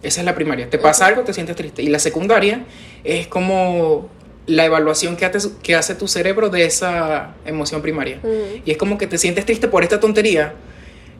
Esa 0.07 0.21
es 0.21 0.25
la 0.25 0.35
primaria. 0.35 0.69
Te 0.69 0.77
pasa 0.77 1.05
algo, 1.05 1.23
te 1.23 1.33
sientes 1.33 1.57
triste. 1.57 1.83
Y 1.83 1.87
la 1.87 1.99
secundaria 1.99 2.63
es 3.03 3.27
como 3.27 4.09
la 4.45 4.63
evaluación 4.63 5.17
que 5.17 5.25
hace, 5.25 5.49
que 5.61 5.75
hace 5.75 5.95
tu 5.95 6.07
cerebro 6.07 6.49
de 6.49 6.63
esa 6.63 7.35
emoción 7.45 7.81
primaria. 7.81 8.21
Y 8.63 8.71
es 8.71 8.77
como 8.77 8.97
que 8.97 9.05
te 9.05 9.17
sientes 9.17 9.45
triste 9.45 9.67
por 9.67 9.83
esta 9.83 9.99
tontería 9.99 10.53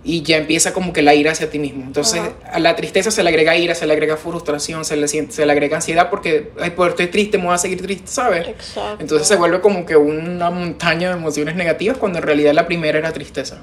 y 0.05 0.21
ya 0.21 0.37
empieza 0.37 0.71
como 0.71 0.93
que 0.93 1.01
la 1.01 1.15
ira 1.15 1.33
hacia 1.33 1.49
ti 1.49 1.59
mismo. 1.59 1.83
Entonces 1.83 2.21
a 2.49 2.59
la 2.59 2.77
tristeza 2.77 3.11
se 3.11 3.21
le 3.23 3.29
agrega 3.29 3.57
ira, 3.57 3.75
se 3.75 3.85
le 3.85 3.91
agrega 3.91 4.15
frustración, 4.15 4.85
se 4.85 4.95
le, 4.95 5.09
se 5.09 5.45
le 5.45 5.51
agrega 5.51 5.75
ansiedad 5.75 6.09
porque, 6.09 6.51
ay, 6.61 6.69
por 6.69 6.91
estoy 6.91 7.07
triste, 7.07 7.37
me 7.37 7.43
voy 7.43 7.55
a 7.55 7.57
seguir 7.57 7.81
triste, 7.81 8.07
¿sabes? 8.07 8.47
Exacto. 8.47 9.01
Entonces 9.01 9.27
se 9.27 9.35
vuelve 9.35 9.59
como 9.59 9.85
que 9.85 9.97
una 9.97 10.49
montaña 10.49 11.09
de 11.09 11.17
emociones 11.17 11.57
negativas 11.57 11.97
cuando 11.97 12.19
en 12.19 12.23
realidad 12.23 12.53
la 12.53 12.65
primera 12.67 12.97
era 12.97 13.11
tristeza. 13.11 13.59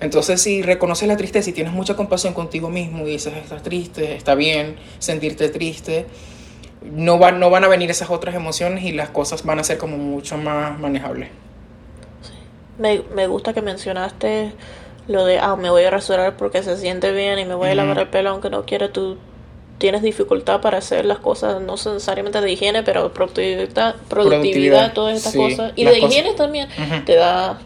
Entonces 0.00 0.40
si 0.42 0.62
reconoces 0.62 1.08
la 1.08 1.16
tristeza 1.16 1.50
y 1.50 1.52
tienes 1.52 1.72
mucha 1.72 1.94
compasión 1.96 2.34
contigo 2.34 2.70
mismo 2.70 3.06
y 3.06 3.12
dices, 3.12 3.34
estás 3.36 3.62
triste, 3.62 4.14
está 4.14 4.34
bien 4.34 4.76
sentirte 4.98 5.48
triste, 5.48 6.06
no, 6.82 7.18
van 7.18 7.40
no 7.40 7.50
van 7.50 7.64
a 7.64 7.68
venir 7.68 7.90
esas 7.90 8.10
otras 8.10 8.34
emociones 8.34 8.84
y 8.84 8.92
las 8.92 9.10
cosas 9.10 9.44
van 9.44 9.58
a 9.58 9.64
ser 9.64 9.78
como 9.78 9.96
mucho 9.96 10.36
más 10.36 10.78
manejables. 10.78 11.30
Me, 12.78 13.02
me 13.14 13.26
gusta 13.26 13.52
que 13.52 13.62
mencionaste 13.62 14.52
lo 15.06 15.24
de, 15.24 15.38
ah, 15.38 15.56
me 15.56 15.70
voy 15.70 15.84
a 15.84 15.90
rasurar 15.90 16.36
porque 16.36 16.62
se 16.62 16.76
siente 16.76 17.12
bien 17.12 17.38
y 17.38 17.44
me 17.44 17.54
voy 17.54 17.70
a 17.70 17.74
lavar 17.74 17.98
el 17.98 18.08
pelo 18.08 18.30
aunque 18.30 18.50
no 18.50 18.64
quiera. 18.64 18.90
Tú 18.92 19.18
tienes 19.78 20.02
dificultad 20.02 20.60
para 20.60 20.78
hacer 20.78 21.04
las 21.04 21.18
cosas, 21.18 21.60
no 21.60 21.72
necesariamente 21.72 22.40
de 22.40 22.52
higiene, 22.52 22.82
pero 22.82 23.12
productividad, 23.12 23.96
productividad, 24.08 24.08
Productividad, 24.08 24.92
todas 24.92 25.16
estas 25.16 25.32
sí, 25.32 25.38
cosas. 25.38 25.72
Y 25.76 25.84
de 25.84 26.00
cosas. 26.00 26.10
higiene 26.10 26.34
también 26.34 26.68
te 27.04 27.16
da... 27.16 27.58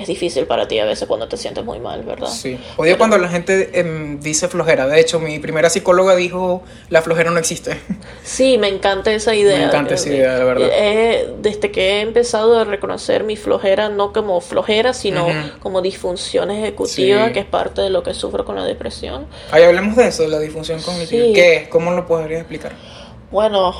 Es 0.00 0.06
difícil 0.08 0.46
para 0.46 0.66
ti 0.66 0.78
a 0.78 0.84
veces 0.86 1.06
cuando 1.06 1.28
te 1.28 1.36
sientes 1.36 1.64
muy 1.64 1.78
mal, 1.78 2.02
¿verdad? 2.02 2.28
Sí. 2.28 2.58
Odio 2.78 2.96
cuando 2.96 3.18
la 3.18 3.28
gente 3.28 3.78
em, 3.78 4.18
dice 4.20 4.48
flojera. 4.48 4.86
De 4.86 4.98
hecho, 4.98 5.20
mi 5.20 5.38
primera 5.38 5.68
psicóloga 5.68 6.16
dijo, 6.16 6.62
la 6.88 7.02
flojera 7.02 7.30
no 7.30 7.38
existe. 7.38 7.78
Sí, 8.24 8.58
me 8.58 8.68
encanta 8.68 9.12
esa 9.12 9.34
idea. 9.34 9.58
Me 9.58 9.64
encanta 9.64 9.94
esa 9.94 10.08
idea, 10.08 10.36
de 10.38 10.44
verdad. 10.44 10.68
Eh, 10.72 11.34
desde 11.40 11.70
que 11.70 11.98
he 11.98 12.00
empezado 12.00 12.58
a 12.58 12.64
reconocer 12.64 13.24
mi 13.24 13.36
flojera, 13.36 13.88
no 13.88 14.12
como 14.12 14.40
flojera, 14.40 14.94
sino 14.94 15.26
Ujú. 15.26 15.58
como 15.60 15.82
disfunción 15.82 16.50
ejecutiva, 16.50 17.26
Sí. 17.26 17.32
que 17.32 17.40
es 17.40 17.46
parte 17.46 17.82
de 17.82 17.90
lo 17.90 18.02
que 18.02 18.14
sufro 18.14 18.44
con 18.44 18.56
la 18.56 18.64
depresión. 18.64 19.26
Ahí 19.50 19.64
hablemos 19.64 19.96
de 19.96 20.06
eso, 20.08 20.22
de 20.22 20.28
la 20.28 20.38
disfunción 20.38 20.80
cognitiva. 20.80 21.24
Sí. 21.26 21.32
¿Qué 21.34 21.56
es? 21.56 21.68
¿Cómo 21.68 21.90
lo 21.90 22.06
podrías 22.06 22.40
explicar? 22.40 22.72
Bueno, 23.30 23.74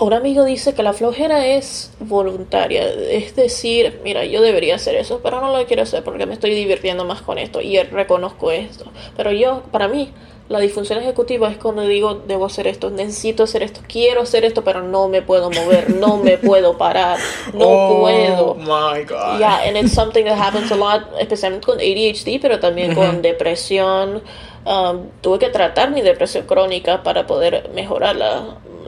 un 0.00 0.12
amigo 0.14 0.44
dice 0.44 0.74
que 0.74 0.82
la 0.82 0.92
flojera 0.92 1.46
es 1.46 1.92
voluntaria, 2.00 2.84
es 2.88 3.36
decir, 3.36 4.00
mira, 4.02 4.24
yo 4.24 4.40
debería 4.40 4.76
hacer 4.76 4.94
eso, 4.94 5.20
pero 5.22 5.40
no 5.40 5.56
lo 5.56 5.66
quiero 5.66 5.82
hacer 5.82 6.02
porque 6.02 6.26
me 6.26 6.34
estoy 6.34 6.54
divirtiendo 6.54 7.04
más 7.04 7.22
con 7.22 7.38
esto 7.38 7.60
y 7.60 7.78
reconozco 7.82 8.50
esto. 8.50 8.86
Pero 9.16 9.32
yo, 9.32 9.62
para 9.70 9.88
mí, 9.88 10.10
la 10.48 10.58
disfunción 10.58 10.98
ejecutiva 10.98 11.48
es 11.50 11.58
cuando 11.58 11.82
digo, 11.82 12.14
debo 12.26 12.46
hacer 12.46 12.66
esto, 12.66 12.90
necesito 12.90 13.44
hacer 13.44 13.62
esto, 13.62 13.82
quiero 13.86 14.22
hacer 14.22 14.44
esto, 14.44 14.64
pero 14.64 14.82
no 14.82 15.08
me 15.08 15.22
puedo 15.22 15.50
mover, 15.50 15.90
no 15.90 16.16
me 16.16 16.38
puedo 16.38 16.76
parar, 16.76 17.18
no 17.52 17.66
oh, 17.68 18.00
puedo. 18.00 18.54
my 18.56 19.04
God. 19.04 19.38
Yeah, 19.38 19.60
and 19.68 19.76
it's 19.76 19.92
something 19.92 20.24
that 20.24 20.36
happens 20.36 20.72
a 20.72 20.76
lot, 20.76 21.02
especialmente 21.20 21.66
con 21.66 21.78
ADHD, 21.78 22.40
pero 22.40 22.58
también 22.58 22.94
con 22.94 23.22
depresión. 23.22 24.22
Um, 24.64 25.08
tuve 25.22 25.38
que 25.38 25.48
tratar 25.50 25.90
mi 25.90 26.02
depresión 26.02 26.46
crónica 26.46 27.02
para 27.02 27.26
poder 27.26 27.70
mejorar 27.74 28.16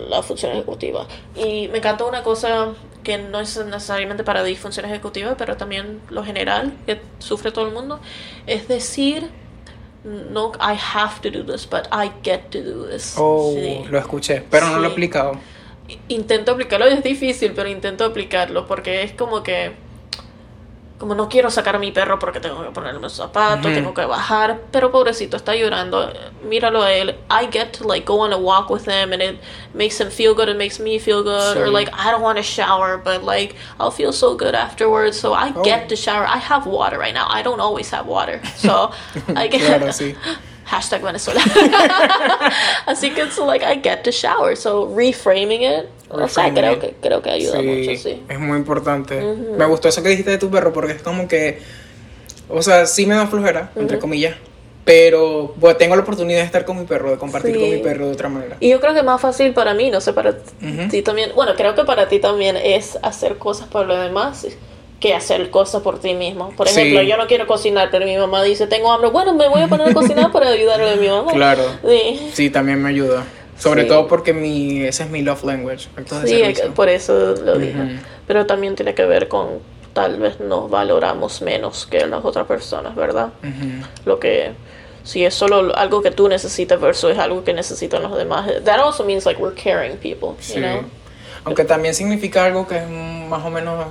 la, 0.08 0.22
función 0.22 0.52
ejecutiva. 0.52 1.06
Y 1.34 1.68
me 1.68 1.78
encantó 1.78 2.08
una 2.08 2.22
cosa 2.22 2.74
que 3.02 3.18
no 3.18 3.40
es 3.40 3.56
necesariamente 3.64 4.24
para 4.24 4.42
disfunción 4.44 4.86
ejecutiva, 4.86 5.36
pero 5.36 5.56
también 5.56 6.00
lo 6.10 6.24
general 6.24 6.72
que 6.86 7.00
sufre 7.18 7.52
todo 7.52 7.66
el 7.66 7.72
mundo, 7.72 8.00
es 8.46 8.68
decir, 8.68 9.30
no, 10.04 10.52
I 10.60 10.76
have 10.94 11.20
to 11.22 11.30
do 11.30 11.44
this, 11.44 11.68
but 11.68 11.86
I 11.92 12.10
get 12.22 12.50
to 12.50 12.60
do 12.62 12.88
this. 12.88 13.14
Oh, 13.16 13.52
Sí. 13.54 13.84
lo 13.88 13.98
escuché, 13.98 14.44
pero 14.50 14.68
no 14.68 14.78
lo 14.78 14.88
he 14.88 14.92
aplicado. 14.92 15.38
Intento 16.08 16.52
aplicarlo, 16.52 16.86
es 16.86 17.02
difícil, 17.02 17.52
pero 17.54 17.68
intento 17.68 18.04
aplicarlo 18.04 18.66
porque 18.66 19.02
es 19.02 19.12
como 19.12 19.42
que 19.42 19.72
como 21.02 21.16
no 21.16 21.28
quiero 21.28 21.50
sacar 21.50 21.74
a 21.74 21.80
mi 21.80 21.90
perro 21.90 22.16
porque 22.20 22.38
tengo 22.38 22.62
que 22.62 22.70
ponerle 22.70 23.00
los 23.00 23.12
zapatos, 23.12 23.66
Ujú. 23.66 23.74
tengo 23.74 23.92
que 23.92 24.04
bajar, 24.04 24.60
pero 24.70 24.92
pobrecito 24.92 25.36
está 25.36 25.56
llorando. 25.56 26.12
Míralo 26.44 26.80
a 26.80 26.92
él. 26.92 27.16
I 27.28 27.48
get 27.50 27.72
to 27.78 27.84
like 27.88 28.06
go 28.06 28.20
on 28.20 28.32
a 28.32 28.36
walk 28.38 28.70
with 28.70 28.86
him 28.86 29.12
and 29.12 29.20
it 29.20 29.40
makes 29.74 30.00
him 30.00 30.10
feel 30.12 30.32
good, 30.32 30.48
it 30.48 30.56
makes 30.56 30.78
me 30.78 31.00
feel 31.00 31.24
good 31.24 31.56
or 31.56 31.66
Sí. 31.66 31.72
like 31.72 31.90
I 31.92 32.12
don't 32.12 32.22
want 32.22 32.36
to 32.38 32.44
shower, 32.44 32.98
but 33.02 33.24
like 33.24 33.56
I'll 33.80 33.90
feel 33.90 34.12
so 34.12 34.36
good 34.36 34.54
afterwards. 34.54 35.18
So 35.18 35.32
I 35.34 35.52
Oh. 35.56 35.62
get 35.64 35.88
to 35.88 35.96
shower. 35.96 36.24
I 36.24 36.38
have 36.38 36.66
water 36.66 36.98
right 37.00 37.12
now. 37.12 37.26
I 37.28 37.42
don't 37.42 37.58
always 37.60 37.90
have 37.90 38.06
water. 38.06 38.40
So 38.54 38.92
I 39.34 39.48
get 39.48 39.60
Claro, 39.62 39.88
sí. 39.90 40.14
Hashtag 40.64 41.02
Venezuela. 41.02 41.40
Así 42.86 43.10
que 43.10 43.22
it's 43.22 43.38
like 43.38 43.64
I 43.64 43.80
get 43.82 44.02
to 44.04 44.10
shower. 44.10 44.56
So 44.56 44.86
reframing 44.94 45.62
it. 45.62 45.86
o 46.10 46.28
sea, 46.28 46.52
creo 46.52 46.78
que, 46.78 46.94
creo 47.00 47.22
que 47.22 47.30
ayuda 47.30 47.60
Sí, 47.60 47.66
mucho, 47.66 48.02
sí. 48.02 48.22
es 48.28 48.38
muy 48.38 48.58
importante. 48.58 49.20
Me 49.20 49.64
gustó 49.66 49.88
eso 49.88 50.02
que 50.02 50.10
dijiste 50.10 50.30
de 50.30 50.38
tu 50.38 50.50
perro 50.50 50.72
porque 50.72 50.92
es 50.92 51.02
como 51.02 51.26
que, 51.26 51.58
o 52.48 52.62
sea, 52.62 52.86
sí 52.86 53.06
me 53.06 53.14
da 53.14 53.26
flojera, 53.26 53.70
entre 53.76 53.98
comillas, 53.98 54.36
pero 54.84 55.54
bueno, 55.56 55.76
tengo 55.78 55.96
la 55.96 56.02
oportunidad 56.02 56.40
de 56.40 56.44
estar 56.46 56.64
con 56.64 56.78
mi 56.78 56.84
perro, 56.84 57.10
de 57.10 57.16
compartir 57.16 57.54
Sí. 57.54 57.60
con 57.60 57.70
mi 57.70 57.78
perro 57.78 58.06
de 58.06 58.12
otra 58.12 58.28
manera. 58.28 58.56
Y 58.60 58.68
yo 58.68 58.80
creo 58.80 58.92
que 58.94 59.02
más 59.02 59.20
fácil 59.20 59.52
para 59.54 59.72
mí, 59.74 59.90
no 59.90 60.00
sé, 60.00 60.12
para 60.12 60.30
Ujú. 60.30 60.88
ti 60.90 61.02
también. 61.02 61.32
Bueno, 61.34 61.52
creo 61.56 61.74
que 61.74 61.84
para 61.84 62.08
ti 62.08 62.18
también 62.18 62.56
es 62.56 62.98
hacer 63.02 63.38
cosas 63.38 63.68
por 63.68 63.86
los 63.86 63.98
demás 63.98 64.46
que 65.02 65.12
hacer 65.14 65.50
cosas 65.50 65.82
por 65.82 65.98
ti 65.98 66.14
mismo. 66.14 66.50
Por 66.56 66.68
Sí. 66.68 66.80
ejemplo, 66.80 67.02
yo 67.02 67.16
no 67.18 67.26
quiero 67.26 67.46
cocinar, 67.46 67.88
pero 67.90 68.06
mi 68.06 68.16
mamá 68.16 68.42
dice, 68.42 68.66
tengo 68.68 68.90
hambre. 68.92 69.10
Bueno, 69.10 69.34
me 69.34 69.48
voy 69.48 69.60
a 69.60 69.66
poner 69.68 69.88
a 69.88 69.92
cocinar 69.94 70.32
para 70.32 70.48
ayudarle 70.48 70.92
a 70.92 70.96
mi 70.96 71.08
mamá. 71.08 71.32
Claro. 71.32 71.64
Sí. 71.86 72.30
Sí, 72.32 72.50
también 72.50 72.80
me 72.82 72.88
ayuda. 72.90 73.24
Sobre 73.58 73.82
Sí. 73.82 73.88
todo 73.88 74.08
porque 74.08 74.32
mi, 74.32 74.82
ese 74.84 75.02
es 75.02 75.10
mi 75.10 75.20
love 75.22 75.44
language, 75.44 75.88
Sí, 76.24 76.42
por 76.74 76.88
eso 76.88 77.34
lo 77.44 77.58
dije. 77.58 77.78
Ujú. 77.78 77.90
Pero 78.26 78.46
también 78.46 78.74
tiene 78.76 78.94
que 78.94 79.04
ver 79.04 79.28
con 79.28 79.58
tal 79.92 80.18
vez 80.18 80.40
nos 80.40 80.70
valoramos 80.70 81.42
menos 81.42 81.84
que 81.86 82.06
las 82.06 82.24
otras 82.24 82.46
personas, 82.46 82.94
¿verdad? 82.96 83.28
Ujú. 83.42 83.86
Lo 84.06 84.18
que 84.18 84.52
si 85.04 85.24
es 85.24 85.34
solo 85.34 85.76
algo 85.76 86.00
que 86.00 86.10
tú 86.12 86.28
necesitas 86.28 86.80
versus 86.80 87.18
algo 87.18 87.42
que 87.44 87.52
necesitan 87.52 88.02
los 88.02 88.16
demás. 88.16 88.48
That 88.64 88.78
also 88.80 89.04
means 89.04 89.26
like 89.26 89.40
we're 89.42 89.54
caring 89.54 89.96
people, 89.96 90.30
Sí. 90.40 90.54
you 90.54 90.60
know? 90.60 90.80
Aunque 91.44 91.64
también 91.64 91.94
significa 91.94 92.44
algo 92.44 92.66
que 92.68 92.76
es 92.78 92.88
más 92.88 93.44
o 93.44 93.50
menos 93.50 93.86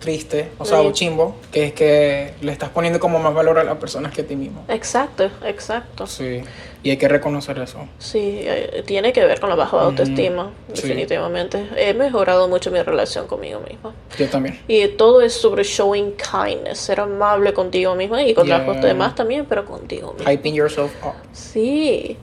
triste, 0.00 0.50
o 0.58 0.64
sea, 0.64 0.80
Sí. 0.80 0.86
o 0.86 0.92
chimbo, 0.92 1.36
que 1.52 1.66
es 1.66 1.72
que 1.72 2.34
le 2.40 2.50
estás 2.52 2.70
poniendo 2.70 2.98
como 2.98 3.18
más 3.18 3.32
valor 3.34 3.58
a 3.58 3.64
las 3.64 3.76
personas 3.76 4.12
que 4.12 4.22
a 4.22 4.26
ti 4.26 4.34
mismo. 4.36 4.64
Exacto, 4.68 5.30
exacto. 5.44 6.06
Sí, 6.06 6.42
y 6.86 6.90
hay 6.90 6.96
que 6.98 7.08
reconocer 7.08 7.58
eso. 7.58 7.78
Sí, 7.98 8.38
eh, 8.42 8.84
tiene 8.86 9.12
que 9.12 9.24
ver 9.24 9.40
con 9.40 9.48
la 9.50 9.56
baja 9.56 9.80
autoestima, 9.80 10.52
Sí. 10.72 10.82
definitivamente. 10.82 11.68
He 11.76 11.94
mejorado 11.94 12.46
mucho 12.46 12.70
mi 12.70 12.80
relación 12.80 13.26
conmigo 13.26 13.60
misma. 13.68 13.92
Yo 14.16 14.28
también. 14.28 14.60
Y 14.68 14.86
todo 14.88 15.20
es 15.20 15.32
sobre 15.32 15.64
showing 15.64 16.12
kindness, 16.16 16.78
ser 16.78 17.00
amable 17.00 17.52
contigo 17.52 17.96
misma 17.96 18.22
y 18.22 18.34
con 18.34 18.46
Yeah. 18.46 18.58
los 18.64 18.80
demás 18.80 19.16
también, 19.16 19.46
pero 19.46 19.64
contigo 19.66 20.12
misma. 20.12 20.30
Hyping 20.30 20.54
yourself 20.54 20.92
up. 21.04 21.14
Sí. 21.32 22.16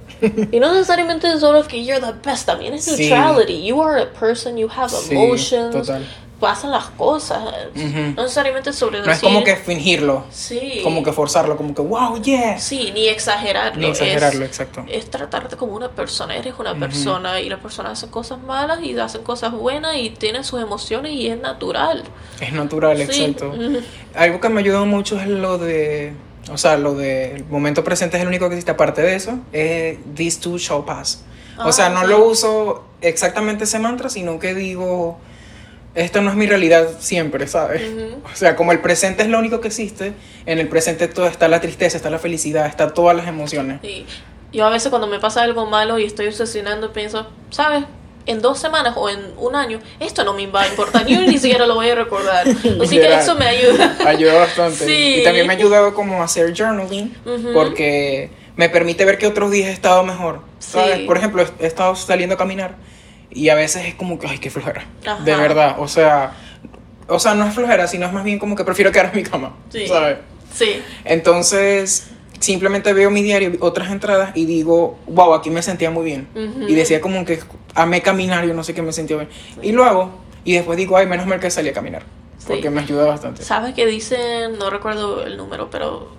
y 0.52 0.60
no 0.62 0.72
necesariamente 0.74 1.38
solo 1.38 1.68
que 1.68 1.84
you're 1.84 2.00
the 2.00 2.14
best, 2.24 2.46
también 2.46 2.74
es 2.76 2.86
Sí. 2.86 3.10
neutrality. 3.10 3.66
You 3.66 3.82
are 3.84 4.02
a 4.04 4.06
person, 4.14 4.56
you 4.56 4.70
have 4.74 4.90
Sí, 4.90 5.14
emotions. 5.14 5.76
total. 5.76 6.06
Pasan 6.44 6.72
las 6.72 6.88
cosas. 6.88 7.42
Ujú. 7.74 8.14
No 8.18 8.24
necesariamente 8.24 8.74
sobre 8.74 9.00
No 9.02 9.10
es 9.10 9.20
como 9.22 9.46
que 9.46 9.56
fingirlo, 9.56 10.26
Sí. 10.30 10.82
como 10.84 11.02
que 11.02 11.14
forzarlo, 11.14 11.56
como 11.56 11.74
que 11.74 11.82
wow, 11.82 12.22
yes. 12.22 12.62
Sí, 12.62 12.92
ni 12.94 13.08
exagerarlo. 13.08 13.80
Ni 13.80 13.88
exagerarlo, 13.92 14.44
es, 14.44 14.50
exacto. 14.50 14.84
es 14.90 15.10
tratarte 15.10 15.56
como 15.56 15.72
una 15.74 15.90
persona. 15.90 16.36
Eres 16.36 16.56
una 16.60 16.76
persona 16.78 17.40
y 17.40 17.48
las 17.48 17.62
personas 17.62 17.94
hacen 17.94 18.10
cosas 18.10 18.40
malas 18.44 18.80
y 18.84 18.98
hacen 19.00 19.24
cosas 19.24 19.54
buenas 19.54 19.96
y 19.96 20.10
tienen 20.10 20.44
sus 20.44 20.62
emociones 20.62 21.14
y 21.14 21.28
es 21.30 21.40
natural. 21.40 22.04
Es 22.42 22.52
natural, 22.52 22.98
Sí. 23.10 23.24
exacto. 23.24 23.54
Algo 24.16 24.42
que 24.42 24.50
me 24.50 24.60
ayudado 24.60 24.86
mucho 24.86 25.18
es 25.22 25.28
lo 25.30 25.58
de, 25.58 26.12
o 26.52 26.58
sea, 26.58 26.76
lo 26.78 26.94
de 26.94 27.36
el 27.38 27.46
momento 27.46 27.86
presente 27.86 28.18
es 28.18 28.22
el 28.24 28.28
único 28.28 28.50
que 28.50 28.56
existe. 28.56 28.72
Aparte 28.72 29.02
de 29.02 29.16
eso, 29.16 29.40
es 29.54 29.98
these 30.14 30.42
two 30.42 30.58
shall 30.58 30.84
pass. 30.84 31.24
O 31.58 31.70
Ah, 31.70 31.72
sea, 31.72 31.88
no 31.88 32.02
sí. 32.02 32.08
lo 32.08 32.26
uso 32.26 32.84
exactamente 33.00 33.64
ese 33.64 33.80
mantra, 33.80 34.10
sino 34.10 34.40
que 34.40 34.54
digo, 34.54 35.20
esto 35.96 36.22
no 36.22 36.30
es 36.32 36.36
mi 36.36 36.48
realidad 36.48 36.88
siempre, 37.00 37.48
¿sabes? 37.48 37.82
Ujú. 37.92 38.22
O 38.32 38.36
sea, 38.36 38.56
como 38.56 38.72
el 38.72 38.80
presente 38.80 39.24
es 39.24 39.30
lo 39.30 39.38
único 39.40 39.62
que 39.62 39.68
existe, 39.68 40.14
en 40.46 40.60
el 40.60 40.68
presente 40.68 41.08
todo 41.08 41.28
está 41.28 41.48
la 41.48 41.62
tristeza, 41.62 41.98
está 41.98 42.10
la 42.10 42.20
felicidad, 42.20 42.66
está 42.66 42.94
todas 42.94 43.16
las 43.16 43.28
emociones. 43.28 43.80
Sí. 43.84 44.06
Yo 44.52 44.66
a 44.66 44.70
veces 44.70 44.90
cuando 44.90 45.08
me 45.08 45.20
pasa 45.20 45.42
algo 45.44 45.66
malo 45.66 46.00
y 46.00 46.06
estoy 46.06 46.28
obsesionando, 46.28 46.94
pienso, 46.94 47.28
¿sabes? 47.50 47.86
En 48.26 48.42
dos 48.42 48.58
semanas 48.58 48.94
o 48.96 49.10
en 49.10 49.20
un 49.38 49.56
año, 49.56 49.80
esto 50.00 50.24
no 50.24 50.34
me 50.34 50.48
va 50.48 50.62
a 50.64 50.68
importar, 50.68 51.06
yo 51.06 51.20
ni 51.22 51.38
siquiera 51.40 51.68
lo 51.68 51.76
voy 51.76 51.90
a 51.90 51.96
recordar. 51.96 52.48
Así 52.82 52.98
que 52.98 53.14
eso 53.14 53.36
me 53.36 53.46
ayuda. 53.48 53.98
Ayuda 54.06 54.34
bastante. 54.36 54.86
Sí. 54.86 55.16
Y 55.20 55.24
también 55.24 55.46
me 55.46 55.54
ha 55.54 55.58
ayudado 55.58 55.94
como 55.94 56.22
a 56.22 56.26
hacer 56.26 56.54
journaling, 56.58 57.16
Ujú. 57.26 57.54
porque 57.54 58.32
me 58.56 58.70
permite 58.70 59.06
ver 59.06 59.18
que 59.18 59.28
otros 59.28 59.52
días 59.52 59.70
he 59.70 59.74
estado 59.74 60.04
mejor. 60.04 60.42
¿Sabes? 60.60 60.98
Sí. 61.00 61.04
Por 61.06 61.18
ejemplo, 61.18 61.46
he 61.60 61.68
estado 61.68 61.96
saliendo 61.96 62.36
a 62.36 62.38
caminar 62.38 62.76
Y 63.34 63.50
a 63.50 63.56
veces 63.56 63.86
es 63.86 63.96
como 63.96 64.20
que, 64.20 64.28
ay, 64.28 64.38
qué 64.40 64.50
flojera. 64.50 64.86
Ajá. 65.06 65.24
De 65.24 65.36
verdad, 65.36 65.76
o 65.80 65.88
sea, 65.88 66.34
o 67.08 67.20
sea, 67.20 67.34
no 67.34 67.46
es 67.48 67.54
flojera, 67.54 67.88
sino 67.88 68.06
es 68.06 68.14
más 68.14 68.24
bien 68.24 68.40
como 68.40 68.56
que 68.56 68.64
prefiero 68.64 68.92
quedar 68.92 69.08
en 69.08 69.16
mi 69.16 69.24
cama, 69.24 69.56
Sí. 69.70 69.88
¿sabes? 69.88 70.18
Sí. 70.54 70.82
Entonces, 71.04 72.08
simplemente 72.40 72.94
veo 72.94 73.10
mi 73.10 73.24
diario, 73.24 73.54
otras 73.62 73.90
entradas 73.92 74.32
y 74.36 74.46
digo, 74.46 75.00
wow, 75.08 75.34
aquí 75.34 75.50
me 75.50 75.62
sentía 75.62 75.90
muy 75.90 76.06
bien. 76.06 76.28
Y 76.68 76.76
decía 76.76 77.02
como 77.02 77.26
que 77.26 77.40
amé 77.74 78.02
caminar, 78.02 78.46
yo 78.46 78.54
no 78.54 78.64
sé 78.64 78.74
qué 78.74 78.82
me 78.82 78.94
sentía 78.94 79.18
bien. 79.18 79.30
Y 79.62 79.72
lo 79.72 79.84
hago 79.84 80.12
y 80.44 80.54
después 80.54 80.78
digo, 80.78 80.96
ay, 80.98 81.08
menos 81.08 81.26
mal 81.26 81.40
que 81.40 81.50
salí 81.50 81.70
a 81.70 81.74
caminar. 81.74 82.04
Sí. 82.38 82.46
Porque 82.50 82.70
me 82.70 82.82
ayuda 82.82 83.06
bastante. 83.06 83.42
¿Sabes 83.44 83.74
que 83.74 83.86
dicen? 83.86 84.60
No 84.60 84.70
recuerdo 84.70 85.26
el 85.26 85.38
número, 85.38 85.70
pero 85.70 86.10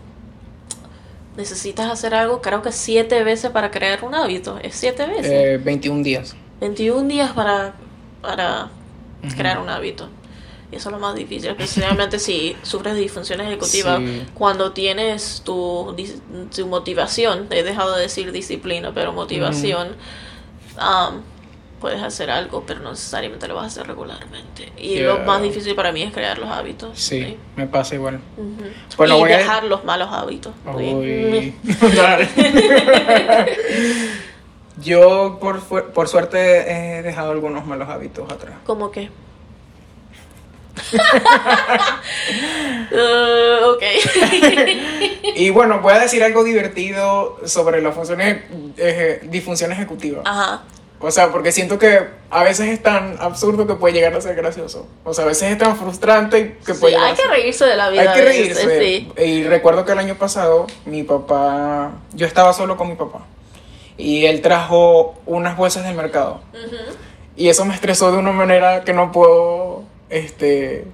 necesitas 1.37 1.91
hacer 1.91 2.15
algo, 2.15 2.41
creo 2.41 2.63
que 2.63 2.73
siete 2.73 3.23
veces 3.25 3.51
para 3.51 3.71
crear 3.71 4.05
un 4.05 4.15
hábito. 4.15 4.59
¿Es 4.63 4.75
siete 4.77 5.07
veces? 5.07 5.27
Eh, 5.31 5.61
21 5.63 6.03
días. 6.03 6.35
21 6.69 7.09
días 7.09 7.33
para, 7.33 7.75
para 8.23 8.69
crear 9.37 9.59
un 9.59 9.69
hábito. 9.69 10.09
Y 10.73 10.77
eso 10.77 10.89
es 10.89 10.95
lo 10.95 10.99
más 10.99 11.15
difícil, 11.15 11.51
especialmente 11.51 12.19
si 12.19 12.57
sufres 12.63 12.95
de 12.95 13.01
disfunción 13.01 13.39
ejecutiva. 13.43 13.99
Sí. 13.99 14.27
Cuando 14.33 14.73
tienes 14.73 15.43
tu, 15.45 15.95
tu 16.55 16.67
motivación, 16.67 17.49
he 17.51 17.63
dejado 17.63 17.95
de 17.97 18.03
decir 18.03 18.33
disciplina, 18.33 18.93
pero 18.95 19.13
motivación, 19.13 19.89
um, 20.79 21.21
puedes 21.81 22.03
hacer 22.03 22.31
algo, 22.31 22.65
pero 22.67 22.81
no 22.81 22.93
necesariamente 22.93 23.47
lo 23.47 23.57
vas 23.57 23.65
a 23.65 23.67
hacer 23.67 23.87
regularmente. 23.87 24.73
Y 24.79 25.01
lo 25.01 25.17
Yeah. 25.17 25.25
más 25.27 25.43
difícil 25.43 25.75
para 25.75 25.93
mí 25.93 26.03
es 26.03 26.15
crear 26.15 26.39
los 26.39 26.49
hábitos. 26.49 26.99
Sí, 26.99 27.37
me 27.57 27.67
pasa 27.67 27.95
igual. 27.95 28.21
Ujú. 28.39 28.65
Bueno, 28.97 29.19
y 29.19 29.21
voy 29.21 29.33
a- 29.33 29.37
dejar 29.39 29.65
los 29.65 29.85
malos 29.85 30.09
hábitos. 30.11 30.55
¿sí? 30.79 30.95
Uy. 30.95 31.55
Dale. 31.95 32.27
Yo, 34.79 35.39
por, 35.41 35.61
por 35.93 36.09
suerte, 36.09 36.99
he 36.99 37.03
dejado 37.03 37.31
algunos 37.33 37.65
malos 37.67 37.89
hábitos 37.89 38.31
atrás. 38.31 38.55
¿Cómo 38.65 38.91
que? 38.91 39.09
Eh, 42.91 43.59
ok. 43.65 43.83
Y 45.37 45.51
bueno, 45.51 45.81
voy 45.81 45.93
a 45.95 45.99
decir 45.99 46.23
algo 46.23 46.45
divertido 46.45 47.39
sobre 47.45 47.83
las 47.83 47.95
funciones, 47.95 48.43
eje- 48.77 49.21
disfunción 49.23 49.73
ejecutiva. 49.73 50.23
Ajá. 50.25 50.63
O 51.01 51.11
sea, 51.11 51.33
porque 51.33 51.51
siento 51.53 51.79
que 51.79 52.07
a 52.31 52.45
veces 52.45 52.69
es 52.69 52.83
tan 52.83 53.17
absurdo 53.21 53.67
que 53.67 53.75
puede 53.75 53.95
llegar 53.95 54.15
a 54.15 54.21
ser 54.21 54.37
gracioso. 54.37 54.87
O 55.03 55.13
sea, 55.13 55.25
a 55.25 55.29
veces 55.29 55.51
es 55.51 55.59
tan 55.59 55.77
frustrante 55.77 56.57
que 56.65 56.73
Sí, 56.75 56.81
puede 56.81 56.93
llegar 56.95 57.07
hay 57.09 57.13
a 57.13 57.17
que 57.17 57.23
ser- 57.23 57.31
reírse 57.31 57.65
de 57.67 57.77
la 57.77 57.91
vida. 57.91 58.01
Hay 58.03 58.09
que 58.17 58.23
veces, 58.23 58.65
reírse. 58.65 59.11
Sí. 59.17 59.23
Y 59.23 59.43
recuerdo 59.45 59.85
que 59.85 59.93
el 59.93 59.99
año 59.99 60.15
pasado 60.15 60.67
mi 60.87 61.03
papá, 61.03 61.93
yo 62.15 62.27
estaba 62.27 62.53
solo 62.53 62.77
con 62.77 62.89
mi 62.89 62.95
papá. 62.95 63.27
Y 63.97 64.27
él 64.27 64.41
trajo 64.41 65.15
unas 65.27 65.57
bolsas 65.57 65.85
del 65.85 65.95
mercado. 65.95 66.41
Y 67.37 67.49
eso 67.49 67.65
me 67.65 67.75
estresó 67.75 68.11
de 68.13 68.19
una 68.19 68.33
manera 68.33 68.83
que 68.85 68.93
no 68.93 69.13
puedo, 69.13 69.85
este... 70.11 70.85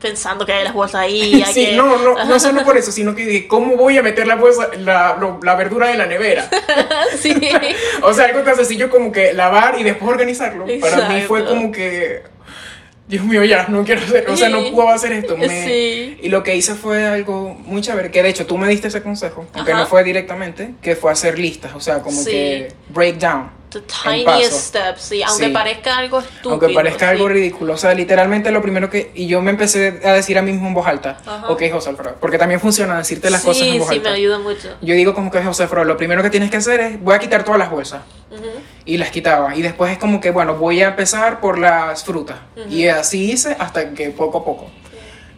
Pensando 0.00 0.44
que 0.44 0.52
hay 0.52 0.64
las 0.64 0.74
bolsas 0.74 1.02
ahí. 1.02 1.44
Sí, 1.52 1.66
que- 1.66 1.76
no, 1.76 1.96
no, 1.98 2.24
no 2.24 2.40
solo 2.40 2.64
por 2.64 2.76
eso, 2.76 2.90
sino 2.90 3.14
que 3.14 3.24
dije, 3.24 3.46
¿cómo 3.48 3.76
voy 3.76 3.96
a 3.98 4.02
meter 4.02 4.26
la 4.26 4.34
bolsa, 4.34 4.68
la, 4.78 5.16
lo- 5.20 5.38
la 5.44 5.54
verdura 5.54 5.92
en 5.92 5.98
la 5.98 6.06
nevera? 6.06 6.48
sí. 7.18 7.34
O 8.02 8.12
sea, 8.12 8.24
algo 8.26 8.40
tan 8.42 8.56
sencillo 8.56 8.90
como 8.90 9.12
que 9.12 9.32
lavar 9.32 9.76
y 9.78 9.84
después 9.84 10.10
organizarlo. 10.10 10.66
Para 10.80 11.08
mí 11.08 11.20
fue 11.22 11.44
como 11.44 11.70
que, 11.70 12.22
Dios 13.12 13.26
mío, 13.26 13.44
ya, 13.44 13.66
no 13.68 13.84
quiero 13.84 14.00
hacer, 14.00 14.24
o 14.30 14.34
sea, 14.38 14.48
no 14.48 14.70
puedo 14.72 14.88
hacer 14.88 15.12
esto. 15.12 15.36
Me- 15.36 15.48
Sí. 15.66 16.16
Y 16.22 16.30
lo 16.30 16.42
que 16.42 16.56
hice 16.56 16.74
fue 16.74 17.04
algo 17.06 17.54
muy 17.66 17.82
chévere, 17.82 18.10
que 18.10 18.22
de 18.22 18.30
hecho 18.30 18.46
tú 18.46 18.56
me 18.56 18.66
diste 18.66 18.88
ese 18.88 19.02
consejo, 19.02 19.44
aunque 19.52 19.72
Ajá. 19.72 19.82
no 19.82 19.86
fue 19.86 20.02
directamente, 20.02 20.70
que 20.80 20.96
fue 20.96 21.12
hacer 21.12 21.38
listas, 21.38 21.74
o 21.74 21.80
sea, 21.80 21.98
como 22.00 22.18
Sí. 22.22 22.30
que 22.30 22.68
breakdown. 22.88 23.50
The 23.72 23.80
tiniest 23.80 24.52
steps, 24.52 25.00
sí. 25.02 25.22
Aunque 25.22 25.46
Sí. 25.46 25.52
parezca 25.52 25.96
algo 25.96 26.20
estúpido. 26.20 26.50
Aunque 26.50 26.68
parezca 26.70 27.08
algo 27.08 27.26
sí. 27.28 27.32
ridículo, 27.34 27.74
o 27.74 27.76
sea, 27.76 27.94
literalmente 27.94 28.50
lo 28.50 28.60
primero 28.62 28.90
que... 28.90 29.10
Y 29.14 29.26
yo 29.26 29.40
me 29.40 29.50
empecé 29.50 30.00
a 30.04 30.12
decir 30.12 30.36
a 30.38 30.42
mí 30.42 30.52
mismo 30.52 30.68
en 30.68 30.74
voz 30.74 30.86
alta, 30.86 31.18
Ajá. 31.26 31.48
ok, 31.48 31.62
José 31.72 31.90
Alfredo, 31.90 32.16
porque 32.20 32.38
también 32.38 32.60
funciona 32.60 32.98
decirte 32.98 33.30
las 33.30 33.40
sí, 33.42 33.46
cosas 33.48 33.66
en 33.66 33.78
voz 33.78 33.88
sí, 33.88 33.94
alta. 33.96 34.10
me 34.10 34.16
ayuda 34.16 34.38
mucho. 34.38 34.68
Yo 34.82 34.94
digo 34.94 35.14
como 35.14 35.30
que 35.30 35.42
José 35.42 35.62
Alfredo, 35.64 35.84
lo 35.84 35.96
primero 35.96 36.22
que 36.22 36.30
tienes 36.30 36.50
que 36.50 36.58
hacer 36.58 36.80
es, 36.80 37.00
voy 37.02 37.14
a 37.14 37.18
quitar 37.18 37.44
todas 37.44 37.58
las 37.58 37.70
bolsas. 37.70 38.02
Ujú. 38.30 38.44
Y 38.84 38.96
las 38.98 39.10
quitaba. 39.10 39.54
Y 39.56 39.62
después 39.62 39.92
es 39.92 39.98
como 39.98 40.20
que, 40.20 40.30
bueno, 40.30 40.54
voy 40.56 40.82
a 40.82 40.88
empezar 40.88 41.40
por 41.40 41.58
las 41.58 42.04
frutas. 42.04 42.36
Y 42.68 42.88
así 42.88 43.30
hice 43.32 43.56
hasta 43.58 43.90
que 43.94 44.10
poco 44.10 44.38
a 44.38 44.44
poco. 44.44 44.70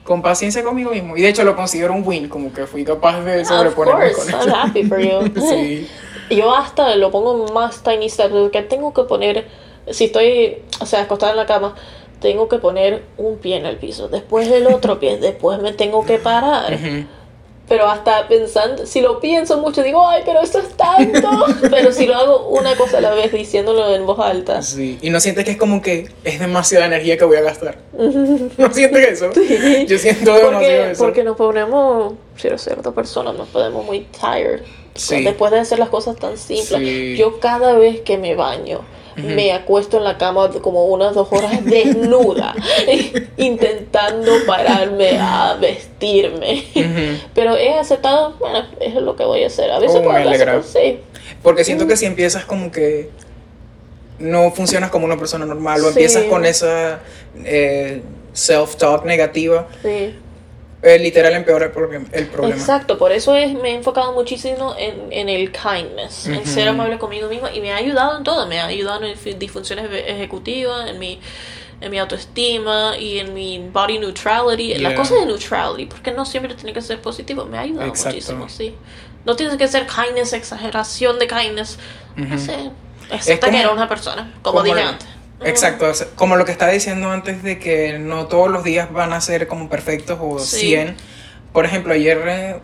Con 0.02 0.20
paciencia 0.22 0.62
conmigo 0.62 0.90
mismo. 0.90 1.16
Y 1.16 1.22
de 1.22 1.28
hecho 1.28 1.44
lo 1.44 1.56
considero 1.56 1.94
un 1.94 2.02
win, 2.06 2.28
como 2.28 2.52
que 2.52 2.66
fui 2.66 2.84
capaz 2.84 3.20
de 3.22 3.44
sobreponerme 3.44 4.12
con 4.12 4.28
I'm 4.28 4.40
eso. 4.40 4.56
happy 4.56 4.84
for 4.84 4.98
you. 5.00 5.32
sí. 5.48 5.88
Yo 6.30 6.54
hasta 6.54 6.94
lo 6.96 7.10
pongo 7.10 7.46
más 7.52 7.82
tiny 7.82 8.08
steps, 8.08 8.30
porque 8.32 8.62
tengo 8.62 8.92
que 8.94 9.02
poner, 9.04 9.46
si 9.90 10.04
estoy, 10.04 10.62
o 10.80 10.86
sea, 10.86 11.02
acostada 11.02 11.32
en 11.32 11.38
la 11.38 11.46
cama, 11.46 11.74
tengo 12.20 12.48
que 12.48 12.58
poner 12.58 13.02
un 13.18 13.36
pie 13.38 13.56
en 13.56 13.66
el 13.66 13.76
piso, 13.76 14.08
después 14.08 14.48
el 14.50 14.66
otro 14.66 14.98
pie, 14.98 15.16
después 15.20 15.60
me 15.60 15.72
tengo 15.72 16.04
que 16.04 16.18
parar. 16.18 16.78
Pero 17.66 17.86
hasta 17.88 18.28
pensando, 18.28 18.84
si 18.84 19.00
lo 19.00 19.20
pienso 19.20 19.56
mucho, 19.58 19.82
digo, 19.82 20.06
ay, 20.06 20.20
pero 20.26 20.42
esto 20.42 20.58
es 20.58 20.68
tanto. 20.76 21.46
pero 21.70 21.92
si 21.92 22.04
lo 22.04 22.14
hago 22.14 22.48
una 22.48 22.76
cosa 22.76 22.98
a 22.98 23.00
la 23.00 23.14
vez, 23.14 23.32
diciéndolo 23.32 23.94
en 23.94 24.04
voz 24.04 24.18
alta. 24.18 24.60
Sí. 24.60 24.98
Y 25.00 25.08
no 25.08 25.18
sientes 25.18 25.46
que 25.46 25.52
es 25.52 25.56
como 25.56 25.80
que 25.80 26.10
es 26.24 26.40
demasiada 26.40 26.84
energía 26.84 27.16
que 27.16 27.24
voy 27.24 27.38
a 27.38 27.40
gastar. 27.40 27.78
¿No 27.94 28.70
sientes 28.70 29.08
eso? 29.08 29.30
Yo 29.32 29.98
siento 29.98 30.34
demasiado 30.34 30.50
Porque, 30.52 30.90
eso. 30.90 31.04
porque 31.04 31.24
nos 31.24 31.36
ponemos, 31.38 32.12
si 32.36 32.48
eres 32.48 32.62
cierta 32.62 32.92
persona, 32.92 33.32
nos 33.32 33.48
ponemos 33.48 33.86
muy 33.86 34.00
tired. 34.00 34.60
Sí. 34.94 35.24
Después 35.24 35.50
de 35.52 35.58
hacer 35.58 35.78
las 35.78 35.88
cosas 35.88 36.16
tan 36.16 36.38
simples. 36.38 36.80
Sí. 36.80 37.16
Yo 37.16 37.40
cada 37.40 37.74
vez 37.74 38.00
que 38.00 38.16
me 38.18 38.34
baño, 38.34 38.80
me 39.16 39.52
acuesto 39.52 39.98
en 39.98 40.04
la 40.04 40.18
cama 40.18 40.50
como 40.60 40.86
unas 40.86 41.14
dos 41.14 41.28
horas 41.30 41.64
desnuda, 41.64 42.54
intentando 43.36 44.32
pararme 44.46 45.18
a 45.20 45.54
vestirme. 45.60 46.64
Pero 47.34 47.56
he 47.56 47.74
aceptado, 47.74 48.34
bueno, 48.38 48.58
eso 48.80 48.98
es 48.98 49.04
lo 49.04 49.16
que 49.16 49.24
voy 49.24 49.44
a 49.44 49.46
hacer. 49.48 49.70
A 49.70 49.78
veces 49.78 50.00
Oh, 50.04 50.10
me 50.10 50.62
sí. 50.62 51.00
Porque 51.42 51.64
siento 51.64 51.86
que 51.86 51.96
si 51.96 52.06
empiezas 52.06 52.44
como 52.44 52.70
que 52.70 53.10
no 54.18 54.50
funcionas 54.52 54.90
como 54.90 55.04
una 55.04 55.16
persona 55.16 55.44
normal 55.44 55.84
o 55.84 55.88
empiezas 55.88 56.24
con 56.24 56.44
esa 56.44 57.00
eh, 57.44 58.02
self-talk 58.32 59.04
negativa, 59.04 59.68
Sí. 59.82 60.14
Eh, 60.84 60.98
literal 60.98 61.32
empeora 61.34 61.66
el, 61.66 61.72
problem- 61.72 62.08
el 62.12 62.26
problema. 62.28 62.54
Exacto, 62.60 62.98
por 62.98 63.10
eso 63.10 63.34
es, 63.34 63.52
me 63.54 63.70
he 63.70 63.74
enfocado 63.74 64.12
muchísimo 64.12 64.74
en, 64.78 65.12
en 65.12 65.28
el 65.28 65.50
kindness, 65.50 66.26
en 66.26 66.46
ser 66.46 66.68
amable 66.68 66.98
conmigo 66.98 67.28
misma 67.28 67.52
y 67.52 67.60
me 67.60 67.72
ha 67.72 67.76
ayudado 67.76 68.18
en 68.18 68.24
todo, 68.24 68.46
me 68.46 68.60
ha 68.60 68.66
ayudado 68.66 69.04
en 69.04 69.38
disfunciones 69.38 69.86
eje- 69.90 70.04
ejecutivas, 70.06 70.88
en 70.90 70.98
mi, 70.98 71.18
en 71.80 71.90
mi 71.90 71.98
autoestima 71.98 72.96
y 72.98 73.18
en 73.18 73.34
mi 73.34 73.58
body 73.72 73.98
neutrality, 73.98 74.72
en 74.74 74.82
las 74.82 74.92
Yeah. 74.92 75.00
cosas 75.00 75.20
de 75.20 75.26
neutrality, 75.26 75.86
porque 75.86 76.12
no 76.12 76.24
siempre 76.24 76.54
tiene 76.54 76.72
que 76.72 76.82
ser 76.82 77.00
positivo, 77.00 77.44
me 77.46 77.58
ha 77.58 77.62
ayudado 77.62 77.88
Exacto. 77.88 78.14
muchísimo, 78.16 78.48
sí. 78.48 78.74
No 79.24 79.34
tiene 79.36 79.56
que 79.56 79.66
ser 79.68 79.86
kindness, 79.86 80.32
exageración 80.34 81.18
de 81.18 81.26
kindness, 81.26 81.78
no 82.16 82.26
Ujú. 82.26 82.38
sé, 82.38 82.70
acepta 83.10 83.46
como- 83.46 83.56
que 83.58 83.62
eres 83.62 83.72
una 83.72 83.88
persona, 83.88 84.34
como, 84.42 84.62
dije 84.62 84.80
el- 84.82 84.86
antes. 84.88 85.08
Exacto, 85.44 85.90
como 86.14 86.36
lo 86.36 86.44
que 86.44 86.52
estaba 86.52 86.72
diciendo 86.72 87.10
antes 87.10 87.42
de 87.42 87.58
que 87.58 87.98
no 87.98 88.26
todos 88.26 88.50
los 88.50 88.64
días 88.64 88.92
van 88.92 89.12
a 89.12 89.20
ser 89.20 89.46
como 89.46 89.68
perfectos 89.68 90.18
o 90.20 90.38
Sí. 90.38 90.68
100. 90.68 90.96
Por 91.52 91.64
ejemplo, 91.64 91.92
ayer 91.92 92.20
eh, 92.26 92.56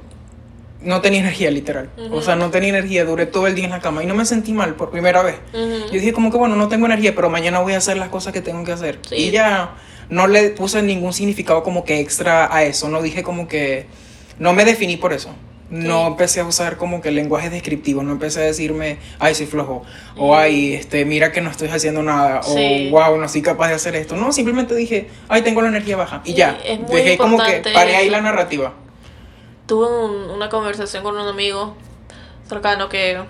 no 0.83 1.01
tenía 1.01 1.21
energía 1.21 1.51
literal. 1.51 1.91
O 2.11 2.23
sea, 2.23 2.37
no 2.37 2.51
tenía 2.51 2.71
energía, 2.71 3.05
duré 3.05 3.27
todo 3.27 3.47
el 3.47 3.55
día 3.55 3.65
en 3.67 3.71
la 3.71 3.81
cama 3.81 4.03
y 4.03 4.07
no 4.07 4.15
me 4.15 4.25
sentí 4.25 4.53
mal 4.53 4.75
por 4.75 4.91
primera 4.91 5.23
vez. 5.23 5.37
Ujú. 5.53 5.87
Yo 5.87 5.93
dije 5.93 6.13
como 6.13 6.31
que 6.31 6.39
bueno, 6.39 6.57
no 6.57 6.69
tengo 6.69 6.87
energía, 6.87 7.15
pero 7.15 7.29
mañana 7.31 7.61
voy 7.61 7.75
a 7.75 7.79
hacer 7.79 7.97
las 7.97 8.09
cosas 8.09 8.33
que 8.33 8.41
tengo 8.41 8.65
que 8.65 8.73
hacer. 8.73 8.99
Sí. 9.09 9.15
Y 9.17 9.31
ya 9.31 9.75
no 10.09 10.27
le 10.27 10.51
puse 10.51 10.83
ningún 10.83 11.13
significado 11.13 11.63
como 11.63 11.85
que 11.85 12.01
extra 12.01 12.53
a 12.55 12.65
eso, 12.65 12.89
no 12.89 13.01
dije 13.03 13.23
como 13.23 13.47
que 13.47 13.87
no 14.39 14.53
me 14.55 14.65
definí 14.65 14.97
por 14.97 15.13
eso. 15.13 15.31
No 15.71 16.09
empecé 16.09 16.41
a 16.41 16.45
usar 16.45 16.77
como 16.77 17.01
que 17.01 17.13
lenguaje 17.13 17.49
descriptivo, 17.49 18.03
no 18.03 18.11
empecé 18.13 18.41
a 18.41 18.43
decirme, 18.43 18.99
ay, 19.21 19.35
soy 19.37 19.47
flojo, 19.47 19.83
o 20.17 20.35
ay, 20.37 20.75
este, 20.75 21.05
mira 21.05 21.31
que 21.31 21.41
no 21.41 21.49
estoy 21.49 21.69
haciendo 21.69 22.03
nada, 22.03 22.43
Sí. 22.43 22.89
o 22.89 22.99
wow, 22.99 23.17
no 23.17 23.29
soy 23.29 23.41
capaz 23.43 23.69
de 23.69 23.75
hacer 23.75 23.95
esto. 23.95 24.17
No, 24.17 24.33
simplemente 24.33 24.75
dije, 24.75 25.09
ay, 25.29 25.43
tengo 25.43 25.63
la 25.63 25.69
energía 25.69 25.97
baja. 25.97 26.23
Y 26.25 26.31
Sí, 26.33 26.37
ya, 26.39 26.59
es 26.65 26.81
muy 26.81 26.97
dejé 26.97 27.17
como 27.17 27.37
que, 27.39 27.43
importante 27.45 27.73
paré 27.73 27.95
ahí 27.97 28.07
eso. 28.07 28.13
la 28.13 28.21
narrativa. 28.21 28.73
tuve 29.67 29.87
un- 29.87 30.31
una 30.31 30.49
conversación 30.49 31.05
con 31.05 31.17
un 31.17 31.29
amigo 31.29 31.77
cercano 32.49 32.89
que, 32.89 33.21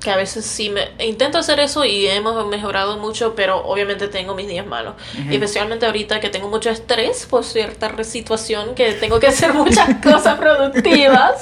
que 0.00 0.10
a 0.10 0.16
veces 0.16 0.44
sí 0.44 0.70
me 0.70 0.88
intento 1.04 1.38
hacer 1.38 1.58
eso 1.58 1.84
y 1.84 2.06
hemos 2.06 2.46
mejorado 2.46 2.96
mucho, 2.98 3.34
pero 3.34 3.66
obviamente 3.66 4.06
tengo 4.08 4.34
mis 4.34 4.46
días 4.46 4.66
malos. 4.66 4.94
Y 5.28 5.34
especialmente 5.34 5.86
ahorita 5.86 6.20
que 6.20 6.28
tengo 6.28 6.48
mucho 6.48 6.70
estrés 6.70 7.26
por 7.26 7.42
cierta 7.44 8.04
situación, 8.04 8.74
que 8.74 8.92
tengo 8.92 9.18
que 9.18 9.26
hacer 9.26 9.52
muchas 9.54 9.96
cosas 10.02 10.38
productivas. 10.38 11.40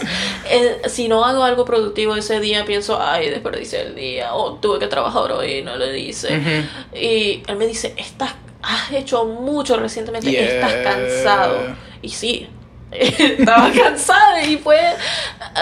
Eh, 0.48 0.80
si 0.86 1.08
no 1.08 1.24
hago 1.24 1.42
algo 1.44 1.64
productivo 1.64 2.16
ese 2.16 2.40
día, 2.40 2.64
pienso, 2.64 3.02
ay, 3.02 3.28
desperdicié 3.28 3.82
el 3.82 3.94
día, 3.96 4.34
o 4.34 4.54
tuve 4.54 4.78
que 4.78 4.86
trabajar 4.86 5.32
hoy 5.32 5.62
no 5.62 5.76
lo 5.76 5.94
hice. 5.94 6.38
Ujú. 6.38 6.96
Y 6.98 7.42
él 7.46 7.56
me 7.56 7.66
dice, 7.66 7.92
estás, 7.98 8.34
has 8.62 8.92
hecho 8.92 9.24
mucho 9.26 9.76
recientemente, 9.76 10.30
Yeah. 10.30 10.44
estás 10.44 10.74
cansado. 10.94 11.58
Y 12.00 12.08
sí, 12.08 12.48
estaba 12.92 13.70
cansada 13.72 14.42
y 14.42 14.56
fue 14.56 14.78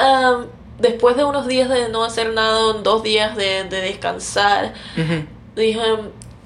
um, 0.00 0.46
después 0.82 1.16
de 1.16 1.24
unos 1.24 1.46
días 1.46 1.68
de 1.70 1.88
no 1.88 2.04
hacer 2.04 2.32
nada, 2.34 2.74
dos 2.82 3.02
días 3.02 3.36
de, 3.36 3.64
de 3.64 3.80
descansar, 3.80 4.74
dije, 5.56 5.80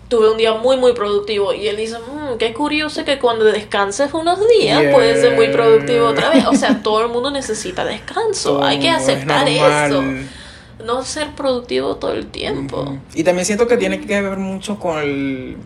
tuve 0.09 0.31
un 0.31 0.37
día 0.37 0.55
muy, 0.55 0.77
muy 0.77 0.93
productivo. 0.93 1.53
Y 1.53 1.67
él 1.67 1.77
dice, 1.77 1.97
mmm, 1.99 2.37
qué 2.39 2.53
curioso 2.55 3.05
que 3.05 3.19
cuando 3.19 3.45
descanses 3.45 4.15
unos 4.15 4.39
días 4.49 4.81
Yeah. 4.83 4.93
puedes 4.93 5.21
ser 5.21 5.35
muy 5.35 5.49
productivo 5.49 6.07
otra 6.09 6.31
vez. 6.31 6.47
O 6.47 6.55
sea, 6.55 6.81
todo 6.85 7.03
el 7.05 7.09
mundo 7.11 7.31
necesita 7.31 7.85
descanso. 7.85 8.63
Hay 8.63 8.79
que 8.79 8.89
es 8.89 8.95
aceptar 8.97 9.49
eso. 9.49 10.03
No 10.85 11.03
ser 11.05 11.31
productivo 11.35 11.97
todo 11.97 12.13
el 12.13 12.27
tiempo. 12.27 12.99
Y 13.15 13.25
también 13.25 13.47
siento 13.47 13.67
que 13.67 13.77
tiene 13.79 14.01
que 14.01 14.21
ver 14.23 14.37
mucho 14.37 14.79
con 14.79 14.99
el- 14.99 15.57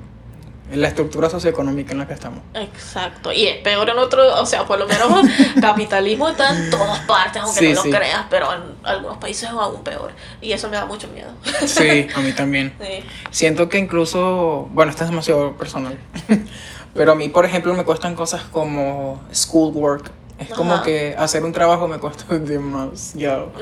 la 0.72 0.88
estructura 0.88 1.28
socioeconómica 1.30 1.92
en 1.92 1.98
la 1.98 2.06
que 2.06 2.14
estamos. 2.14 2.40
Exacto. 2.54 3.32
Y 3.32 3.46
es 3.46 3.56
peor 3.58 3.88
en 3.88 3.98
otro, 3.98 4.40
o 4.40 4.46
sea, 4.46 4.64
por 4.66 4.78
lo 4.78 4.86
menos 4.86 5.08
capitalismo 5.60 6.28
está 6.28 6.54
en 6.56 6.70
todas 6.70 7.00
partes, 7.00 7.42
aunque 7.42 7.58
Sí, 7.58 7.72
no 7.72 7.82
sí. 7.82 7.90
lo 7.90 7.96
creas, 7.98 8.26
pero 8.30 8.52
en 8.54 8.60
algunos 8.84 9.18
países 9.18 9.44
es 9.44 9.50
aún 9.50 9.82
peor. 9.82 10.12
Y 10.40 10.52
eso 10.52 10.68
me 10.68 10.76
da 10.76 10.86
mucho 10.86 11.08
miedo. 11.08 11.30
Sí, 11.66 12.06
a 12.14 12.20
mí 12.20 12.32
también. 12.32 12.72
Sí. 12.80 13.04
Siento 13.30 13.68
que 13.68 13.78
incluso, 13.78 14.68
bueno, 14.72 14.90
esto 14.90 15.04
es 15.04 15.10
demasiado 15.10 15.52
personal, 15.56 15.98
pero 16.94 17.12
a 17.12 17.14
mí, 17.14 17.28
por 17.28 17.44
ejemplo, 17.44 17.74
me 17.74 17.84
cuestan 17.84 18.14
cosas 18.14 18.42
como 18.50 19.20
schoolwork. 19.32 20.10
Es 20.38 20.48
como 20.48 20.80
que 20.82 21.14
hacer 21.18 21.44
un 21.44 21.52
trabajo 21.52 21.86
me 21.86 21.98
cuesta 21.98 22.24
demasiado. 22.38 23.52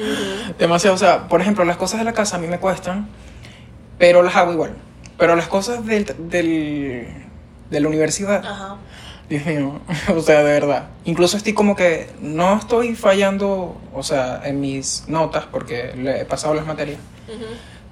Demasiado, 0.59 0.95
o 0.95 0.99
sea, 0.99 1.27
por 1.27 1.41
ejemplo, 1.41 1.65
las 1.65 1.77
cosas 1.77 1.99
de 1.99 2.05
la 2.05 2.13
casa 2.13 2.37
a 2.37 2.39
mí 2.39 2.47
me 2.47 2.61
cuestan, 2.61 3.09
pero 3.99 4.23
las 4.23 4.37
hago 4.37 4.53
igual. 4.53 4.77
Pero 5.19 5.37
las 5.37 5.49
cosas 5.49 5.85
del, 5.85 6.07
del, 6.31 7.09
de 7.71 7.81
la 7.81 7.89
universidad, 7.89 8.45
Ajá. 8.47 8.77
Dios 9.29 9.45
mío, 9.45 9.81
o 10.17 10.21
sea, 10.23 10.39
de 10.43 10.53
verdad. 10.53 10.89
Incluso 11.05 11.37
estoy 11.37 11.53
como 11.53 11.77
que 11.77 12.09
no 12.21 12.57
estoy 12.57 12.95
fallando, 12.95 13.77
o 13.93 14.03
sea, 14.03 14.41
en 14.45 14.61
mis 14.61 15.05
notas 15.09 15.45
porque 15.51 15.93
le 15.97 16.21
he 16.23 16.25
pasado 16.25 16.55
las 16.55 16.65
materias, 16.67 16.99
Ujú. 17.29 17.45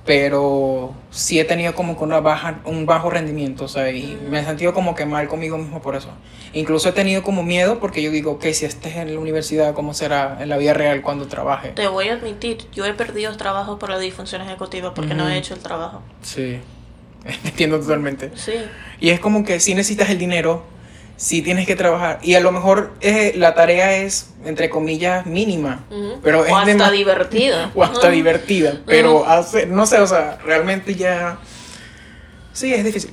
pero 0.07 0.95
sí 1.11 1.39
he 1.39 1.45
tenido 1.45 1.75
como 1.75 1.99
que 1.99 2.05
una 2.05 2.21
baja, 2.21 2.61
un 2.65 2.87
bajo 2.87 3.11
rendimiento, 3.11 3.65
o 3.65 3.69
sea, 3.69 3.91
y 3.91 4.19
me 4.31 4.41
he 4.41 4.45
sentido 4.45 4.73
como 4.73 4.95
que 4.95 5.05
mal 5.05 5.29
conmigo 5.29 5.59
mismo 5.59 5.83
por 5.83 5.95
eso. 5.97 6.09
Incluso 6.55 6.89
he 6.89 6.93
tenido 6.93 7.23
como 7.23 7.43
miedo 7.43 7.81
porque 7.81 8.01
yo 8.03 8.11
digo, 8.11 8.31
ok, 8.33 8.47
si 8.53 8.65
estés 8.65 8.97
en 8.97 9.13
la 9.13 9.21
universidad, 9.21 9.75
¿cómo 9.75 9.93
será 9.93 10.39
en 10.41 10.49
la 10.49 10.57
vida 10.57 10.73
real 10.73 11.03
cuando 11.03 11.27
trabaje? 11.27 11.71
Te 11.71 11.87
voy 11.89 12.09
a 12.09 12.15
admitir, 12.15 12.67
yo 12.73 12.87
he 12.87 12.95
perdido 12.95 13.37
trabajo 13.37 13.79
por 13.79 13.91
la 13.91 13.99
disfunción 13.99 14.41
ejecutiva 14.41 14.95
porque 14.95 15.13
no 15.15 15.29
he 15.29 15.37
hecho 15.37 15.53
el 15.55 15.61
trabajo. 15.61 16.01
Sí, 16.23 16.61
entiendo 17.45 17.79
totalmente. 17.81 18.31
Sí. 18.35 18.53
Y 19.01 19.11
es 19.11 19.21
como 19.21 19.45
que 19.45 19.61
si 19.61 19.75
necesitas 19.75 20.11
el 20.11 20.19
dinero, 20.19 20.65
si 21.17 21.43
tienes 21.43 21.67
que 21.67 21.77
trabajar. 21.77 22.19
Y 22.23 22.35
a 22.35 22.41
lo 22.41 22.53
mejor 22.53 22.93
eh, 23.01 23.33
la 23.37 23.55
tarea 23.55 23.97
es, 23.97 24.31
entre 24.45 24.69
comillas, 24.71 25.27
mínima. 25.27 25.85
Ujú. 25.91 26.21
Pero 26.23 26.41
o 26.41 26.45
es 26.45 26.53
hasta 26.53 26.91
divertida. 26.91 27.71
O 27.75 27.83
hasta 27.83 28.11
divertida. 28.11 28.81
Pero 28.87 29.27
hace, 29.27 29.67
no 29.67 29.87
sé, 29.87 29.99
o 30.01 30.07
sea, 30.07 30.39
realmente 30.45 30.95
ya. 30.95 31.39
Sí, 32.53 32.73
es 32.73 32.85
difícil. 32.85 33.13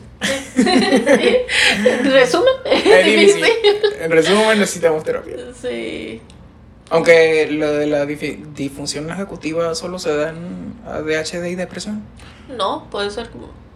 En 0.56 2.06
resumen, 2.12 2.54
es 2.66 2.86
Es 2.86 3.06
difícil. 3.06 3.44
difícil. 3.44 3.94
En 4.02 4.12
resumen, 4.12 4.60
necesitamos 4.60 5.04
terapia. 5.04 5.36
Sí. 5.62 6.22
Aunque 6.90 7.48
lo 7.52 7.72
de 7.74 7.88
la 7.88 8.06
disfunción 8.06 9.10
ejecutiva 9.10 9.74
solo 9.76 9.98
se 10.00 10.16
da 10.16 10.30
en 10.30 10.76
ADHD 10.86 11.46
y 11.48 11.56
depresión. 11.56 12.04
No, 12.56 12.88
puede 12.92 13.10
ser. 13.10 13.30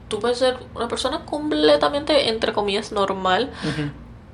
Tú 0.08 0.20
puedes 0.20 0.38
ser 0.38 0.58
una 0.76 0.88
persona 0.88 1.26
completamente, 1.26 2.30
entre 2.30 2.53
comillas, 2.53 2.91
normal, 2.91 3.51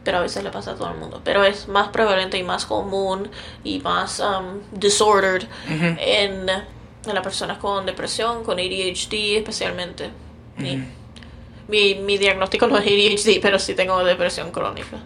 pero 0.03 0.17
a 0.17 0.21
veces 0.21 0.43
le 0.43 0.51
pasa 0.51 0.71
a 0.71 0.75
todo 0.75 0.91
el 0.91 0.97
mundo. 0.97 1.21
Pero 1.23 1.43
es 1.43 1.67
más 1.67 1.89
prevalente 1.89 2.37
y 2.37 2.43
más 2.43 2.65
común 2.65 3.29
y 3.63 3.79
más 3.79 4.19
um, 4.19 4.59
disordered 4.71 5.47
en, 5.67 6.49
en 6.49 7.13
las 7.13 7.23
personas 7.23 7.57
con 7.57 7.85
depresión, 7.85 8.43
con 8.43 8.59
ADHD 8.59 9.37
especialmente. 9.37 10.09
Mi, 11.67 11.95
mi 11.95 12.17
diagnóstico 12.17 12.67
no 12.67 12.77
es 12.77 12.85
ADHD, 12.85 13.41
pero 13.41 13.57
sí 13.57 13.73
tengo 13.73 14.03
depresión 14.03 14.51
crónica. 14.51 14.97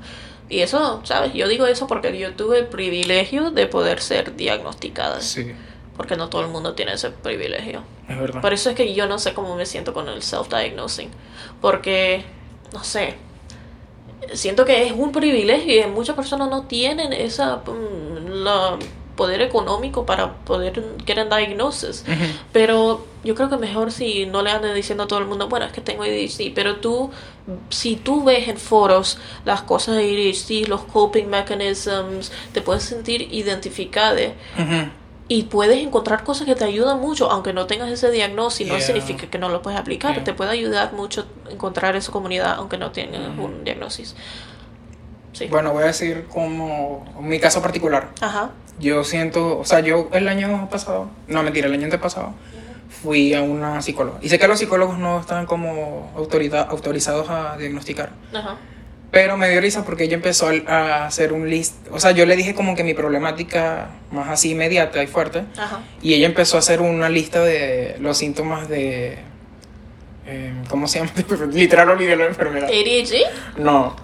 Y 0.50 0.62
eso, 0.62 1.02
¿sabes? 1.04 1.34
Yo 1.34 1.48
digo 1.48 1.68
eso 1.68 1.88
porque 1.88 2.18
yo 2.18 2.34
tuve 2.34 2.60
el 2.60 2.68
privilegio 2.68 3.52
de 3.52 3.68
poder 3.68 4.02
ser 4.02 4.36
diagnosticada. 4.36 5.22
Sí, 5.22 5.54
Porque 5.98 6.16
no 6.16 6.30
todo 6.30 6.42
el 6.42 6.48
mundo 6.48 6.74
tiene 6.74 6.94
ese 6.94 7.10
privilegio. 7.10 7.82
es 8.08 8.20
verdad. 8.20 8.42
Por 8.42 8.54
eso 8.54 8.70
es 8.70 8.76
que 8.76 8.94
yo 8.94 9.08
no 9.08 9.20
sé 9.20 9.34
cómo 9.34 9.56
me 9.56 9.66
siento 9.66 9.94
con 9.94 10.08
el 10.08 10.22
self-diagnosing. 10.22 11.10
Porque, 11.60 12.24
no 12.72 12.84
sé, 12.84 13.16
siento 14.34 14.64
que 14.66 14.86
es 14.86 14.94
un 14.94 15.12
privilegio 15.12 15.86
y 15.86 15.90
muchas 15.90 16.16
personas 16.16 16.50
no 16.50 16.64
tienen 16.64 17.14
esa 17.14 17.58
mm, 17.58 18.44
la 18.44 18.78
poder 19.18 19.42
económico 19.42 20.06
para 20.06 20.36
poder 20.46 20.82
get 21.06 21.18
a 21.18 21.26
diagnosis. 21.26 22.06
Pero 22.54 23.06
yo 23.26 23.36
creo 23.36 23.50
que 23.50 23.58
mejor 23.58 23.92
si 23.92 24.26
no 24.26 24.42
le 24.44 24.52
anden 24.52 24.74
diciendo 24.74 25.04
a 25.04 25.08
todo 25.08 25.20
el 25.20 25.26
mundo, 25.26 25.50
bueno, 25.50 25.66
es 25.66 25.74
que 25.74 25.82
tengo 25.82 26.04
ADHD, 26.04 26.54
pero 26.56 26.78
tú, 26.78 27.12
si 27.70 27.98
tú 27.98 28.24
ves 28.24 28.48
en 28.48 28.58
foros 28.58 29.18
las 29.44 29.64
cosas 29.64 29.96
de 29.96 30.04
ADHD, 30.04 30.70
los 30.70 30.82
coping 30.84 31.26
mechanisms, 31.26 32.32
te 32.54 32.62
puedes 32.62 32.84
sentir 32.84 33.28
identificada 33.34 34.34
Ujú. 34.58 34.90
Y 35.30 35.44
puedes 35.44 35.78
encontrar 35.86 36.24
cosas 36.24 36.46
que 36.46 36.56
te 36.56 36.64
ayudan 36.66 37.00
mucho, 37.02 37.30
aunque 37.30 37.52
no 37.54 37.66
tengas 37.68 37.90
ese 37.92 38.10
diagnóstico, 38.12 38.74
no 38.76 38.80
significa 38.82 39.28
que 39.30 39.38
no 39.38 39.50
lo 39.50 39.62
puedes 39.62 39.80
aplicar, 39.80 40.14
Yeah. 40.16 40.24
te 40.24 40.34
puede 40.34 40.52
ayudar 40.52 40.94
mucho 40.94 41.26
encontrar 41.50 41.96
esa 41.98 42.12
comunidad 42.12 42.54
aunque 42.58 42.78
no 42.78 42.92
tengas 42.92 43.22
un 43.38 43.64
diagnóstico. 43.64 44.12
Sí. 45.34 45.48
Bueno, 45.48 45.72
voy 45.74 45.84
a 45.84 45.88
decir 45.88 46.26
como 46.34 47.06
mi 47.22 47.40
caso 47.40 47.62
particular. 47.62 48.10
Ajá. 48.22 48.52
Yo 48.80 49.04
siento, 49.04 49.60
o 49.60 49.66
sea, 49.66 49.82
yo 49.82 50.08
el 50.14 50.28
año 50.28 50.68
pasado, 50.70 51.10
no 51.28 51.44
mentira, 51.44 51.68
el 51.68 51.74
año 51.74 51.86
antepasado, 51.86 52.34
fui 53.04 53.34
a 53.34 53.42
una 53.42 53.82
psicóloga. 53.82 54.20
Y 54.22 54.30
sé 54.30 54.40
que 54.40 54.48
los 54.48 54.58
psicólogos 54.60 54.98
no 54.98 55.20
están 55.20 55.46
como 55.46 56.12
autorita- 56.16 56.68
autorizados 56.70 57.30
a 57.30 57.58
diagnosticar. 57.58 58.12
Ajá. 58.34 58.56
Pero 59.12 59.38
me 59.38 59.50
dio 59.50 59.62
risa 59.62 59.86
porque 59.86 60.04
ella 60.04 60.16
empezó 60.16 60.50
a- 60.68 61.06
hacer 61.06 61.32
un 61.34 61.50
list. 61.50 61.76
O 61.92 62.00
sea, 62.00 62.12
yo 62.12 62.26
le 62.26 62.36
dije 62.36 62.54
como 62.54 62.76
que 62.76 62.84
mi 62.84 62.94
problemática 62.94 63.90
más 64.12 64.28
así 64.30 64.52
inmediata 64.52 65.02
y 65.02 65.08
fuerte. 65.08 65.44
Ajá. 65.58 65.80
Y 66.02 66.14
ella 66.14 66.26
empezó 66.26 66.58
a 66.58 66.60
hacer 66.60 66.82
una 66.82 67.08
lista 67.10 67.42
de 67.44 67.96
los 68.00 68.18
síntomas 68.18 68.68
de. 68.68 69.18
eh, 70.26 70.54
¿Cómo 70.70 70.88
se 70.88 71.00
llama? 71.00 71.12
Literal 71.54 71.90
olvidé 71.90 72.16
la 72.18 72.26
enfermedad. 72.26 72.68
ADHD, 72.70 73.60
No. 73.62 73.96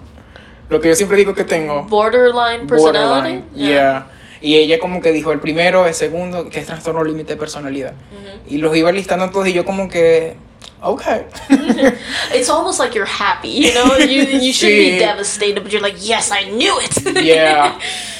Lo 0.70 0.80
que 0.80 0.88
yo 0.88 0.94
siempre 0.96 1.18
digo 1.18 1.34
que 1.34 1.44
tengo. 1.44 1.82
borderline 1.84 2.66
personality. 2.66 3.42
Borderline. 3.42 3.44
Yeah. 3.54 4.06
Y 4.44 4.56
ella 4.56 4.78
como 4.78 5.00
que 5.00 5.10
dijo 5.10 5.32
el 5.32 5.40
primero, 5.40 5.86
el 5.86 5.94
segundo, 5.94 6.50
que 6.50 6.60
es 6.60 6.66
trastorno 6.66 7.02
límite 7.02 7.32
de 7.32 7.36
personalidad. 7.38 7.94
Y 8.46 8.58
los 8.58 8.76
iba 8.76 8.92
listando 8.92 9.30
todos 9.30 9.48
y 9.48 9.54
yo 9.54 9.64
como 9.64 9.88
que, 9.88 10.34
ok. 10.82 11.02
It's 12.34 12.50
almost 12.50 12.78
like 12.78 12.94
you're 12.94 13.08
happy, 13.10 13.48
you 13.62 13.72
know? 13.72 13.96
You, 13.98 14.38
you 14.38 14.52
should 14.52 14.68
be 14.70 14.90
Sí. 14.92 14.98
devastated, 14.98 15.62
but 15.62 15.72
you're 15.72 15.80
like, 15.80 15.98
yes, 15.98 16.30
I 16.30 16.50
knew 16.50 16.74
it. 16.78 17.22
Yeah. 17.24 17.78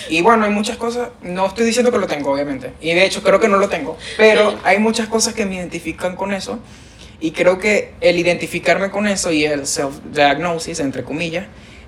Y 0.08 0.22
bueno, 0.22 0.46
hay 0.46 0.50
muchas 0.50 0.78
cosas, 0.78 1.10
no 1.22 1.44
estoy 1.46 1.66
diciendo 1.66 1.92
que 1.92 1.98
lo 1.98 2.06
tengo, 2.06 2.32
obviamente. 2.32 2.72
Y 2.80 2.94
de 2.94 3.04
hecho 3.04 3.22
creo 3.22 3.38
que 3.38 3.48
no 3.48 3.58
lo 3.58 3.68
tengo. 3.68 3.98
Pero 4.16 4.54
hay 4.64 4.78
muchas 4.78 5.08
cosas 5.08 5.34
que 5.34 5.44
me 5.44 5.56
identifican 5.56 6.16
con 6.16 6.32
eso. 6.32 6.58
Y 7.20 7.32
creo 7.32 7.58
que 7.58 7.92
el 8.00 8.18
identificarme 8.18 8.90
con 8.90 9.06
eso 9.08 9.30
y 9.30 9.44
el 9.44 9.66
self-diagnosis, 9.66 10.80
entre 10.80 11.04
comillas, 11.04 11.46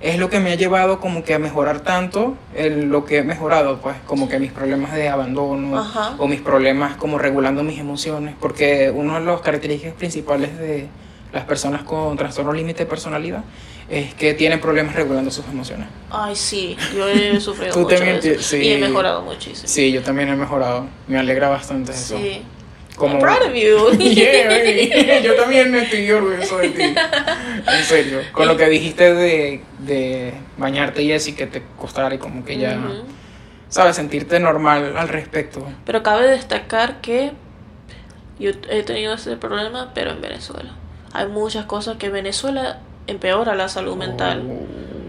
es 0.08 0.18
lo 0.18 0.30
que 0.30 0.40
me 0.40 0.52
ha 0.52 0.54
llevado 0.54 1.00
como 1.00 1.22
que 1.24 1.34
a 1.34 1.38
mejorar 1.38 1.80
tanto 1.80 2.34
en 2.54 2.90
lo 2.90 3.04
que 3.04 3.18
he 3.18 3.22
mejorado, 3.24 3.78
pues 3.80 3.96
como 4.06 4.28
que 4.28 4.38
mis 4.38 4.52
problemas 4.52 4.92
de 4.92 5.08
abandono 5.08 5.78
Ajá. 5.78 6.14
o 6.18 6.28
mis 6.28 6.40
problemas 6.40 6.96
como 6.96 7.18
regulando 7.18 7.62
mis 7.62 7.78
emociones, 7.78 8.34
porque 8.40 8.90
una 8.94 9.18
de 9.18 9.26
las 9.26 9.40
características 9.40 9.94
principales 9.94 10.58
de 10.58 10.86
las 11.32 11.44
personas 11.44 11.82
con 11.82 12.16
trastorno 12.16 12.52
límite 12.52 12.84
de 12.84 12.86
personalidad 12.90 13.42
es 13.88 14.14
que 14.14 14.34
tienen 14.34 14.60
problemas 14.60 14.94
regulando 14.94 15.30
sus 15.30 15.44
emociones. 15.46 15.86
Ay, 16.10 16.34
sí, 16.34 16.76
yo 16.96 17.08
he 17.08 17.38
sufrido 17.40 17.76
mucho 17.76 17.96
también 17.96 18.20
de 18.20 18.32
eso. 18.32 18.38
te- 18.38 18.42
sí. 18.42 18.56
Y 18.58 18.72
he 18.72 18.78
mejorado 18.78 19.22
muchísimo. 19.22 19.68
Sí, 19.68 19.92
yo 19.92 20.02
también 20.02 20.28
he 20.28 20.36
mejorado, 20.36 20.86
me 21.08 21.18
alegra 21.18 21.48
bastante 21.48 21.92
eso. 21.92 22.16
Sí. 22.18 22.42
Como... 22.96 23.14
I'm 23.14 23.20
proud 23.20 23.42
of 23.42 23.54
you. 23.54 23.90
Yeah, 23.98 24.48
baby. 24.48 24.90
yo 25.22 25.34
también 25.34 25.74
estoy 25.74 26.10
orgulloso 26.10 26.58
de 26.58 26.68
ti. 26.70 26.82
En 26.82 27.84
serio. 27.84 28.20
Con 28.32 28.48
lo 28.48 28.56
que 28.56 28.68
dijiste 28.68 29.14
de, 29.14 29.62
de 29.80 30.34
bañarte 30.56 31.02
y 31.02 31.12
y 31.12 31.32
que 31.32 31.46
te 31.46 31.62
costara 31.78 32.14
y 32.14 32.18
como 32.18 32.44
que 32.44 32.58
ya, 32.58 32.78
Ujú. 32.78 33.04
¿sabes? 33.68 33.96
Sentirte 33.96 34.40
normal 34.40 34.96
al 34.96 35.08
respecto. 35.08 35.66
Pero 35.84 36.02
cabe 36.02 36.28
destacar 36.28 37.00
que 37.00 37.32
yo 38.38 38.50
he 38.68 38.82
tenido 38.82 39.14
ese 39.14 39.36
problema, 39.36 39.92
pero 39.94 40.10
en 40.10 40.20
Venezuela. 40.20 40.74
Hay 41.12 41.28
muchas 41.28 41.64
cosas 41.64 41.96
que 41.96 42.10
Venezuela 42.10 42.80
empeora 43.06 43.54
la 43.54 43.68
salud 43.68 43.96
mental, 43.96 44.42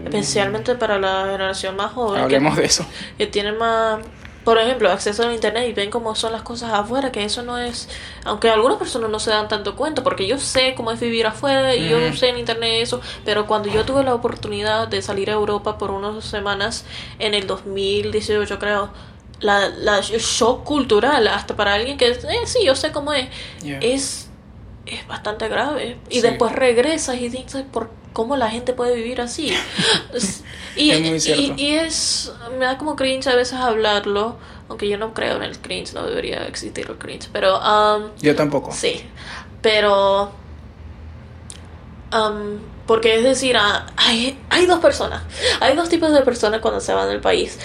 especialmente 0.04 0.74
para 0.74 0.98
la 0.98 1.26
generación 1.26 1.76
más 1.76 1.92
joven, 1.92 2.20
que, 2.20 2.24
Hablemos 2.36 2.56
de 2.56 2.64
eso. 2.64 2.86
que 3.18 3.26
tiene 3.26 3.52
más, 3.52 4.00
por 4.48 4.56
ejemplo, 4.56 4.90
acceso 4.90 5.24
al 5.24 5.34
internet 5.34 5.68
y 5.68 5.74
ven 5.74 5.90
cómo 5.90 6.14
son 6.14 6.32
las 6.32 6.40
cosas 6.40 6.72
afuera, 6.72 7.12
que 7.12 7.22
eso 7.22 7.42
no 7.42 7.58
es, 7.58 7.86
aunque 8.24 8.48
algunas 8.48 8.78
personas 8.78 9.10
no 9.10 9.20
se 9.20 9.28
dan 9.28 9.46
tanto 9.46 9.76
cuenta, 9.76 10.02
porque 10.02 10.26
yo 10.26 10.38
sé 10.38 10.72
cómo 10.74 10.90
es 10.90 10.98
vivir 10.98 11.26
afuera 11.26 11.74
y 11.74 11.86
yo 11.86 11.98
sé 12.14 12.30
en 12.30 12.38
internet 12.38 12.70
eso, 12.80 13.02
pero 13.26 13.46
cuando 13.46 13.68
yo 13.68 13.84
tuve 13.84 14.02
la 14.04 14.14
oportunidad 14.14 14.88
de 14.88 15.02
salir 15.02 15.28
a 15.28 15.34
Europa 15.34 15.76
por 15.76 15.90
unas 15.90 16.24
semanas 16.24 16.86
en 17.18 17.34
el 17.34 17.46
2018 17.46 18.58
creo, 18.58 18.88
la, 19.40 19.68
la 19.68 19.98
el 19.98 20.18
shock 20.20 20.64
cultural, 20.64 21.28
hasta 21.28 21.54
para 21.54 21.74
alguien 21.74 21.98
que, 21.98 22.08
eh, 22.08 22.18
sí, 22.46 22.60
yo 22.64 22.74
sé 22.74 22.90
cómo 22.90 23.12
es, 23.12 23.28
Yeah. 23.62 23.80
es 23.82 24.30
es 24.86 25.06
bastante 25.06 25.46
grave. 25.48 25.98
Y 26.08 26.14
Sí. 26.14 26.20
después 26.22 26.52
regresas 26.52 27.16
y 27.16 27.28
dices, 27.28 27.64
¿por 27.70 27.90
cómo 28.12 28.36
la 28.36 28.50
gente 28.50 28.72
puede 28.72 28.94
vivir 28.96 29.20
así? 29.20 29.52
Y, 30.74 30.90
Es 30.92 31.26
y, 31.26 31.54
y 31.56 31.74
es, 31.74 32.32
me 32.58 32.64
da 32.64 32.78
como 32.78 32.94
cringe 32.94 33.26
a 33.26 33.34
veces 33.34 33.54
hablarlo, 33.58 34.38
aunque 34.68 34.88
yo 34.88 34.96
no 34.98 35.12
creo 35.12 35.36
en 35.36 35.42
el 35.42 35.58
cringe, 35.60 35.92
no 35.92 36.06
debería 36.06 36.46
existir 36.46 36.86
el 36.88 36.98
cringe, 36.98 37.28
pero 37.32 37.58
um, 37.58 38.10
Yo 38.20 38.36
tampoco. 38.36 38.72
sí, 38.72 39.02
pero... 39.60 40.32
um, 42.12 42.58
porque 42.86 43.16
es 43.16 43.24
decir, 43.24 43.56
ah, 43.58 43.86
hay, 43.96 44.38
hay 44.48 44.66
dos 44.66 44.80
personas, 44.80 45.22
hay 45.60 45.76
dos 45.76 45.88
tipos 45.90 46.10
de 46.12 46.22
personas 46.22 46.60
cuando 46.60 46.80
se 46.80 46.94
van 46.94 47.08
del 47.08 47.20
país. 47.20 47.58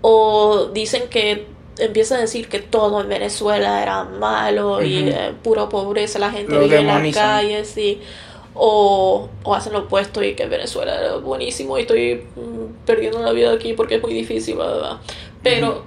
O 0.00 0.66
dicen 0.72 1.08
que 1.10 1.48
empiezan 1.78 2.18
a 2.18 2.20
decir 2.22 2.48
que 2.48 2.60
todo 2.60 3.00
en 3.00 3.08
Venezuela 3.08 3.82
era 3.82 4.04
malo 4.04 4.82
y 4.82 5.08
eh, 5.08 5.34
pura 5.42 5.68
pobreza, 5.68 6.18
la 6.20 6.30
gente 6.30 6.54
Lo 6.54 6.60
vive 6.60 6.78
en 6.78 6.86
la 6.86 7.00
demonizan. 7.00 7.12
calle, 7.12 7.64
sí. 7.64 8.00
O, 8.60 9.28
o 9.44 9.54
hacen 9.54 9.72
lo 9.72 9.80
opuesto 9.80 10.22
y 10.22 10.34
que 10.34 10.46
Venezuela 10.46 10.96
era 11.00 11.16
buenísimo 11.16 11.78
y 11.78 11.82
estoy 11.82 12.24
mm, 12.34 12.84
perdiendo 12.86 13.20
la 13.22 13.32
vida 13.32 13.52
aquí 13.52 13.72
porque 13.74 13.96
es 13.96 14.02
muy 14.02 14.12
difícil, 14.12 14.56
bla, 14.56 14.66
bla, 14.66 14.78
bla. 14.78 15.00
Pero 15.42 15.84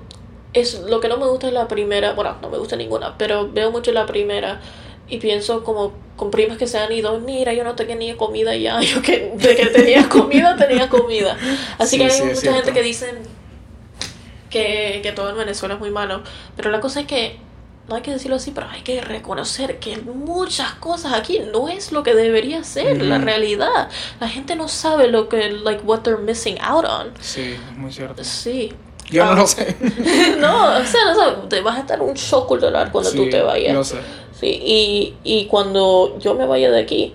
es 0.53 0.80
lo 0.82 0.99
que 1.01 1.07
no 1.09 1.17
me 1.17 1.28
gusta 1.28 1.47
es 1.47 1.53
la 1.53 1.67
primera, 1.67 2.13
bueno, 2.13 2.38
no 2.41 2.49
me 2.49 2.57
gusta 2.57 2.76
ninguna, 2.78 3.17
pero 3.17 3.49
veo 3.51 3.72
mucho 3.72 3.91
la 3.91 4.05
primera 4.05 4.61
y 5.09 5.17
pienso 5.17 5.63
como 5.63 5.93
con 6.15 6.32
primas 6.32 6.57
que 6.57 6.67
se 6.67 6.78
han 6.78 6.91
ido, 6.93 7.19
mira, 7.19 7.53
yo 7.53 7.63
no 7.65 7.76
tenía 7.76 8.15
comida 8.17 8.55
ya, 8.55 8.80
yo 8.82 9.01
que 9.01 9.34
de 9.36 9.55
que 9.55 9.65
tenía 9.67 10.07
comida, 10.09 10.55
tenía 10.55 10.88
comida. 10.89 11.38
Así 11.78 11.97
Sí, 11.97 11.97
que 11.97 12.03
hay 12.05 12.11
sí, 12.11 12.24
mucha 12.24 12.36
cierto. 12.36 12.55
gente 12.57 12.74
que 12.74 12.84
dicen 12.84 13.17
que, 14.49 14.99
que 15.03 15.11
todo 15.11 15.30
en 15.30 15.38
Venezuela 15.38 15.76
es 15.76 15.80
muy 15.80 15.91
malo, 15.91 16.22
pero 16.55 16.69
la 16.72 16.80
cosa 16.82 17.01
es 17.01 17.07
que 17.07 17.38
no 17.91 17.97
hay 17.97 18.01
que 18.03 18.11
decirlo 18.11 18.37
así, 18.37 18.51
pero 18.51 18.67
hay 18.69 18.81
que 18.81 19.01
reconocer 19.01 19.77
que 19.79 19.97
muchas 19.97 20.73
cosas 20.75 21.13
aquí 21.13 21.39
no 21.53 21.67
es 21.69 21.91
lo 21.91 22.03
que 22.03 22.15
debería 22.15 22.63
ser 22.63 23.01
la 23.03 23.17
realidad. 23.17 23.89
La 24.19 24.29
gente 24.29 24.55
no 24.55 24.67
sabe 24.69 25.09
lo 25.09 25.27
que, 25.29 25.51
like, 25.51 25.83
what 25.83 25.99
they're 25.99 26.17
missing 26.21 26.57
out 26.61 26.85
on. 26.85 27.11
Sí, 27.19 27.55
es 27.71 27.77
muy 27.77 27.91
cierto. 27.91 28.23
Sí. 28.23 28.71
Yo 29.09 29.25
no 29.25 29.31
Ah. 29.31 29.35
lo 29.35 29.45
sé. 29.47 29.75
No, 30.39 30.77
o 30.77 30.85
sea, 30.85 31.01
no 31.05 31.15
sé, 31.15 31.47
te 31.49 31.59
vas 31.61 31.77
a 31.77 31.81
estar 31.81 32.01
un 32.01 32.13
shock 32.13 32.47
cultural 32.47 32.91
cuando 32.93 33.11
tú 33.11 33.25
Sí, 33.25 33.29
te 33.29 33.41
vayas. 33.41 33.73
Lo 33.73 33.83
sé. 33.83 33.97
Sí, 34.39 34.47
y, 34.47 35.13
y 35.23 35.45
cuando 35.47 36.17
yo 36.19 36.33
me 36.33 36.45
vaya 36.47 36.71
de 36.71 36.79
aquí, 36.79 37.13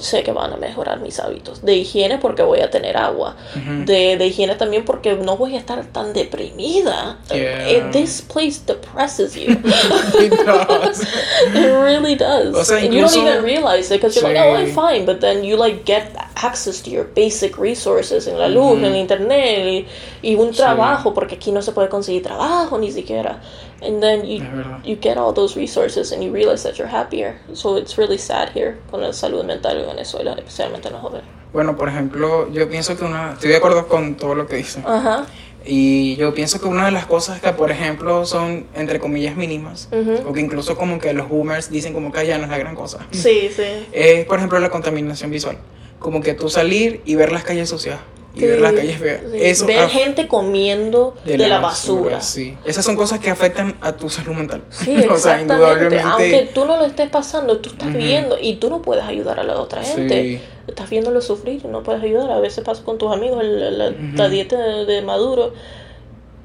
sé 0.00 0.22
que 0.22 0.32
van 0.32 0.52
a 0.52 0.56
mejorar 0.56 1.00
mis 1.00 1.18
hábitos. 1.20 1.62
De 1.64 1.74
higiene 1.76 2.18
porque 2.18 2.42
voy 2.42 2.60
a 2.60 2.70
tener 2.70 2.96
agua. 2.96 3.36
Ujú. 3.56 3.84
de, 3.84 4.16
de 4.16 4.26
higiene 4.26 4.54
también 4.56 4.84
porque 4.84 5.14
no 5.16 5.36
voy 5.36 5.54
a 5.56 5.58
estar 5.58 5.84
tan 5.86 6.12
deprimida. 6.12 7.18
Yeah. 7.32 7.90
This 7.90 8.22
place 8.22 8.60
depresses 8.66 9.34
you. 9.34 9.52
It 10.20 10.32
does. 10.44 11.02
It 11.54 11.72
really 11.82 12.14
does. 12.16 12.54
O 12.54 12.64
sea, 12.64 12.78
and 12.78 12.92
you 12.92 13.00
don't 13.00 13.10
incluso- 13.10 13.22
even 13.28 13.42
realize 13.44 13.90
it 13.94 14.00
because 14.00 14.14
you're 14.16 14.28
like, 14.32 14.38
oh, 14.40 14.54
I'm 14.56 14.66
Sí. 14.68 14.74
fine. 14.74 15.06
But 15.06 15.20
then 15.20 15.44
you 15.44 15.56
like 15.56 15.84
get 15.84 16.12
access 16.36 16.80
to 16.82 16.90
your 16.90 17.04
basic 17.14 17.58
resources 17.58 18.26
en 18.26 18.38
la 18.38 18.48
luz, 18.48 18.76
Ujú. 18.76 18.78
en 18.78 18.84
el 18.84 18.96
internet 18.96 19.86
y, 20.22 20.30
y 20.32 20.34
un 20.36 20.52
Sí. 20.52 20.58
trabajo 20.58 21.14
porque 21.14 21.36
aquí 21.36 21.50
no 21.52 21.62
se 21.62 21.72
puede 21.72 21.88
conseguir 21.88 22.22
trabajo 22.22 22.78
ni 22.78 22.90
siquiera. 22.92 23.40
And 23.80 24.00
then 24.02 24.26
you, 24.26 24.42
you 24.84 24.96
get 25.00 25.16
all 25.16 25.32
those 25.32 25.56
resources 25.58 26.10
and 26.12 26.22
you 26.22 26.32
realize 26.32 26.62
that 26.64 26.76
you're 26.78 26.90
happier. 26.90 27.38
So 27.54 27.76
it's 27.78 27.96
really 27.96 28.18
sad 28.18 28.48
here 28.54 28.78
con 28.90 29.00
la 29.02 29.12
salud 29.12 29.44
mental 29.44 29.78
en 29.78 29.86
Venezuela, 29.86 30.32
especialmente 30.36 30.88
en 30.88 30.94
los 30.94 31.02
jóvenes. 31.02 31.24
Bueno, 31.52 31.76
por 31.76 31.88
ejemplo, 31.88 32.50
yo 32.52 32.68
pienso 32.68 32.96
que 32.96 33.04
una... 33.04 33.34
Estoy 33.34 33.50
de 33.50 33.56
acuerdo 33.56 33.86
con 33.86 34.16
todo 34.16 34.34
lo 34.34 34.46
que 34.46 34.56
dicen. 34.56 34.84
Ajá. 34.86 35.26
Y 35.64 36.16
yo 36.16 36.34
pienso 36.34 36.60
que 36.60 36.66
una 36.66 36.86
de 36.86 36.90
las 36.92 37.06
cosas 37.06 37.40
que, 37.40 37.52
por 37.52 37.70
ejemplo, 37.70 38.24
son, 38.26 38.66
entre 38.74 38.98
comillas, 39.00 39.36
mínimas, 39.36 39.88
Ujú. 39.92 40.28
o 40.28 40.32
que 40.32 40.40
incluso 40.40 40.76
como 40.76 40.98
que 40.98 41.12
los 41.12 41.28
boomers 41.28 41.70
dicen 41.70 41.92
como 41.94 42.10
que 42.12 42.26
ya 42.26 42.38
no 42.38 42.44
es 42.44 42.50
la 42.50 42.58
gran 42.58 42.74
cosa, 42.74 43.06
Sí, 43.10 43.50
sí. 43.54 43.62
es, 43.92 44.24
por 44.26 44.38
ejemplo, 44.38 44.58
la 44.60 44.70
contaminación 44.70 45.30
visual. 45.30 45.58
Como 45.98 46.20
que 46.20 46.34
tú 46.34 46.48
salir 46.48 47.00
y 47.04 47.16
ver 47.16 47.32
las 47.32 47.44
calles 47.44 47.68
sucias 47.68 47.98
y 48.34 48.40
ver 48.40 48.56
Sí, 48.56 48.62
las 48.62 48.72
calles 48.72 48.98
feas. 48.98 49.20
sí. 49.32 49.38
Eso 49.40 49.66
Ver 49.66 49.88
gente 49.88 50.28
comiendo 50.28 51.16
de, 51.24 51.38
la 51.38 51.60
basura. 51.60 52.20
Sí. 52.20 52.56
Esas 52.64 52.84
son 52.84 52.96
cosas 52.96 53.18
que 53.20 53.30
afectan 53.30 53.76
a 53.80 53.92
tu 53.92 54.08
salud 54.08 54.34
mental. 54.34 54.62
Sí, 54.70 54.96
o 54.96 55.16
sea, 55.16 55.40
exactamente. 55.40 55.54
indudablemente. 55.54 56.00
Aunque 56.00 56.50
tú 56.54 56.64
no 56.64 56.76
lo 56.76 56.84
estés 56.84 57.10
pasando, 57.10 57.58
tú 57.58 57.70
estás 57.70 57.92
viendo 57.92 58.36
y 58.40 58.56
tú 58.56 58.70
no 58.70 58.82
puedes 58.82 59.04
ayudar 59.04 59.40
a 59.40 59.42
la 59.42 59.58
otra 59.60 59.82
gente. 59.82 60.22
Sí. 60.22 60.40
Estás 60.66 60.90
viéndolo 60.90 61.20
sufrir 61.20 61.60
y 61.64 61.68
no 61.68 61.82
puedes 61.82 62.02
ayudar. 62.02 62.30
A 62.30 62.40
veces 62.40 62.62
pasa 62.64 62.84
con 62.84 62.98
tus 62.98 63.12
amigos 63.12 63.42
la, 63.44 64.28
dieta 64.28 64.56
de, 64.58 64.84
de 64.84 65.02
Maduro. 65.02 65.52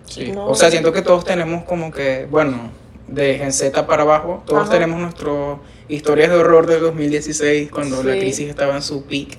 Sí. 0.06 0.32
No. 0.32 0.48
O 0.48 0.56
sea, 0.56 0.72
siento 0.72 0.94
que 0.94 1.02
todos 1.02 1.26
tenemos 1.26 1.64
como 1.66 1.92
que, 1.92 2.28
bueno, 2.30 2.72
de 3.08 3.38
Gen 3.38 3.54
Z 3.54 3.86
para 3.86 4.04
abajo, 4.04 4.44
todos 4.46 4.64
Ajá. 4.64 4.72
tenemos 4.72 5.00
nuestras 5.00 5.58
historias 5.88 6.30
de 6.30 6.38
horror 6.38 6.68
del 6.68 6.82
2016, 6.82 7.70
cuando 7.72 8.04
la 8.04 8.14
crisis 8.14 8.50
estaba 8.50 8.76
en 8.76 8.82
su 8.82 9.04
peak. 9.04 9.38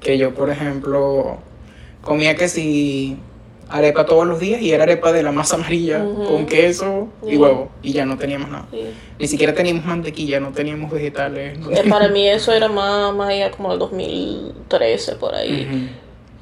Que 0.00 0.18
yo, 0.18 0.34
por 0.34 0.50
ejemplo, 0.50 1.38
comía 2.02 2.36
que 2.36 2.48
si 2.48 3.16
arepa 3.68 4.04
todos 4.04 4.26
los 4.26 4.38
días 4.38 4.60
y 4.60 4.72
era 4.72 4.82
arepa 4.82 5.12
de 5.12 5.22
la 5.22 5.32
masa 5.32 5.56
amarilla 5.56 6.04
con 6.28 6.46
queso 6.46 7.08
y 7.26 7.36
huevo 7.36 7.70
y 7.82 7.92
ya 7.92 8.04
no 8.04 8.18
teníamos 8.18 8.50
nada. 8.50 8.66
Ni 9.18 9.26
siquiera 9.26 9.54
teníamos 9.54 9.84
mantequilla, 9.84 10.40
no 10.40 10.52
teníamos 10.52 10.90
vegetales. 10.90 11.58
no 11.58 11.70
Eh, 11.70 11.84
Para 11.88 12.08
mí 12.08 12.28
eso 12.28 12.52
era 12.52 12.68
más, 12.68 13.14
más 13.14 13.30
allá 13.30 13.50
como 13.50 13.72
el 13.72 13.78
2013 13.78 15.16
por 15.16 15.34
ahí. 15.34 15.90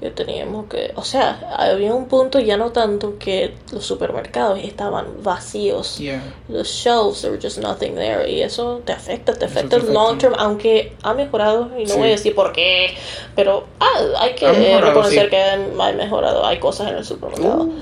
Que 0.00 0.10
teníamos 0.10 0.64
que, 0.64 0.92
o 0.96 1.04
sea, 1.04 1.54
había 1.58 1.92
un 1.94 2.06
punto 2.06 2.38
ya 2.40 2.56
no 2.56 2.70
tanto 2.72 3.18
que 3.18 3.54
los 3.70 3.84
supermercados 3.84 4.58
estaban 4.62 5.22
vacíos. 5.22 5.98
Yeah. 5.98 6.22
los 6.48 6.68
shelves, 6.68 7.20
there 7.20 7.34
was 7.34 7.44
just 7.44 7.58
nothing 7.58 7.96
there. 7.96 8.26
Y 8.26 8.40
eso 8.40 8.80
te 8.86 8.92
afecta, 8.92 9.34
te 9.34 9.44
afecta 9.44 9.76
el 9.76 9.92
long 9.92 10.16
term, 10.16 10.32
aunque 10.38 10.96
ha 11.02 11.12
mejorado, 11.12 11.68
y 11.78 11.82
no 11.84 11.90
Sí. 11.92 11.98
voy 11.98 12.08
a 12.08 12.12
decir 12.12 12.34
por 12.34 12.52
qué, 12.54 12.94
pero 13.36 13.64
ah, 13.78 14.00
hay 14.20 14.34
que 14.34 14.46
Ha 14.46 14.52
mejorado, 14.54 14.86
reconocer 14.86 15.24
sí. 15.24 15.28
que 15.30 15.42
ha 15.42 15.92
mejorado, 15.92 16.46
hay 16.46 16.58
cosas 16.58 16.88
en 16.88 16.96
el 16.96 17.04
supermercado. 17.04 17.64
Uh. 17.64 17.74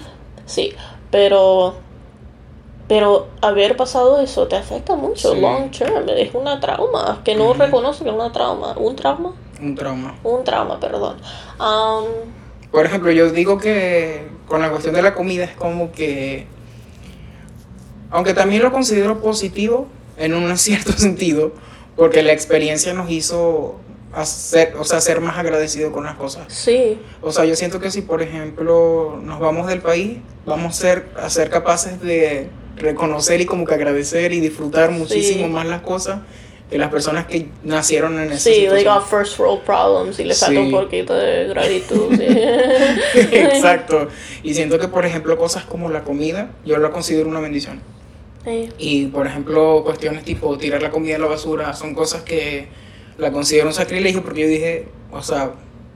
Sí, 0.44 0.72
pero 1.12 1.74
pero 2.88 3.26
haber 3.42 3.76
pasado 3.76 4.18
eso 4.20 4.48
te 4.48 4.56
afecta 4.56 4.94
mucho, 4.96 5.34
Sí. 5.34 5.40
long 5.40 5.70
term, 5.70 6.08
es 6.08 6.34
una 6.34 6.58
trauma, 6.58 7.20
que 7.22 7.34
no 7.34 7.52
reconoce 7.52 8.02
que 8.02 8.08
es 8.08 8.14
una 8.16 8.32
trauma, 8.32 8.74
un 8.78 8.96
trauma, 8.96 9.34
Un 9.60 9.74
trauma. 9.74 10.14
un 10.22 10.44
trauma, 10.44 10.78
perdón. 10.80 11.16
Um, 11.58 12.04
Por 12.70 12.86
ejemplo, 12.86 13.10
yo 13.10 13.30
digo 13.30 13.58
que 13.58 14.28
con 14.46 14.60
la 14.62 14.70
cuestión 14.70 14.94
de 14.94 15.02
la 15.02 15.14
comida 15.14 15.44
es 15.44 15.52
como 15.56 15.90
que, 15.92 16.46
aunque 18.10 18.34
también 18.34 18.62
lo 18.62 18.72
considero 18.72 19.20
positivo 19.20 19.86
en 20.16 20.34
un 20.34 20.56
cierto 20.58 20.92
sentido, 20.92 21.52
porque 21.96 22.22
la 22.22 22.32
experiencia 22.32 22.94
nos 22.94 23.10
hizo 23.10 23.76
hacer, 24.12 24.74
o 24.78 24.84
sea, 24.84 25.00
ser 25.00 25.20
más 25.20 25.36
agradecidos 25.38 25.92
con 25.92 26.04
las 26.04 26.16
cosas. 26.16 26.46
sí, 26.48 26.98
O 27.20 27.30
sea, 27.32 27.44
yo 27.44 27.54
siento 27.56 27.78
que 27.80 27.90
si, 27.90 28.02
por 28.02 28.22
ejemplo, 28.22 29.18
nos 29.22 29.38
vamos 29.40 29.66
del 29.66 29.80
país, 29.80 30.18
vamos 30.46 30.76
a 30.76 30.80
ser, 30.80 31.08
a 31.20 31.28
ser 31.28 31.50
capaces 31.50 32.00
de 32.00 32.48
reconocer 32.76 33.40
y 33.40 33.46
como 33.46 33.64
que 33.66 33.74
agradecer 33.74 34.32
y 34.32 34.40
disfrutar 34.40 34.90
muchísimo 34.92 35.46
Sí. 35.46 35.52
más 35.52 35.66
las 35.66 35.82
cosas 35.82 36.20
que 36.70 36.76
las 36.76 36.90
personas 36.90 37.26
que 37.26 37.48
nacieron 37.64 38.18
en 38.18 38.32
esa 38.32 38.38
sí, 38.38 38.50
they 38.50 38.60
situación. 38.60 38.94
got 38.94 39.06
first 39.06 39.38
world 39.38 39.62
problems 39.62 40.18
y 40.18 40.24
le 40.24 40.34
falta 40.34 40.60
un 40.60 40.70
poquito 40.70 41.14
de 41.14 41.46
gratitud. 41.48 42.14
sí. 42.16 42.26
Exacto. 43.32 44.08
Y 44.42 44.54
siento 44.54 44.78
que, 44.78 44.88
por 44.88 45.06
ejemplo, 45.06 45.36
cosas 45.38 45.64
como 45.64 45.88
la 45.88 46.04
comida, 46.04 46.50
yo 46.64 46.76
la 46.76 46.90
considero 46.90 47.28
una 47.28 47.40
bendición. 47.40 47.80
Sí. 48.44 48.68
Y, 48.78 49.06
por 49.06 49.26
ejemplo, 49.26 49.82
cuestiones 49.82 50.24
tipo 50.24 50.56
tirar 50.58 50.82
la 50.82 50.90
comida 50.90 51.16
a 51.16 51.18
la 51.18 51.26
basura 51.26 51.74
son 51.74 51.94
cosas 51.94 52.22
que 52.22 52.68
la 53.16 53.32
considero 53.32 53.68
un 53.68 53.74
sacrilegio 53.74 54.22
porque 54.22 54.42
yo 54.42 54.48
dije, 54.48 54.88
o 55.10 55.22
sea, 55.22 55.52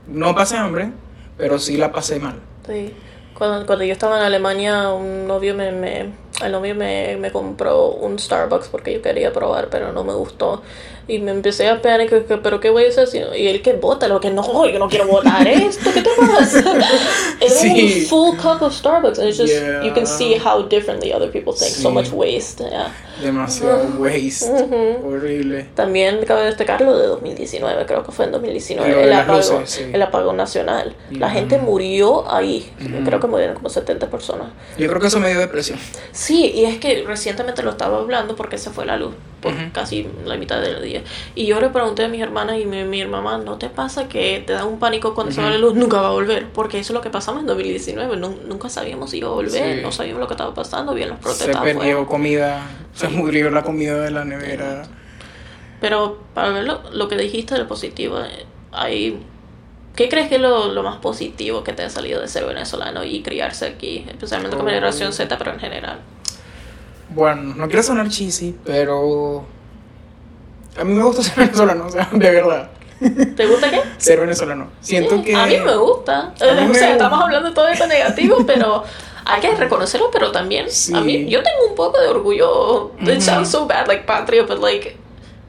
no 0.07 0.33
pasé 0.33 0.57
hambre, 0.57 0.89
pero 1.37 1.59
sí 1.59 1.77
la 1.77 1.91
pasé 1.91 2.19
mal. 2.19 2.39
Sí. 2.67 2.93
Cuando, 3.37 3.65
cuando 3.65 3.85
yo 3.85 3.93
estaba 3.93 4.17
en 4.17 4.25
Alemania, 4.25 4.89
un 4.89 5.27
novio 5.27 5.55
me, 5.55 5.71
me 5.71 6.22
el 6.43 6.51
novio 6.51 6.73
me, 6.75 7.15
me 7.17 7.31
compró 7.31 7.89
un 7.89 8.17
Starbucks 8.17 8.67
porque 8.69 8.93
yo 8.93 9.01
quería 9.01 9.31
probar, 9.33 9.67
pero 9.69 9.91
no 9.91 10.03
me 10.03 10.13
gustó. 10.13 10.61
Y 11.05 11.19
me 11.19 11.31
empecé 11.31 11.67
a 11.67 11.81
pegar, 11.81 11.99
y 11.99 12.07
que, 12.07 12.23
que, 12.23 12.37
pero 12.37 12.61
¿qué 12.61 12.69
voy 12.69 12.85
a 12.85 12.87
hacer? 12.89 13.07
si 13.07 13.19
no?" 13.19 13.35
Y 13.35 13.47
él 13.49 13.61
que 13.61 13.73
bota, 13.73 14.07
lo 14.07 14.21
que 14.21 14.29
no, 14.31 14.65
yo 14.69 14.79
no 14.79 14.87
quiero 14.87 15.05
botar 15.05 15.45
esto, 15.45 15.89
¿qué 15.93 16.01
te 16.01 16.09
pasa? 16.17 16.59
Era 17.41 17.49
Sí. 17.53 18.03
un 18.03 18.07
full 18.07 18.37
cup 18.37 18.61
of 18.61 18.73
Starbucks, 18.73 19.19
and 19.19 19.27
it's 19.27 19.37
just, 19.37 19.53
you 19.83 19.93
can 19.93 20.05
Yeah. 20.05 20.17
see 20.17 20.35
how 20.41 20.63
differently 20.63 21.11
other 21.11 21.29
people 21.29 21.51
think, 21.53 21.71
so 21.75 21.89
Sí. 21.89 21.93
much 21.93 22.09
waste, 22.13 22.63
yeah. 22.69 22.87
Demasiado 23.21 23.85
waste. 23.99 24.49
Ujú. 24.49 25.05
Horrible. 25.07 25.65
También 25.75 26.23
cabe 26.25 26.45
destacarlo 26.45 26.97
de 26.97 27.07
2019, 27.07 27.85
creo 27.85 28.03
que 28.03 28.11
fue 28.13 28.25
en 28.25 28.31
2019, 28.31 28.89
Lo 28.89 28.97
de 28.99 29.03
el 29.03 29.13
apagón, 29.13 29.59
luces, 29.61 29.69
sí. 29.69 29.83
el 29.93 30.01
apagón 30.01 30.37
nacional. 30.37 30.95
La 31.11 31.27
Ujú. 31.27 31.35
gente 31.35 31.57
murió 31.57 32.31
ahí, 32.33 32.71
Ujú. 32.79 33.03
creo 33.03 33.19
que 33.19 33.27
murieron 33.27 33.55
como 33.57 33.67
70 33.69 34.07
personas. 34.09 34.47
Yo 34.77 34.87
creo 34.87 35.01
que 35.01 35.07
eso 35.07 35.19
me 35.19 35.29
dio 35.29 35.39
depresión. 35.39 35.77
Sí, 36.23 36.51
y 36.55 36.63
es 36.65 36.77
que 36.79 37.03
recientemente 37.05 37.63
lo 37.63 37.71
estaba 37.71 37.97
hablando 37.97 38.35
porque 38.37 38.57
se 38.57 38.69
fue 38.69 38.85
la 38.85 38.95
luz 38.95 39.13
por 39.41 39.53
casi 39.73 40.07
la 40.25 40.37
mitad 40.37 40.61
del 40.61 40.81
día. 40.81 41.01
Y 41.35 41.45
yo 41.47 41.59
le 41.59 41.67
pregunté 41.67 42.05
a 42.05 42.07
mis 42.07 42.21
hermanas 42.21 42.57
y 42.61 42.65
mi, 42.65 42.85
mi 42.85 43.03
mamá, 43.05 43.39
¿no 43.39 43.57
te 43.57 43.67
pasa 43.67 44.07
que 44.07 44.41
te 44.47 44.53
da 44.53 44.63
un 44.63 44.79
pánico 44.79 45.13
cuando 45.13 45.33
se 45.33 45.41
va 45.41 45.49
la 45.49 45.57
luz? 45.57 45.73
Nunca 45.75 45.99
va 45.99 46.07
a 46.07 46.11
volver, 46.11 46.47
porque 46.53 46.79
eso 46.79 46.93
es 46.93 46.95
lo 46.95 47.01
que 47.01 47.09
pasamos 47.09 47.41
en 47.41 47.47
2019, 47.47 48.15
nu- 48.15 48.39
nunca 48.47 48.69
sabíamos 48.69 49.09
si 49.11 49.17
iba 49.17 49.27
a 49.27 49.31
volver, 49.33 49.75
Sí. 49.77 49.81
no 49.83 49.91
sabíamos 49.91 50.21
lo 50.21 50.27
que 50.27 50.35
estaba 50.35 50.53
pasando, 50.53 50.93
bien 50.93 51.09
los 51.09 51.17
Se 51.17 51.23
protestas 51.23 51.61
perdió 51.61 51.81
afuera. 51.81 52.05
comida, 52.07 52.61
se 52.93 53.09
mudrió 53.09 53.49
la 53.51 53.63
comida 53.63 53.95
de 53.99 54.11
la 54.11 54.23
nevera. 54.23 54.83
Pero 55.81 56.19
para 56.33 56.51
ver 56.51 56.63
lo, 56.63 56.81
lo 56.93 57.09
que 57.09 57.17
dijiste 57.17 57.55
de 57.55 57.65
positivo, 57.65 58.19
eh, 58.21 58.45
hay, 58.71 59.19
¿qué 59.95 60.09
crees 60.09 60.27
que 60.29 60.35
es 60.35 60.41
lo, 60.41 60.67
lo 60.71 60.83
más 60.83 60.97
positivo 60.97 61.63
que 61.63 61.73
te 61.73 61.83
ha 61.83 61.89
salido 61.89 62.21
de 62.21 62.27
ser 62.27 62.45
venezolano 62.45 63.03
y 63.03 63.21
criarse 63.21 63.65
aquí? 63.67 64.05
Especialmente 64.09 64.55
con 64.57 64.65
Oh. 64.65 64.69
generación 64.69 65.13
Z, 65.13 65.37
pero 65.37 65.51
en 65.53 65.59
general. 65.59 65.99
Bueno, 67.09 67.53
no 67.55 67.67
quiero 67.67 67.83
sonar 67.83 68.09
cheesy, 68.09 68.55
pero 68.65 69.45
a 70.77 70.83
mí 70.83 70.93
me 70.93 71.03
gusta 71.03 71.21
ser 71.23 71.35
venezolano, 71.37 71.85
o 71.85 71.89
sea, 71.91 72.09
de 72.11 72.31
verdad. 72.31 72.69
¿Te 73.35 73.45
gusta 73.47 73.69
qué? 73.69 73.81
Ser 73.97 74.19
venezolano. 74.21 74.69
Siento 74.79 75.17
Sí, 75.17 75.23
que 75.23 75.35
A 75.35 75.45
mí 75.45 75.57
me 75.57 75.75
gusta. 75.75 76.19
A 76.19 76.25
mí 76.29 76.33
o 76.39 76.53
me 76.53 76.55
sea, 76.55 76.65
gusta. 76.67 76.89
estamos 76.91 77.21
hablando 77.21 77.49
de 77.49 77.55
todo 77.55 77.67
esto 77.67 77.85
negativo, 77.85 78.37
pero 78.47 78.83
hay 79.25 79.41
que 79.41 79.53
reconocerlo, 79.55 80.09
pero 80.09 80.31
también 80.31 80.69
Sí. 80.69 80.93
a 80.95 81.01
mí 81.01 81.27
yo 81.27 81.43
tengo 81.43 81.67
un 81.69 81.75
poco 81.75 81.99
de 81.99 82.07
orgullo. 82.07 82.91
It 83.01 83.19
sounds 83.19 83.49
so 83.49 83.67
bad 83.67 83.87
like 83.87 84.05
patria, 84.05 84.43
but 84.43 84.59
like 84.61 84.95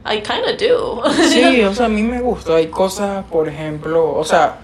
I 0.07 0.21
kind 0.21 0.45
of 0.45 0.59
do. 0.59 1.03
Sí, 1.29 1.63
o 1.63 1.75
sea, 1.75 1.87
a 1.87 1.89
mí 1.89 2.03
me 2.03 2.21
gusta. 2.21 2.57
Hay 2.57 2.67
cosas, 2.69 3.25
por 3.27 3.49
ejemplo, 3.49 4.15
o 4.15 4.25
sea, 4.25 4.59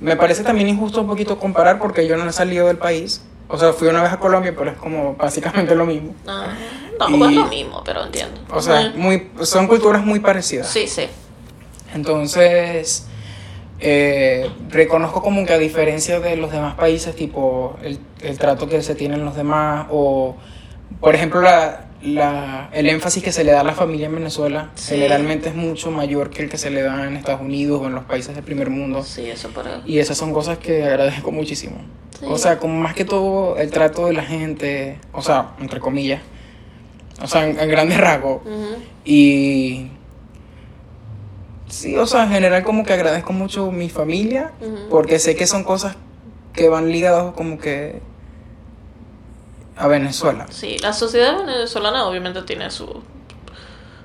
me 0.00 0.16
parece 0.16 0.42
también 0.44 0.68
injusto 0.68 1.00
un 1.00 1.06
poquito 1.08 1.38
comparar 1.38 1.78
porque 1.78 2.06
yo 2.06 2.16
no 2.16 2.28
he 2.28 2.32
salido 2.32 2.66
del 2.68 2.78
país. 2.78 3.22
O 3.48 3.56
sea, 3.58 3.72
fui 3.72 3.88
una 3.88 4.02
vez 4.02 4.12
a 4.12 4.18
Colombia, 4.18 4.54
pero 4.56 4.70
es 4.72 4.76
como 4.76 5.14
básicamente 5.14 5.74
lo 5.76 5.86
mismo. 5.86 6.14
Ah, 6.26 6.48
tampoco 6.98 7.26
es 7.26 7.32
Y- 7.32 7.34
lo 7.36 7.46
mismo, 7.46 7.82
pero 7.84 8.04
entiendo. 8.04 8.40
O 8.52 8.60
sea, 8.60 8.92
muy, 8.96 9.30
son 9.42 9.66
culturas 9.68 10.04
muy 10.04 10.20
parecidas. 10.20 10.68
sí, 10.68 10.86
sí. 10.88 11.06
Entonces, 11.94 13.06
eh, 13.80 14.50
reconozco 14.68 15.22
como 15.22 15.44
que 15.46 15.52
a 15.52 15.58
diferencia 15.58 16.20
de 16.20 16.36
los 16.36 16.50
demás 16.50 16.74
países, 16.74 17.14
tipo 17.14 17.76
el, 17.82 17.98
el 18.20 18.38
trato 18.38 18.68
que 18.68 18.82
se 18.82 18.94
tienen 18.94 19.24
los 19.24 19.36
demás, 19.36 19.86
o 19.90 20.36
por 21.00 21.14
ejemplo, 21.14 21.40
la, 21.40 21.86
la- 22.06 22.68
el 22.72 22.88
énfasis 22.88 23.22
que 23.22 23.32
se 23.32 23.44
le 23.44 23.52
da 23.52 23.60
a 23.60 23.64
la 23.64 23.72
familia 23.74 24.06
en 24.06 24.14
Venezuela 24.14 24.70
Sí. 24.74 24.94
generalmente 24.94 25.48
es 25.50 25.54
mucho 25.54 25.90
mayor 25.90 26.30
que 26.30 26.42
el 26.42 26.48
que 26.48 26.58
se 26.58 26.70
le 26.70 26.82
da 26.82 27.06
en 27.06 27.16
Estados 27.16 27.40
Unidos 27.40 27.80
o 27.82 27.86
en 27.86 27.94
los 27.94 28.04
países 28.04 28.34
del 28.34 28.44
primer 28.44 28.70
mundo. 28.70 29.02
Sí, 29.02 29.28
eso 29.30 29.50
para. 29.50 29.82
Y 29.86 29.98
esas 29.98 30.16
son 30.16 30.32
cosas 30.32 30.58
que 30.58 30.84
agradezco 30.84 31.30
muchísimo. 31.32 31.76
Sí. 32.18 32.26
O 32.28 32.38
sea, 32.38 32.58
como 32.58 32.74
más 32.80 32.94
que 32.94 33.04
todo 33.04 33.56
el 33.58 33.70
trato 33.70 34.06
de 34.06 34.14
la 34.14 34.22
gente, 34.22 34.98
o 35.12 35.20
sea, 35.22 35.50
entre 35.60 35.80
comillas, 35.80 36.22
o 37.22 37.26
sea, 37.26 37.46
en, 37.48 37.58
en 37.60 37.68
grandes 37.68 37.98
rasgos. 37.98 38.40
Y 39.04 39.88
sí, 41.68 41.96
o 41.96 42.06
sea, 42.06 42.24
en 42.24 42.30
general 42.30 42.62
como 42.64 42.84
que 42.84 42.92
agradezco 42.92 43.32
mucho 43.32 43.70
mi 43.72 43.88
familia, 43.88 44.52
porque 44.90 45.18
sé 45.18 45.34
que 45.36 45.46
son 45.46 45.64
cosas 45.64 45.96
que 46.52 46.68
van 46.68 46.90
ligadas 46.90 47.34
como 47.34 47.58
que 47.58 48.00
a 49.76 49.86
Venezuela. 49.88 50.46
Sí, 50.50 50.78
la 50.80 50.92
sociedad 50.92 51.38
venezolana 51.38 52.06
obviamente 52.06 52.42
tiene 52.42 52.70
su, 52.70 53.02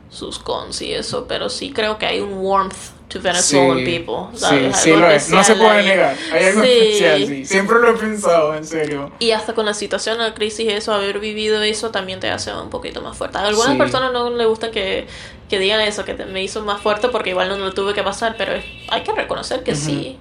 sus 0.10 0.40
cons 0.40 0.82
y 0.82 0.94
eso, 0.94 1.26
pero 1.28 1.50
sí 1.50 1.72
creo 1.72 1.98
que 1.98 2.06
hay 2.06 2.20
un 2.20 2.34
warmth 2.34 2.76
to 3.08 3.22
Venezuelan 3.22 3.78
Sí, 3.80 3.86
people. 3.86 4.16
sí, 4.34 4.40
¿sabes? 4.40 4.78
sí 4.78 4.90
Algo 4.92 5.02
lo 5.02 5.12
es. 5.12 5.30
No 5.30 5.44
se 5.44 5.56
puede 5.56 5.84
negar. 5.84 6.16
Hay 6.34 6.46
algo 6.46 6.62
Sí. 6.64 6.70
especial, 6.70 7.28
sí. 7.28 7.46
Siempre 7.46 7.80
lo 7.80 7.90
he 7.90 7.94
pensado, 7.98 8.56
en 8.56 8.66
serio. 8.66 9.12
Y 9.20 9.32
hasta 9.32 9.54
con 9.54 9.66
la 9.66 9.74
situación, 9.74 10.18
la 10.18 10.34
crisis, 10.34 10.68
eso, 10.72 10.94
haber 10.94 11.20
vivido 11.20 11.62
eso 11.62 11.92
también 11.92 12.20
te 12.22 12.30
hace 12.30 12.54
un 12.54 12.70
poquito 12.70 13.02
más 13.02 13.18
fuerte. 13.18 13.38
A 13.38 13.48
algunas 13.48 13.74
Sí. 13.74 13.78
personas 13.78 14.14
no 14.14 14.30
les 14.30 14.48
gusta 14.48 14.72
que, 14.72 15.08
que 15.50 15.60
digan 15.60 15.82
eso, 15.82 16.06
que 16.06 16.14
te- 16.14 16.26
me 16.26 16.42
hizo 16.42 16.62
más 16.64 16.82
fuerte 16.82 17.10
porque 17.10 17.32
igual 17.32 17.50
no 17.50 17.58
lo 17.58 17.74
tuve 17.74 17.94
que 17.94 18.04
pasar, 18.04 18.36
pero 18.38 18.54
hay 18.90 19.02
que 19.04 19.12
reconocer 19.14 19.64
que 19.64 19.76
sí. 19.76 20.18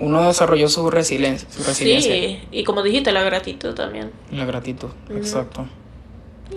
Uno 0.00 0.26
desarrolló 0.26 0.68
su 0.68 0.90
resiliencia, 0.90 1.48
su 1.50 1.62
resiliencia. 1.64 2.12
Sí, 2.14 2.40
y 2.52 2.64
como 2.64 2.82
dijiste, 2.82 3.10
la 3.12 3.22
gratitud 3.22 3.74
también. 3.74 4.12
La 4.30 4.44
gratitud, 4.44 4.88
exacto. 5.10 5.66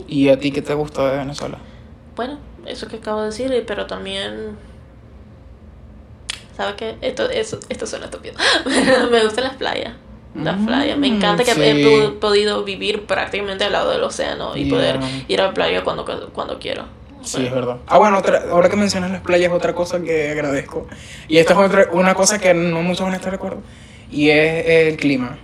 ¿Y 0.08 0.30
a 0.30 0.40
ti 0.40 0.52
qué 0.52 0.62
te 0.62 0.74
gusta 0.74 1.10
de 1.12 1.18
Venezuela? 1.18 1.58
Bueno, 2.16 2.38
eso 2.66 2.88
que 2.88 2.98
acabo 2.98 3.22
de 3.22 3.28
decir, 3.28 3.64
pero 3.68 3.88
también... 3.88 4.58
¿Sabes 6.56 6.76
qué? 6.76 6.98
Esto, 7.02 7.30
eso, 7.30 7.60
esto 7.70 7.88
suena 7.88 8.06
estúpido. 8.06 8.36
me 9.12 9.24
gustan 9.24 9.46
las 9.46 9.56
playas. 9.56 9.94
Las 10.36 10.58
Mm, 10.58 10.66
playas. 10.66 10.98
Me 10.98 11.08
encanta 11.08 11.44
que 11.44 11.54
sí. 11.54 11.62
he 11.64 12.10
podido 12.20 12.64
vivir 12.64 13.06
prácticamente 13.06 13.64
al 13.66 13.72
lado 13.74 13.92
del 13.92 14.04
océano 14.04 14.56
y 14.56 14.66
Yeah. 14.66 14.70
poder 14.74 15.00
ir 15.28 15.42
a 15.42 15.48
la 15.48 15.54
playa 15.54 15.84
cuando, 15.84 16.06
cuando 16.34 16.60
quiero. 16.60 16.86
Sí, 17.24 17.46
es 17.46 17.54
verdad. 17.54 17.78
Ah, 17.88 17.98
bueno, 17.98 18.18
otra- 18.18 18.44
ahora 18.52 18.70
que 18.70 18.76
mencionas 18.76 19.12
las 19.12 19.22
playas, 19.22 19.52
otra 19.52 19.74
cosa 19.74 20.00
que 20.02 20.30
agradezco. 20.32 20.88
Y 21.28 21.38
esta 21.38 21.54
es 21.54 21.60
otra, 21.60 21.88
una 21.92 22.14
cosa 22.16 22.40
que 22.40 22.54
no 22.54 22.82
muchos 22.82 23.02
van 23.06 23.14
a 23.14 23.18
estar 23.18 23.32
de 23.32 23.36
acuerdo. 23.38 23.62
Y 24.12 24.30
es 24.30 24.66
el 24.68 24.98
clima. 24.98 25.38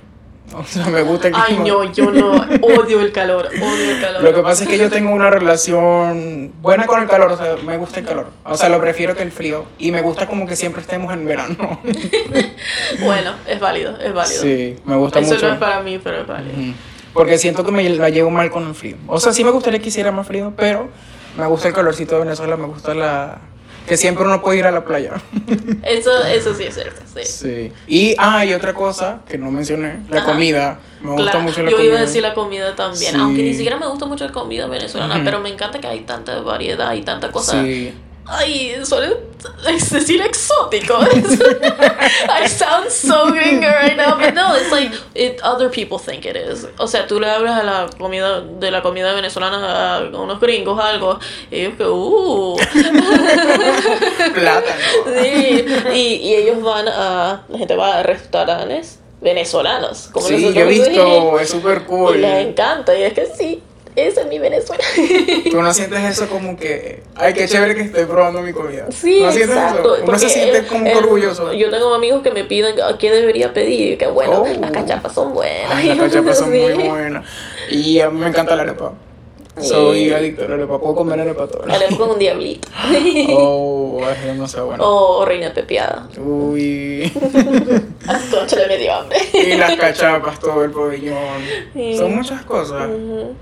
O 0.54 0.64
sea, 0.64 0.86
me 0.86 1.02
gusta 1.02 1.28
el 1.28 1.34
clima. 1.34 1.46
Ay, 1.50 1.70
no, 1.70 1.92
yo 1.92 2.10
no. 2.10 2.32
Odio 2.62 3.02
el 3.02 3.12
calor. 3.12 3.48
Odio 3.48 3.92
el 3.96 4.00
calor. 4.02 4.24
Lo 4.24 4.34
que 4.34 4.42
pasa 4.42 4.64
es 4.64 4.70
que 4.70 4.78
yo 4.78 4.90
tengo 4.90 5.12
una 5.12 5.30
relación 5.30 6.54
buena 6.62 6.86
con 6.88 7.02
el 7.02 7.10
calor, 7.10 7.34
o 7.34 7.38
sea, 7.38 7.56
me 7.66 7.76
gusta 7.78 8.00
el 8.00 8.06
calor. 8.06 8.28
O 8.46 8.56
sea, 8.56 8.70
lo 8.70 8.80
prefiero 8.80 9.14
que 9.14 9.24
el 9.24 9.32
frío. 9.34 9.66
Y 9.78 9.92
me 9.92 10.02
gusta 10.02 10.26
como 10.26 10.48
que 10.48 10.56
siempre 10.56 10.82
estemos 10.82 11.14
en 11.14 11.26
verano. 11.26 11.82
Bueno, 13.04 13.34
es 13.48 13.60
válido, 13.60 13.98
es 14.00 14.14
válido. 14.14 14.42
Sí, 14.42 14.76
me 14.86 14.96
gusta 14.96 15.20
Eso 15.20 15.34
mucho. 15.34 15.48
no 15.48 15.54
es 15.54 15.60
para 15.60 15.82
mí, 15.82 16.00
pero 16.04 16.22
es 16.22 16.28
válido. 16.28 16.56
Porque 17.14 17.38
siento 17.38 17.64
que 17.66 17.72
me 17.72 17.88
la 17.90 18.10
llevo 18.10 18.30
mal 18.30 18.50
con 18.50 18.68
el 18.68 18.76
frío. 18.76 18.96
O 19.08 19.20
sea, 19.20 19.34
sí 19.34 19.44
me 19.44 19.52
gustaría 19.52 19.80
que 19.80 19.90
hiciera 19.90 20.12
más 20.12 20.28
frío, 20.28 20.54
pero 20.56 20.90
me 21.38 21.46
gusta 21.48 21.68
el 21.68 21.74
calorcito 21.74 22.16
de 22.16 22.22
Venezuela, 22.26 22.58
me 22.58 22.66
gusta 22.68 22.94
la... 22.94 23.38
Que 23.88 23.96
siempre 23.96 24.26
uno 24.26 24.42
puede 24.42 24.58
ir 24.60 24.66
a 24.66 24.72
la 24.72 24.84
playa. 24.84 25.14
Eso, 25.84 26.12
eso 26.26 26.54
sí 26.54 26.64
es 26.64 26.74
cierto, 26.76 27.02
sí. 27.16 27.24
Sí. 27.24 27.72
Y, 27.88 28.16
ah, 28.18 28.44
y 28.44 28.54
otra 28.54 28.74
cosa 28.74 29.20
que 29.26 29.38
no 29.38 29.50
mencioné, 29.50 30.00
la 30.10 30.18
Ajá. 30.24 30.26
comida. 30.34 30.80
Me 31.00 31.12
gusta 31.12 31.24
Claro, 31.32 31.40
mucho 31.42 31.64
la 31.64 31.70
yo 31.72 31.78
comida. 31.78 31.92
iba 31.94 32.00
a 32.00 32.02
decir 32.06 32.22
la 32.22 32.34
comida 32.34 32.76
también, 32.76 33.14
Sí. 33.14 33.18
aunque 33.18 33.44
ni 33.44 33.54
siquiera 33.54 33.78
me 33.78 33.88
gusta 33.88 34.06
mucho 34.06 34.26
la 34.26 34.34
comida 34.34 34.68
venezolana, 34.68 35.22
pero 35.24 35.40
me 35.40 35.48
encanta 35.48 35.80
que 35.80 35.88
hay 35.88 36.02
tanta 36.02 36.42
variedad 36.42 36.94
y 36.96 37.02
tanta 37.04 37.32
cosa. 37.32 37.64
Sí. 37.64 37.94
Ay, 38.30 38.76
suele 38.84 39.18
es 39.68 39.90
decir 39.90 40.22
exótico. 40.22 41.00
I 42.30 42.48
sound 42.48 42.90
so 42.90 43.32
gringo 43.32 43.68
right 43.68 43.96
now, 43.96 44.18
but 44.18 44.34
no, 44.34 44.56
it's 44.56 44.72
like 44.72 44.92
it, 45.16 45.40
other 45.44 45.70
people 45.70 45.98
think 45.98 46.26
it 46.26 46.36
is. 46.36 46.68
O 46.78 46.88
sea, 46.88 47.08
tú 47.08 47.20
le 47.20 47.30
hablas 47.30 47.62
a 47.62 47.64
la 47.64 47.88
comida 47.98 48.42
de 48.42 48.70
la 48.72 48.82
comida 48.82 49.14
venezolana 49.14 49.98
a 49.98 50.00
unos 50.10 50.40
gringos 50.40 50.80
algo 50.80 51.20
y 51.50 51.62
ellos 51.62 51.74
que 51.78 51.86
uh. 51.86 52.58
Plátano. 54.34 54.76
Sí, 55.22 55.66
y, 55.94 56.00
y 56.28 56.36
ellos 56.36 56.62
van 56.62 56.88
a 56.88 57.44
la 57.48 57.58
gente 57.58 57.76
va 57.76 58.00
a 58.00 58.04
restaurantes 58.04 59.00
venezolanos, 59.22 60.10
como 60.12 60.28
Sí, 60.28 60.54
yo 60.54 60.62
he 60.62 60.66
visto, 60.66 61.40
es 61.40 61.50
súper 61.50 61.82
Y 61.84 61.86
cool. 61.86 62.22
les 62.22 62.48
encanta, 62.48 62.96
y 62.98 63.04
es 63.04 63.14
que 63.14 63.26
sí, 63.26 63.64
esa 63.98 64.22
es 64.22 64.28
mi 64.28 64.40
Venezuela. 64.40 64.84
Tú 65.52 65.62
no 65.62 65.74
sientes 65.74 66.00
eso 66.04 66.28
como 66.30 66.56
que, 66.58 67.04
ay, 67.16 67.34
qué 67.34 67.48
chévere 67.48 67.76
que 67.76 67.82
estoy 67.82 68.06
probando 68.06 68.42
mi 68.42 68.54
comida. 68.54 68.86
Sí, 68.92 69.20
¿No 69.22 69.32
sientes 69.32 69.56
exacto. 69.58 69.96
eso? 69.96 70.06
Uno 70.08 70.20
se 70.20 70.30
siente 70.30 70.58
el- 70.60 70.68
como 70.68 70.86
el- 70.86 70.98
orgulloso. 70.98 71.52
Yo 71.54 71.70
tengo 71.70 71.94
amigos 71.94 72.22
que 72.22 72.32
me 72.32 72.44
piden 72.44 72.76
qué 73.00 73.12
debería 73.12 73.54
pedir, 73.54 73.98
que 73.98 74.08
bueno, 74.08 74.44
Oh. 74.44 74.60
las 74.60 74.72
cachapas 74.72 75.14
son 75.14 75.34
buenas. 75.34 75.72
Ay, 75.72 75.88
las 75.88 75.98
cachapas 75.98 76.38
son 76.38 76.52
Sí. 76.52 76.60
muy 76.60 76.88
buenas. 76.88 77.26
Y 77.72 78.00
a 78.00 78.10
mí 78.10 78.20
me 78.20 78.28
encanta 78.28 78.56
la 78.56 78.62
arepa. 78.64 78.94
Soy 79.60 80.12
adicto 80.14 80.46
a 80.46 80.50
la 80.50 80.54
arepa, 80.54 80.80
puedo 80.80 80.94
comer 80.94 81.20
arepa 81.20 81.48
todo 81.48 81.64
día. 81.66 81.80
con 81.98 82.12
un 82.12 82.20
diablito. 82.20 82.68
Oh, 83.32 84.00
es 84.08 84.24
demasiado 84.24 84.68
bueno. 84.68 84.84
O 84.86 85.26
reina 85.26 85.52
pepiada. 85.52 86.08
Uy. 86.24 87.12
Concha 88.32 88.56
le 88.56 88.68
me 88.68 88.78
dio 88.78 88.94
hambre. 88.94 89.18
Y 89.34 89.56
las 89.58 89.76
cachapas, 89.78 90.40
todo 90.40 90.64
el 90.64 90.70
pabellón. 90.70 91.18
Sí. 91.74 91.98
Son 91.98 92.16
muchas 92.16 92.44
cosas. 92.44 92.88
Ujú. 92.88 93.34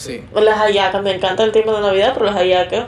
Sí. 0.00 0.24
Las 0.34 0.58
hallacas, 0.58 1.02
me 1.02 1.14
encanta 1.14 1.44
el 1.44 1.52
tiempo 1.52 1.74
de 1.74 1.82
Navidad, 1.82 2.12
pero 2.14 2.24
las 2.26 2.34
hallacas 2.36 2.86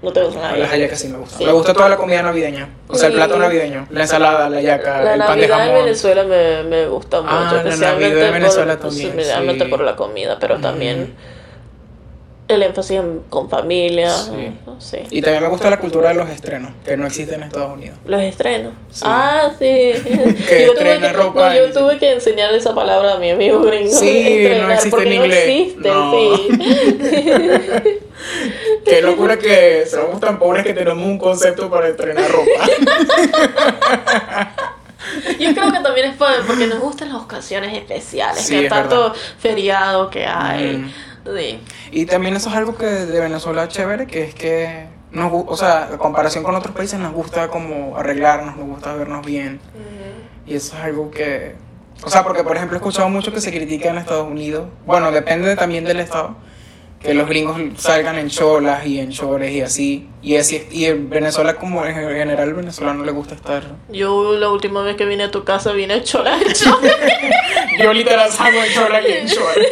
no 0.00 0.12
te 0.12 0.22
gustan 0.22 0.42
las 0.42 0.58
Las 0.58 0.70
hallacas. 0.70 1.00
sí 1.00 1.08
me 1.08 1.18
gustan. 1.18 1.38
Sí. 1.38 1.44
Me 1.44 1.50
gusta 1.52 1.74
toda 1.74 1.88
la 1.88 1.96
comida 1.96 2.22
navideña. 2.22 2.68
O 2.86 2.94
sea, 2.94 3.08
el 3.08 3.14
plato 3.14 3.36
navideño. 3.40 3.88
La 3.90 4.02
ensalada, 4.02 4.48
la 4.48 4.58
hallaca, 4.58 5.02
La 5.02 5.14
el 5.14 5.18
pan 5.20 5.40
de 5.40 5.48
Navidad 5.48 5.58
en 5.60 5.66
jamón. 5.72 5.84
Venezuela 5.84 6.22
me, 6.22 6.62
me 6.62 6.86
gusta 6.86 7.20
mucho, 7.22 7.32
Ah, 7.34 7.50
la 7.52 7.58
especialmente, 7.62 8.08
Navidad 8.10 8.28
en 8.28 8.34
Venezuela 8.34 8.72
por, 8.78 8.88
también, 8.88 9.08
especialmente 9.08 9.64
sí. 9.64 9.70
por 9.70 9.80
la 9.80 9.96
comida, 9.96 10.36
pero 10.38 10.54
Ujú. 10.54 10.62
también 10.62 11.14
el 12.48 12.62
énfasis 12.62 12.98
en- 12.98 13.20
con 13.28 13.48
familia, 13.50 14.10
Sí. 14.10 14.52
no 14.66 14.80
sé. 14.80 15.04
Y 15.10 15.20
también 15.20 15.42
me 15.42 15.48
gusta 15.50 15.68
la 15.70 15.78
cultura 15.78 16.08
de 16.08 16.14
los 16.14 16.28
estrenos, 16.30 16.72
que 16.84 16.96
no 16.96 17.06
existen 17.06 17.36
en 17.42 17.48
Estados 17.48 17.74
Unidos. 17.74 17.98
Los 18.06 18.22
estrenos. 18.22 18.72
Sí. 18.90 19.02
Ah, 19.06 19.50
sí. 19.58 19.64
Que 20.48 20.64
yo 20.66 20.72
tuve 20.72 20.94
estrena 20.94 21.08
que, 21.08 21.12
ropa 21.12 21.50
no, 21.50 21.54
yo 21.56 21.72
tuve 21.72 21.98
que 21.98 22.12
enseñarle 22.12 22.56
esa 22.58 22.74
palabra 22.74 23.14
a 23.14 23.18
mi 23.18 23.30
amigo 23.30 23.60
gringo. 23.60 23.92
Sí, 23.94 24.48
no 24.60 24.70
existe 24.72 24.90
porque 24.90 25.12
en 25.12 25.18
no 25.18 25.24
inglés. 25.26 25.48
existe, 25.48 25.88
No. 25.90 26.12
sí. 26.12 26.48
Qué 28.84 29.02
locura 29.02 29.38
que 29.38 29.84
somos 29.86 30.18
tan 30.20 30.38
pobres 30.38 30.64
que 30.64 30.72
tenemos 30.74 31.04
un 31.04 31.18
concepto 31.18 31.68
para 31.70 31.88
estrenar 31.88 32.30
ropa. 32.30 32.64
Yo 35.38 35.54
creo 35.54 35.72
que 35.72 35.78
también 35.80 36.10
es 36.10 36.16
por- 36.16 36.46
porque 36.46 36.66
nos 36.66 36.80
gustan 36.80 37.08
las 37.12 37.18
ocasiones 37.22 37.74
especiales, 37.76 38.42
Sí, 38.42 38.54
que 38.54 38.64
es 38.64 38.68
tanto 38.68 39.00
verdad. 39.04 39.16
feriado 39.38 40.10
que 40.10 40.26
hay. 40.26 40.76
Mm. 40.78 40.92
Sí. 41.36 41.60
Y 41.90 42.06
también 42.06 42.36
eso 42.36 42.48
es 42.48 42.56
algo 42.56 42.76
que 42.76 42.86
de 42.86 43.20
Venezuela 43.20 43.64
es 43.64 43.68
chévere, 43.70 44.06
que 44.06 44.24
es 44.24 44.34
que 44.34 44.86
nos 45.10 45.32
o 45.32 45.56
sea, 45.56 45.88
en 45.90 45.98
comparación 45.98 46.44
con 46.44 46.54
otros 46.54 46.74
países 46.74 46.98
nos 46.98 47.12
gusta 47.12 47.48
como 47.48 47.96
arreglarnos, 47.96 48.56
nos 48.56 48.66
gusta 48.66 48.94
vernos 48.94 49.24
bien. 49.24 49.60
Y 50.46 50.54
eso 50.54 50.76
es 50.76 50.82
algo 50.82 51.10
que, 51.10 51.54
o 52.02 52.10
sea, 52.10 52.24
porque 52.24 52.44
por 52.44 52.56
ejemplo 52.56 52.76
he 52.76 52.78
escuchado 52.78 53.08
mucho 53.08 53.32
que 53.32 53.40
se 53.40 53.50
critica 53.50 53.90
en 53.90 53.98
Estados 53.98 54.28
Unidos. 54.28 54.68
Bueno, 54.86 55.10
depende 55.10 55.56
también 55.56 55.84
del 55.84 56.00
estado, 56.00 56.36
que 57.00 57.14
los 57.14 57.28
gringos 57.28 57.58
salgan 57.76 58.18
en 58.18 58.28
cholas 58.28 58.86
y 58.86 58.98
en 58.98 59.10
chores 59.10 59.52
y 59.52 59.60
así. 59.60 60.08
Y, 60.22 60.36
así, 60.36 60.66
y 60.70 60.86
en 60.86 61.08
Venezuela, 61.08 61.54
como 61.54 61.84
en 61.84 61.94
general, 61.94 62.48
el 62.48 62.54
venezolano 62.54 63.04
le 63.04 63.12
gusta 63.12 63.34
estar. 63.34 63.62
Yo 63.88 64.36
la 64.36 64.50
última 64.50 64.82
vez 64.82 64.96
que 64.96 65.04
vine 65.04 65.24
a 65.24 65.30
tu 65.30 65.44
casa 65.44 65.72
vine 65.72 65.94
a 65.94 66.02
cholas 66.02 66.42
en 66.42 66.52
chores. 66.52 66.92
Yo 67.78 67.92
literal 67.92 68.30
salgo 68.30 68.62
en 68.62 68.72
cholas 68.72 69.04
y 69.08 69.12
en 69.12 69.26
chores. 69.28 69.68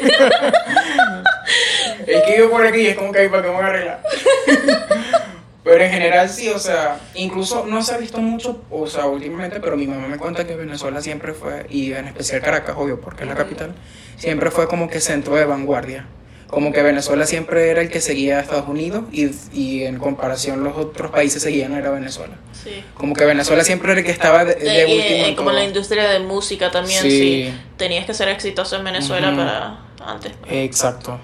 Es 2.07 2.23
que 2.23 2.39
yo 2.39 2.51
por 2.51 2.67
aquí 2.67 2.87
es 2.87 2.97
como 2.97 3.13
que 3.13 3.21
hay 3.21 3.29
para 3.29 3.43
que 3.43 3.49
me 3.51 3.57
arreglar. 3.57 4.03
Pero 5.65 5.83
en 5.83 5.91
general 5.91 6.29
sí, 6.29 6.49
o 6.49 6.61
sea, 6.61 7.01
incluso 7.17 7.67
no 7.67 7.83
se 7.83 7.93
ha 7.95 7.99
visto 7.99 8.19
mucho, 8.21 8.63
o 8.71 8.87
sea, 8.87 9.07
últimamente, 9.07 9.59
pero 9.59 9.77
mi 9.77 9.89
mamá 9.89 10.07
me 10.07 10.17
cuenta 10.17 10.47
que 10.47 10.55
Venezuela 10.55 11.03
siempre 11.03 11.33
fue, 11.33 11.67
y 11.69 11.93
en 11.93 12.07
especial 12.07 12.41
Caracas, 12.41 12.77
obvio, 12.79 13.01
porque 13.01 13.25
es 13.25 13.29
la 13.29 13.35
capital, 13.35 13.75
siempre 14.17 14.53
fue 14.53 14.69
como 14.69 14.89
que 14.89 15.01
centro 15.01 15.35
de 15.35 15.45
vanguardia. 15.45 16.07
Como 16.47 16.73
que 16.73 16.81
Venezuela 16.81 17.27
siempre 17.27 17.69
era 17.71 17.81
el 17.81 17.91
que 17.91 18.01
seguía 18.01 18.39
a 18.39 18.41
Estados 18.43 18.69
Unidos 18.69 19.03
y, 19.11 19.29
y 19.53 19.83
en 19.83 19.99
comparación 19.99 20.63
los 20.63 20.77
otros 20.77 21.11
países 21.11 21.43
seguían 21.43 21.75
a 21.75 21.91
Venezuela. 21.91 22.35
Sí. 22.53 22.85
Como 22.95 23.15
que 23.17 23.25
Venezuela 23.25 23.65
siempre 23.65 23.91
era 23.91 23.99
el 24.03 24.07
que 24.07 24.13
estaba 24.13 24.45
de, 24.45 24.55
de 24.55 24.83
Eh, 24.83 24.85
último. 24.85 25.01
eh, 25.03 25.29
en 25.31 25.35
como 25.35 25.51
todo. 25.51 25.59
la 25.59 25.65
industria 25.65 26.09
de 26.09 26.21
música 26.21 26.71
también, 26.71 27.03
Sí. 27.03 27.11
sí. 27.11 27.55
Tenías 27.77 28.07
que 28.07 28.15
ser 28.15 28.29
exitoso 28.29 28.77
en 28.77 28.85
Venezuela 28.85 29.27
Ujú. 29.31 29.37
para 29.39 29.79
antes. 30.07 30.31
Exacto. 30.49 31.19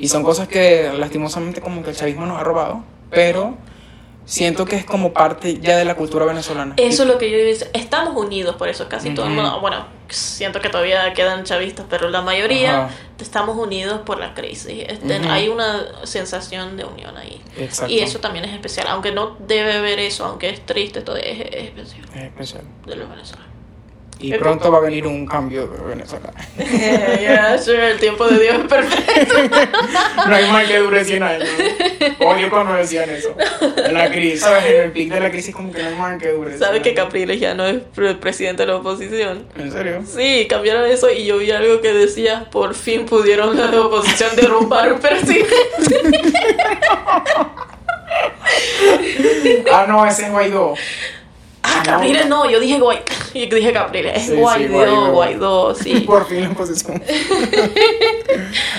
Y 0.00 0.08
son 0.08 0.22
cosas 0.22 0.48
que 0.48 0.90
lastimosamente 0.96 1.60
como 1.60 1.82
que 1.82 1.90
el 1.90 1.96
chavismo 1.96 2.26
nos 2.26 2.38
ha 2.40 2.44
robado, 2.44 2.82
pero 3.10 3.56
siento 4.24 4.64
que 4.64 4.76
es 4.76 4.84
como 4.84 5.12
parte 5.12 5.58
ya 5.60 5.76
de 5.76 5.84
la 5.84 5.94
cultura 5.96 6.24
venezolana. 6.24 6.74
Eso 6.76 7.02
es 7.02 7.08
lo 7.08 7.18
que 7.18 7.30
yo 7.30 7.36
digo. 7.38 7.66
Estamos 7.72 8.16
unidos 8.16 8.56
por 8.56 8.68
eso. 8.68 8.88
Casi 8.88 9.10
todo 9.14 9.26
el 9.26 9.32
mundo. 9.32 9.60
Bueno, 9.60 9.86
siento 10.08 10.60
que 10.60 10.68
todavía 10.68 11.12
quedan 11.14 11.44
chavistas, 11.44 11.86
pero 11.90 12.08
la 12.10 12.22
mayoría 12.22 12.84
Ajá. 12.86 12.94
estamos 13.18 13.56
unidos 13.58 14.00
por 14.06 14.18
la 14.20 14.32
crisis. 14.34 14.84
Este, 14.88 15.18
Ujú. 15.20 15.28
Hay 15.28 15.48
una 15.48 15.84
sensación 16.04 16.76
de 16.76 16.84
unión 16.84 17.16
ahí. 17.16 17.42
Exacto. 17.58 17.92
Y 17.92 17.98
eso 18.00 18.20
también 18.20 18.44
es 18.44 18.52
especial. 18.54 18.86
Aunque 18.88 19.10
no 19.12 19.36
debe 19.40 19.72
haber 19.74 19.98
eso, 19.98 20.24
aunque 20.24 20.48
es 20.50 20.64
triste, 20.64 21.00
todo 21.02 21.16
es, 21.16 21.40
es 21.40 21.64
especial 21.66 22.04
Es 22.14 22.22
especial. 22.22 22.62
de 22.86 22.96
los 22.96 23.08
venezolanos. 23.10 23.49
Y 24.22 24.34
pronto 24.34 24.70
va 24.70 24.78
a 24.78 24.80
venir 24.82 25.06
un 25.06 25.26
cambio 25.26 25.66
de 25.66 25.78
Venezuela. 25.84 26.30
yeah, 27.20 27.56
sure, 27.58 27.92
el 27.92 27.98
tiempo 27.98 28.28
de 28.28 28.38
Dios 28.38 28.56
es 28.60 28.66
perfecto. 28.66 29.34
No 30.28 30.34
hay 30.36 30.50
mal 30.52 30.66
que 30.68 30.78
dure 30.78 31.04
100 31.04 31.22
años. 31.22 31.48
Odio 32.20 32.50
cuando 32.50 32.74
decían 32.74 33.08
eso. 33.10 33.34
En 33.84 33.94
la 33.94 34.10
crisis, 34.10 34.40
¿sabes? 34.40 34.64
En 34.66 34.82
el 34.82 34.92
pic 34.92 35.10
de 35.12 35.20
la 35.20 35.30
crisis 35.30 35.54
como 35.54 35.72
que 35.72 35.82
no 35.82 35.88
hay 35.88 35.94
mal 35.96 36.18
que 36.18 36.28
dure 36.28 36.50
100 36.50 36.60
¿Sabes 36.60 36.82
que. 36.82 36.94
Capriles 36.94 37.40
ya 37.40 37.54
no 37.54 37.66
es 37.66 37.78
pre- 37.94 38.14
presidente 38.16 38.62
de 38.62 38.66
la 38.68 38.76
oposición? 38.76 39.46
¿En 39.56 39.72
serio? 39.72 40.02
Sí, 40.06 40.46
cambiaron 40.48 40.84
eso 40.90 41.10
y 41.10 41.24
yo 41.24 41.38
vi 41.38 41.50
algo 41.50 41.80
que 41.80 41.92
decía, 41.92 42.46
por 42.50 42.74
fin 42.74 43.06
pudieron 43.06 43.56
la 43.56 43.80
oposición 43.80 44.36
derrumbar 44.36 44.92
un 44.92 45.00
presidente. 45.00 45.46
Ah, 49.72 49.86
no, 49.88 50.04
ese 50.06 50.26
es 50.26 50.30
Guaidó. 50.32 50.74
Ah, 51.62 51.82
Capriles 51.84 52.26
no, 52.26 52.48
yo 52.48 52.58
dije 52.58 52.78
Guaidó. 52.78 53.04
Yo 53.34 53.56
dije 53.56 53.72
Capriles, 53.72 54.16
es 54.16 54.22
Sí, 54.22 54.28
sí, 54.30 54.36
Guaidó, 54.36 54.72
Guaidó. 54.72 55.12
Guaidó, 55.12 55.74
sí. 55.74 56.00
Por 56.06 56.26
fin 56.26 56.42
la 56.42 56.50
oposición. 56.52 57.02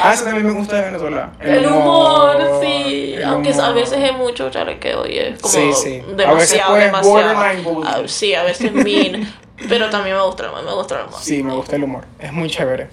ah, 0.02 0.14
eso 0.14 0.26
también 0.26 0.46
me 0.46 0.54
gusta 0.54 0.78
de 0.78 0.82
Venezuela. 0.84 1.32
El 1.40 1.66
humor, 1.68 2.60
sí. 2.62 3.14
el 3.16 3.24
Aunque 3.24 3.54
a 3.54 3.72
veces 3.72 4.00
es 4.00 4.14
mucho 4.18 4.50
chalequeo 4.50 5.08
y 5.08 5.18
es 5.20 5.40
como 5.40 5.54
Sí, 5.54 5.72
sí. 5.74 6.02
A 6.26 6.34
veces 6.34 6.52
demasiado, 6.60 6.76
demasiado. 6.76 7.82
Ah, 7.86 8.02
sí, 8.08 8.34
a 8.34 8.44
veces 8.44 8.74
mean. 8.74 9.32
pero 9.70 9.90
también 9.90 10.16
me 10.18 10.24
gusta 10.24 10.44
el 10.44 10.50
humor, 10.50 10.64
me 10.64 10.74
gusta 10.74 11.00
el 11.00 11.08
humor. 11.08 11.20
Sí, 11.22 11.44
me 11.44 11.54
gusta 11.54 11.76
el 11.76 11.84
humor. 11.84 12.04
Es 12.20 12.34
muy 12.34 12.50
chévere. 12.50 12.90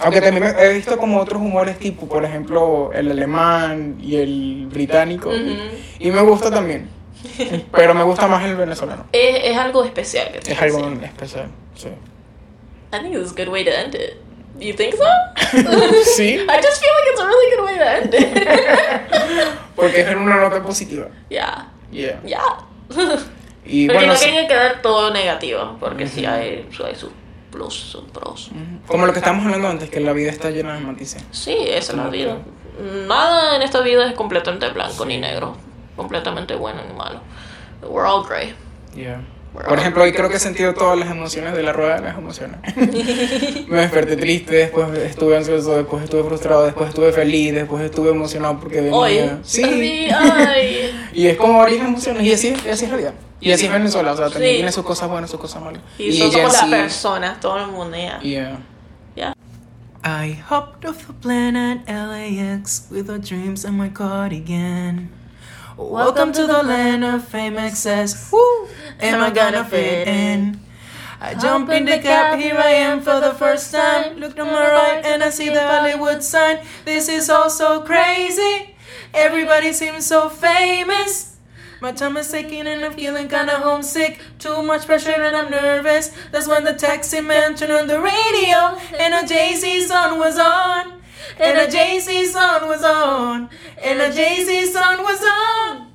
Aunque 0.00 0.20
también 0.20 0.54
he 0.58 0.72
visto 0.72 0.96
como 0.96 1.20
otros 1.20 1.42
humores 1.42 1.78
tipo, 1.78 2.06
por 2.06 2.24
ejemplo, 2.24 2.90
el 2.94 3.10
alemán 3.10 3.96
y 4.00 4.16
el 4.16 4.66
británico. 4.72 5.28
Ujú. 5.28 5.56
Y 5.98 6.10
me 6.10 6.22
gusta 6.22 6.50
también. 6.50 6.88
Pero 7.72 7.94
me 7.94 8.02
gusta 8.02 8.26
más 8.28 8.44
el 8.44 8.56
venezolano. 8.56 9.06
Es, 9.12 9.44
es 9.44 9.56
algo 9.56 9.84
especial 9.84 10.28
que 10.32 10.52
Es 10.52 10.60
algo 10.60 10.78
sí. 10.80 10.98
especial. 11.04 11.48
Sí. 11.74 11.88
I 12.94 12.98
think 13.00 13.14
it's 13.16 13.32
a 13.32 13.34
good 13.34 13.48
way 13.52 13.64
to 13.64 13.70
end 13.70 13.94
it. 13.94 14.16
You 14.58 14.74
think 14.74 14.94
so? 14.94 15.04
Sí, 16.16 16.34
I 16.34 16.56
just 16.62 16.80
feel 16.80 16.92
like 16.92 17.10
it's 17.10 17.20
a 17.20 17.26
really 17.26 17.56
good 17.56 17.64
way 17.64 17.78
to 17.78 17.84
end 17.84 18.14
it. 18.14 18.48
porque 19.76 20.00
es 20.02 20.08
en 20.08 20.18
una 20.18 20.36
nota 20.36 20.62
positiva. 20.62 21.06
yeah, 21.30 21.68
Yeah. 21.90 22.20
yeah. 22.24 22.58
Y 23.64 23.86
Porque 23.86 23.98
bueno, 23.98 24.12
no 24.14 24.18
sí, 24.18 24.26
quería 24.26 24.48
quedar 24.48 24.82
todo 24.82 25.12
negativo, 25.12 25.76
porque 25.78 26.06
sí 26.06 26.26
hay, 26.26 26.68
sí 26.76 26.82
hay 26.82 26.94
sus 26.96 27.10
plus, 27.50 27.72
sus 27.74 28.02
pros. 28.10 28.50
como 28.86 29.06
lo 29.06 29.12
que 29.12 29.20
estábamos 29.20 29.44
hablando 29.46 29.68
antes, 29.68 29.88
que 29.88 30.00
la 30.00 30.12
vida 30.12 30.30
está 30.30 30.50
llena 30.50 30.74
de 30.74 30.80
matices. 30.80 31.24
Sí, 31.30 31.54
esa 31.66 31.92
es 31.92 31.98
la 31.98 32.08
vida. 32.08 32.38
Nada 33.06 33.56
en 33.56 33.62
esta 33.62 33.80
vida 33.80 34.06
es 34.08 34.14
completamente 34.14 34.68
blanco 34.70 35.04
ni 35.06 35.18
negro, 35.18 35.56
completamente 35.96 36.54
bueno 36.54 36.82
ni 36.88 36.94
malo. 36.94 37.20
We're 37.82 38.06
all 38.06 38.24
gray. 38.26 38.54
Yeah. 38.94 39.20
We're 39.54 39.64
Por 39.68 39.74
all- 39.74 39.80
ejemplo, 39.80 40.02
hoy 40.04 40.12
creo 40.12 40.30
que 40.30 40.36
he 40.36 40.40
sentido 40.40 40.72
todas 40.72 40.98
las 40.98 41.10
emociones 41.10 41.52
de 41.54 41.62
la 41.62 41.72
rueda 41.74 41.96
de 41.96 42.02
las 42.02 42.16
emociones. 42.16 42.58
Me 43.68 43.80
desperté 43.80 44.16
triste, 44.16 44.54
después 44.56 44.88
estuve 44.98 45.36
ansioso, 45.36 45.76
después 45.76 46.04
estuve 46.04 46.24
frustrado, 46.24 46.64
después 46.64 46.88
estuve 46.88 47.12
feliz, 47.12 47.52
después 47.52 47.84
estuve 47.84 48.10
emocionado 48.10 48.58
porque 48.60 48.76
venía. 48.80 48.94
Hoy. 48.96 49.18
Sí. 49.42 49.62
Sí, 49.62 50.06
ay. 50.14 50.90
Y 51.12 51.26
es 51.26 51.36
como 51.36 51.58
varias 51.58 51.84
emociones, 51.86 52.22
y 52.22 52.32
así, 52.32 52.48
es- 52.48 52.64
y 52.64 52.68
así 52.70 52.84
es 52.86 52.90
la 52.90 52.96
vida. 52.96 53.14
Y 53.40 53.50
así 53.52 53.66
es 53.66 53.72
Venezuela, 53.72 54.12
o 54.12 54.16
sea, 54.16 54.30
también 54.30 54.52
Sí. 54.52 54.56
tiene 54.58 54.72
sus 54.72 54.84
cosas 54.84 55.10
buenas, 55.10 55.28
sus 55.30 55.40
cosas 55.40 55.60
malas. 55.62 55.82
Y, 55.98 56.12
son 56.12 56.30
como 56.30 56.48
las 56.48 56.64
personas, 56.64 57.40
todo 57.40 57.58
el 57.58 57.66
mundo 57.72 57.96
ya. 57.96 58.20
Yeah. 58.20 58.58
Ya. 59.16 59.34
I 60.04 60.40
hopped 60.48 60.88
off 60.88 61.06
the 61.06 61.12
plane 61.12 61.56
at 61.58 61.86
LAX 61.88 62.86
with 62.90 63.10
our 63.10 63.18
dreams 63.18 63.64
and 63.66 63.76
my 63.76 63.90
cardigan. 63.90 65.10
Welcome 65.90 66.32
to 66.34 66.46
the 66.46 66.62
land 66.62 67.04
of 67.04 67.26
fame 67.26 67.58
excess. 67.58 68.30
Woo! 68.32 68.68
Am 69.00 69.20
I 69.20 69.30
gonna 69.30 69.64
fit 69.64 70.06
in? 70.06 70.60
I 71.20 71.34
jump 71.34 71.70
in 71.70 71.84
the 71.84 71.98
cab, 71.98 72.38
here 72.38 72.56
I 72.56 72.70
am 72.70 73.00
for 73.00 73.20
the 73.20 73.34
first 73.34 73.72
time. 73.72 74.18
Look 74.18 74.36
to 74.36 74.44
my 74.44 74.70
right 74.70 75.04
and 75.04 75.24
I 75.24 75.30
see 75.30 75.48
the 75.48 75.60
Hollywood 75.60 76.22
sign. 76.22 76.64
This 76.84 77.08
is 77.08 77.28
all 77.28 77.50
so 77.50 77.82
crazy. 77.82 78.76
Everybody 79.12 79.72
seems 79.72 80.06
so 80.06 80.28
famous. 80.28 81.36
My 81.80 81.90
is 81.90 82.30
taking 82.30 82.68
and 82.68 82.84
I'm 82.84 82.92
feeling 82.92 83.28
kinda 83.28 83.56
homesick. 83.56 84.20
Too 84.38 84.62
much 84.62 84.86
pressure 84.86 85.10
and 85.10 85.36
I'm 85.36 85.50
nervous. 85.50 86.12
That's 86.30 86.46
when 86.46 86.62
the 86.62 86.74
taxi 86.74 87.20
man 87.20 87.56
turned 87.56 87.72
on 87.72 87.88
the 87.88 88.00
radio 88.00 88.78
and 88.96 89.12
a 89.14 89.26
Jay-Z 89.26 89.88
song 89.88 90.18
was 90.20 90.38
on. 90.38 91.01
And 91.38 91.58
a 91.58 91.70
Jay-Z 91.70 92.26
song 92.26 92.68
was 92.68 92.84
on. 92.84 93.50
And 93.82 94.00
a 94.00 94.12
Jay-Z 94.12 94.66
song 94.66 94.98
was 94.98 95.22
on. 95.22 95.92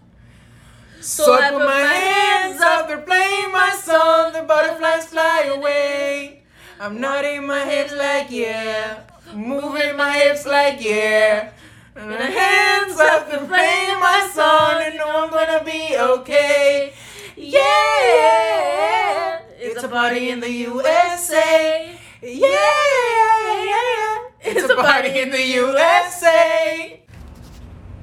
So 0.99 1.33
I 1.33 1.51
put 1.51 1.65
my 1.65 1.79
hands 1.79 2.61
up, 2.61 2.87
they're 2.87 2.97
playing 2.97 3.51
my 3.51 3.77
song. 3.81 4.33
The 4.33 4.43
butterflies 4.43 5.05
fly 5.05 5.49
away. 5.55 6.43
I'm 6.79 6.99
nodding 6.99 7.47
my 7.47 7.63
hips 7.63 7.93
like 7.95 8.29
yeah. 8.29 9.01
Moving 9.33 9.95
my 9.95 10.11
hips 10.11 10.45
like 10.45 10.83
yeah. 10.83 11.51
And 11.95 12.09
my 12.09 12.17
hands 12.17 12.99
up, 12.99 13.29
they're 13.29 13.45
playing 13.45 13.99
my 13.99 14.29
song. 14.33 14.81
And 14.83 14.97
know 14.97 15.23
I'm 15.23 15.29
gonna 15.29 15.63
be 15.63 15.95
okay. 15.97 16.93
Yeah. 17.35 19.39
It's 19.59 19.83
a 19.83 19.87
party 19.87 20.29
in 20.29 20.39
the 20.39 20.51
USA. 20.51 21.97
Yeah, 22.21 22.29
yeah, 22.31 23.63
yeah. 23.63 24.26
It's 24.49 24.69
a 24.69 24.75
party 24.75 25.19
in 25.19 25.29
the 25.29 25.43
USA. 25.43 27.03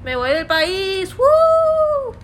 Me 0.04 0.14
voy 0.14 0.30
del 0.30 0.46
país. 0.46 1.16
¡Woo! 1.16 2.14